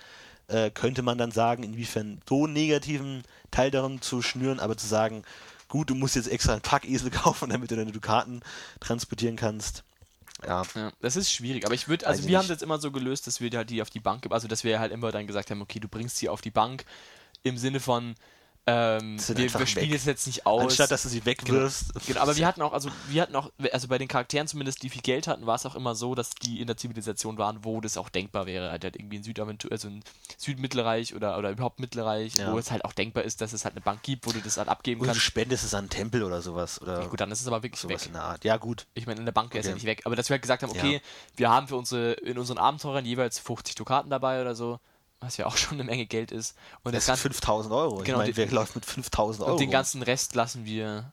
[0.48, 4.86] äh, könnte man dann sagen, inwiefern so einen negativen Teil darum zu schnüren, aber zu
[4.86, 5.22] sagen,
[5.68, 8.42] gut, du musst jetzt extra einen Packesel kaufen, damit du deine Dukaten
[8.80, 9.82] transportieren kannst.
[10.46, 12.56] Ja, Ja, das ist schwierig, aber ich würde, Weiß also ich wir haben nicht.
[12.56, 14.92] das immer so gelöst, dass wir halt die auf die Bank, also dass wir halt
[14.92, 16.84] immer dann gesagt haben, okay, du bringst sie auf die Bank
[17.42, 18.14] im Sinne von,
[18.68, 19.94] ähm, wir, wir spielen weg.
[19.96, 20.62] es jetzt nicht aus.
[20.64, 21.92] anstatt dass du sie wegwirfst.
[22.06, 24.90] Genau, aber wir hatten auch, also wir hatten auch, also bei den Charakteren zumindest, die
[24.90, 27.80] viel Geld hatten, war es auch immer so, dass die in der Zivilisation waren, wo
[27.80, 28.70] das auch denkbar wäre.
[28.72, 30.02] Halt, halt irgendwie in Südaventur, also in
[30.36, 32.52] Südmittelreich oder, oder überhaupt Mittelreich, Ja.
[32.52, 34.56] wo es halt auch denkbar ist, dass es halt eine Bank gibt, wo du das
[34.56, 35.24] halt abgeben Oder du kannst.
[35.26, 36.80] spendest es an einen Tempel oder sowas.
[36.80, 38.06] Oder Ja, gut, dann ist es aber wirklich sowas weg.
[38.08, 38.44] in der Art.
[38.44, 38.86] Ja, gut.
[38.94, 39.76] Ich meine, in der Bank wäre es ja Okay.
[39.78, 40.02] nicht weg.
[40.04, 41.00] Aber dass wir halt gesagt haben, okay, Ja.
[41.36, 44.80] wir haben für unsere, in unseren Abenteurern jeweils 50 Dukaten dabei oder so,
[45.20, 46.56] was ja auch schon eine Menge Geld ist.
[46.82, 47.96] Und Das das sind ganze, 5000 Euro.
[47.98, 49.52] Genau, ich meine, wer läuft mit 5000 Euro?
[49.54, 51.12] und den ganzen Rest lassen wir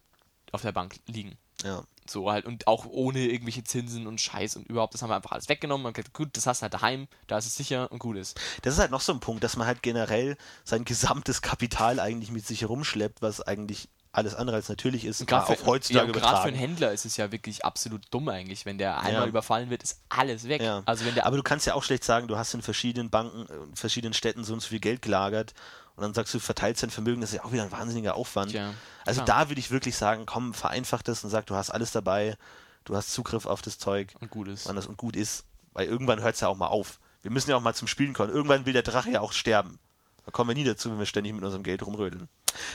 [0.52, 1.38] auf der Bank liegen.
[1.64, 1.84] ja.
[2.06, 5.32] So halt und auch ohne irgendwelche Zinsen und Scheiß und überhaupt, das haben wir einfach
[5.32, 8.00] alles weggenommen und gesagt, gut, das hast du halt daheim, da ist es sicher und
[8.00, 8.38] gut ist.
[8.62, 10.36] Das ist halt noch so ein Punkt, dass man halt generell
[10.66, 15.48] sein gesamtes Kapital eigentlich mit sich herumschleppt, was eigentlich alles andere als natürlich ist, gerade
[15.48, 16.56] auf für, heutzutage ja, gerade für einen.
[16.56, 19.28] Händler ist es ja wirklich absolut dumm eigentlich, wenn der einmal Ja.
[19.28, 20.62] überfallen wird, ist alles weg.
[20.62, 20.84] Ja.
[20.86, 23.48] Also wenn der Aber du kannst ja auch schlecht sagen, du hast in verschiedenen Banken,
[23.50, 25.54] äh, in verschiedenen Städten so und so viel Geld gelagert
[25.96, 28.52] und dann sagst du, verteilst dein Vermögen, das ist ja auch wieder ein wahnsinniger Aufwand.
[28.52, 28.74] Tja,
[29.06, 29.44] also klar.
[29.46, 32.38] da würde ich wirklich sagen, komm, vereinfach das und sag, du hast alles dabei,
[32.86, 34.68] du hast Zugriff auf das Zeug, und gut ist.
[34.68, 35.44] wann das und gut ist.
[35.74, 37.00] Weil irgendwann hört es ja auch mal auf.
[37.24, 38.32] Wir müssen ja auch mal zum Spielen kommen.
[38.32, 39.80] Irgendwann will der Drache ja auch sterben.
[40.26, 42.30] Da kommen wir nie dazu, wenn wir ständig mit unserem Geld rumrödeln.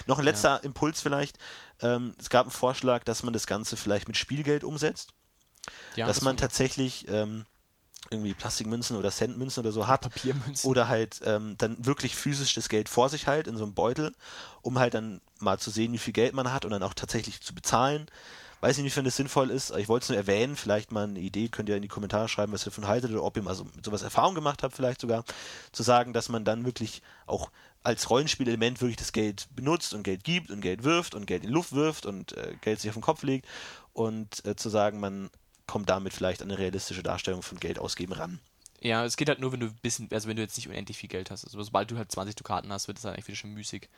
[0.07, 1.39] Noch ein letzter Impuls vielleicht.
[1.81, 5.15] Ähm, es gab einen Vorschlag, dass man das Ganze vielleicht mit Spielgeld umsetzt.
[5.97, 7.45] Ja, dass das man tatsächlich ähm,
[8.11, 10.03] irgendwie Plastikmünzen oder Centmünzen oder so hat.
[10.03, 10.69] Papiermünzen.
[10.69, 14.15] Oder halt ähm, dann wirklich physisch das Geld vor sich halt in so einem Beutel,
[14.63, 17.41] um halt dann mal zu sehen, wie viel Geld man hat und dann auch tatsächlich
[17.43, 18.07] zu bezahlen.
[18.61, 19.71] Weiß nicht, inwiefern das sinnvoll ist.
[19.77, 20.57] Ich wollte es nur erwähnen.
[20.57, 21.49] Vielleicht mal eine Idee.
[21.49, 23.65] Könnt ihr in die Kommentare schreiben, was ihr davon haltet oder ob ihr mal so,
[23.65, 25.25] mit sowas Erfahrung gemacht habt, vielleicht sogar.
[25.73, 27.51] Zu sagen, dass man dann wirklich auch
[27.83, 31.49] als Rollenspielelement wirklich das Geld benutzt und Geld gibt und Geld wirft und Geld in
[31.49, 33.47] die Luft wirft und äh, Geld sich auf den Kopf legt
[33.93, 35.31] und äh, zu sagen, man
[35.67, 38.41] kommt damit vielleicht an eine realistische Darstellung von Geld ausgeben ran.
[38.81, 41.09] Ja, es geht halt nur, wenn du bisschen, also wenn du jetzt nicht unendlich viel
[41.09, 41.45] Geld hast.
[41.45, 43.89] Also sobald du halt 20 Dukaten hast, wird es halt eigentlich wieder schon müßig.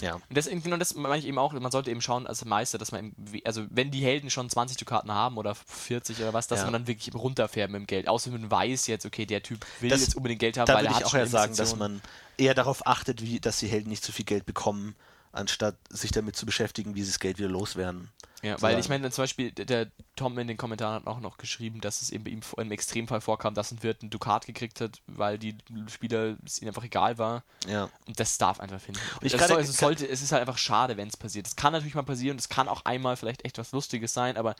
[0.00, 0.14] Ja.
[0.14, 2.92] Und das, genau das meine ich eben auch, man sollte eben schauen als Meister, dass
[2.92, 6.60] man, eben, also wenn die Helden schon 20 Dukaten haben oder 40 oder was, dass
[6.60, 6.64] Ja.
[6.64, 8.08] man dann wirklich runterfährt mit dem Geld.
[8.08, 10.90] Außer man weiß jetzt, okay, der Typ will Das- jetzt unbedingt Geld haben, weil er
[10.90, 12.00] ich hat auch schon ja sagen, dass man
[12.36, 14.94] eher darauf achtet, wie, dass die Helden nicht zu viel Geld bekommen,
[15.32, 18.10] anstatt sich damit zu beschäftigen, wie sie das Geld wieder loswerden.
[18.42, 21.80] Ja, weil ich meine, zum Beispiel, der- Tom in den Kommentaren hat auch noch geschrieben,
[21.80, 25.00] dass es eben bei ihm im Extremfall vorkam, dass ein Wirt ein Dukat gekriegt hat,
[25.08, 25.56] weil die
[25.88, 27.42] Spieler es ihnen einfach egal war.
[27.66, 27.88] Ja.
[28.06, 29.00] Und das darf einfach finden.
[29.20, 31.46] Und ich gerade- soll, es, sollte, es ist halt einfach schade, wenn es passiert.
[31.48, 34.54] Es kann natürlich mal passieren, es kann auch einmal vielleicht echt was Lustiges sein, aber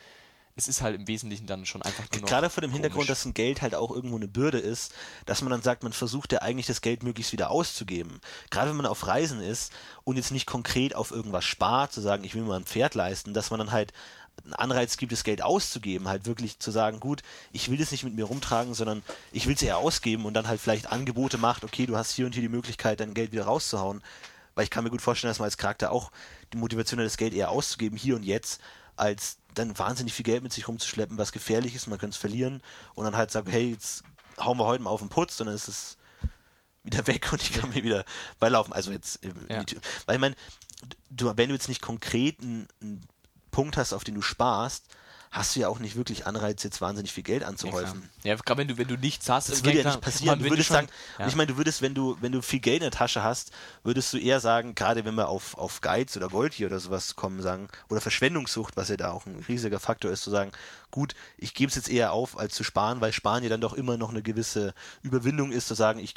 [0.58, 3.08] es ist halt im Wesentlichen dann schon einfach nur Gerade vor dem Hintergrund, komisch.
[3.08, 4.92] dass ein Geld halt auch irgendwo eine Bürde ist,
[5.24, 8.20] dass man dann sagt, man versucht ja eigentlich das Geld möglichst wieder auszugeben.
[8.50, 12.24] Gerade wenn man auf Reisen ist und jetzt nicht konkret auf irgendwas spart, zu sagen,
[12.24, 13.92] ich will mir mal ein Pferd leisten, dass man dann halt
[14.42, 18.02] einen Anreiz gibt, das Geld auszugeben, halt wirklich zu sagen, gut, ich will das nicht
[18.02, 21.62] mit mir rumtragen, sondern ich will es eher ausgeben und dann halt vielleicht Angebote macht,
[21.62, 24.02] okay, du hast hier und hier die Möglichkeit, dein Geld wieder rauszuhauen.
[24.56, 26.10] Weil ich kann mir gut vorstellen, dass man als Charakter auch
[26.52, 28.60] die Motivation hat, das Geld eher auszugeben, hier und jetzt,
[28.96, 32.62] als dann wahnsinnig viel Geld mit sich rumzuschleppen, was gefährlich ist, man könnte es verlieren
[32.94, 34.02] und dann halt sagen, hey, jetzt
[34.38, 35.96] hauen wir heute mal auf den Putz und dann ist es
[36.84, 38.04] wieder weg und ich kann mir wieder
[38.38, 38.72] beilaufen.
[38.72, 39.64] Also jetzt, äh, Ja.
[40.06, 40.34] weil ich meine,
[41.10, 43.06] du, wenn du jetzt nicht konkret einen, einen
[43.50, 44.84] Punkt hast, auf den du sparst,
[45.30, 48.08] hast du ja auch nicht wirklich Anreiz, jetzt wahnsinnig viel Geld Ja, anzuhäufen.
[48.24, 50.38] Ja, gerade wenn du, wenn du nichts hast, Das würde ja nicht passieren.
[50.38, 51.26] Du würdest schon- sagen, ja.
[51.26, 53.50] ich meine, du würdest, wenn du, wenn du viel Geld in der Tasche hast,
[53.84, 57.14] würdest du eher sagen, gerade wenn wir auf, auf Geiz oder Gold hier oder sowas
[57.16, 60.50] kommen, sagen, oder Verschwendungssucht, was ja da auch ein riesiger Faktor ist, zu sagen,
[60.90, 63.74] gut, ich gebe es jetzt eher auf, als zu sparen, weil Sparen ja dann doch
[63.74, 66.14] immer noch eine gewisse Überwindung ist, zu sagen, ich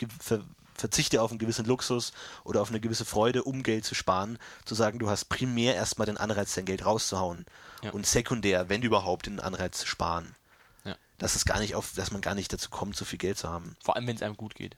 [0.81, 2.11] verzichte auf einen gewissen Luxus
[2.43, 6.05] oder auf eine gewisse Freude, um Geld zu sparen, zu sagen, du hast primär erstmal
[6.07, 7.45] den Anreiz, dein Geld rauszuhauen.
[7.83, 7.91] Ja.
[7.91, 10.35] Und sekundär, wenn überhaupt, den Anreiz zu sparen.
[10.83, 10.95] Ja.
[11.17, 13.47] Dass es gar nicht auf, dass man gar nicht dazu kommt, so viel Geld zu
[13.49, 13.77] haben.
[13.83, 14.75] Vor allem, wenn es einem gut geht.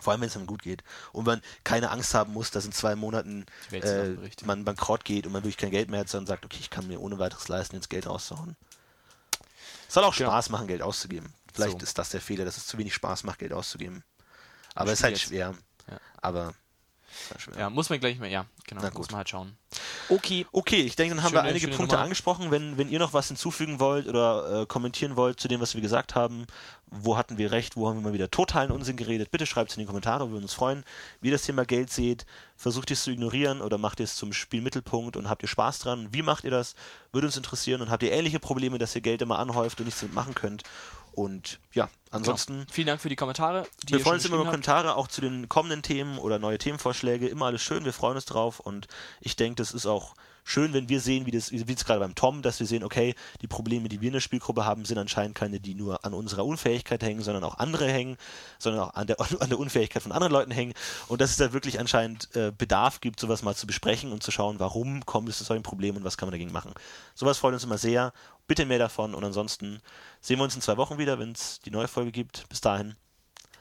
[0.00, 0.82] Vor allem, wenn es einem gut geht.
[1.12, 5.32] Und man keine Angst haben muss, dass in zwei Monaten äh, man bankrott geht und
[5.32, 7.76] man wirklich kein Geld mehr hat, sondern sagt, okay, ich kann mir ohne weiteres leisten,
[7.76, 8.56] jetzt Geld rauszuhauen.
[9.88, 10.30] Es soll auch Genau.
[10.30, 11.34] Spaß machen, Geld auszugeben.
[11.52, 11.84] Vielleicht So.
[11.84, 14.04] ist das der Fehler, dass es zu wenig Spaß macht, Geld auszugeben.
[14.74, 15.54] Aber es ist halt stimmt schwer.
[15.90, 15.98] Ja.
[16.22, 17.56] Aber halt.
[17.58, 19.56] Ja, muss man gleich mal, ja, genau, Na muss man halt schauen.
[20.08, 22.04] Okay, Okay, ich denke, dann haben Schöne- wir einige Punkte Nummer.
[22.04, 22.50] angesprochen.
[22.50, 25.80] Wenn, wenn ihr noch was hinzufügen wollt oder äh, kommentieren wollt zu dem, was wir
[25.80, 26.46] gesagt haben,
[26.86, 29.76] wo hatten wir recht, wo haben wir mal wieder totalen Unsinn geredet, bitte schreibt es
[29.76, 30.84] in die Kommentare, wir würden uns freuen.
[31.20, 34.16] Wie ihr das Thema Geld seht, versucht ihr es zu ignorieren oder macht ihr es
[34.16, 36.08] zum Spielmittelpunkt und habt ihr Spaß dran?
[36.12, 36.74] Wie macht ihr das?
[37.12, 40.00] Würde uns interessieren und habt ihr ähnliche Probleme, dass ihr Geld immer anhäuft und nichts
[40.00, 40.62] damit machen könnt?
[41.12, 42.60] Und ja, ansonsten.
[42.60, 42.72] genau.
[42.72, 43.66] vielen Dank für die Kommentare.
[43.88, 47.28] Die Wir freuen uns immer über Kommentare, auch zu den kommenden Themen oder neue Themenvorschläge.
[47.28, 48.88] Immer alles schön, wir freuen uns drauf und
[49.20, 52.14] ich denke, das ist auch schön, wenn wir sehen, wie das, wie es gerade beim
[52.14, 55.34] Tom, dass wir sehen, okay, die Probleme, die wir in der Spielgruppe haben, sind anscheinend
[55.34, 58.16] keine, die nur an unserer Unfähigkeit hängen, sondern auch andere hängen,
[58.58, 60.74] sondern auch an der, an der Unfähigkeit von anderen Leuten hängen
[61.08, 64.30] und dass es da wirklich anscheinend äh, Bedarf gibt, sowas mal zu besprechen und zu
[64.30, 66.72] schauen, warum kommt es zu solchen Problemen und was kann man dagegen machen.
[67.14, 68.12] Sowas freut uns immer sehr.
[68.50, 69.80] Bitte mehr davon und ansonsten
[70.20, 72.48] sehen wir uns in zwei Wochen wieder, wenn es die neue Folge gibt.
[72.48, 72.96] Bis dahin.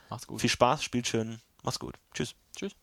[0.09, 0.41] Macht's gut.
[0.41, 1.93] Viel Spaß, spielt schön, mach's gut.
[2.11, 2.33] Tschüss.
[2.55, 2.75] Tschüss.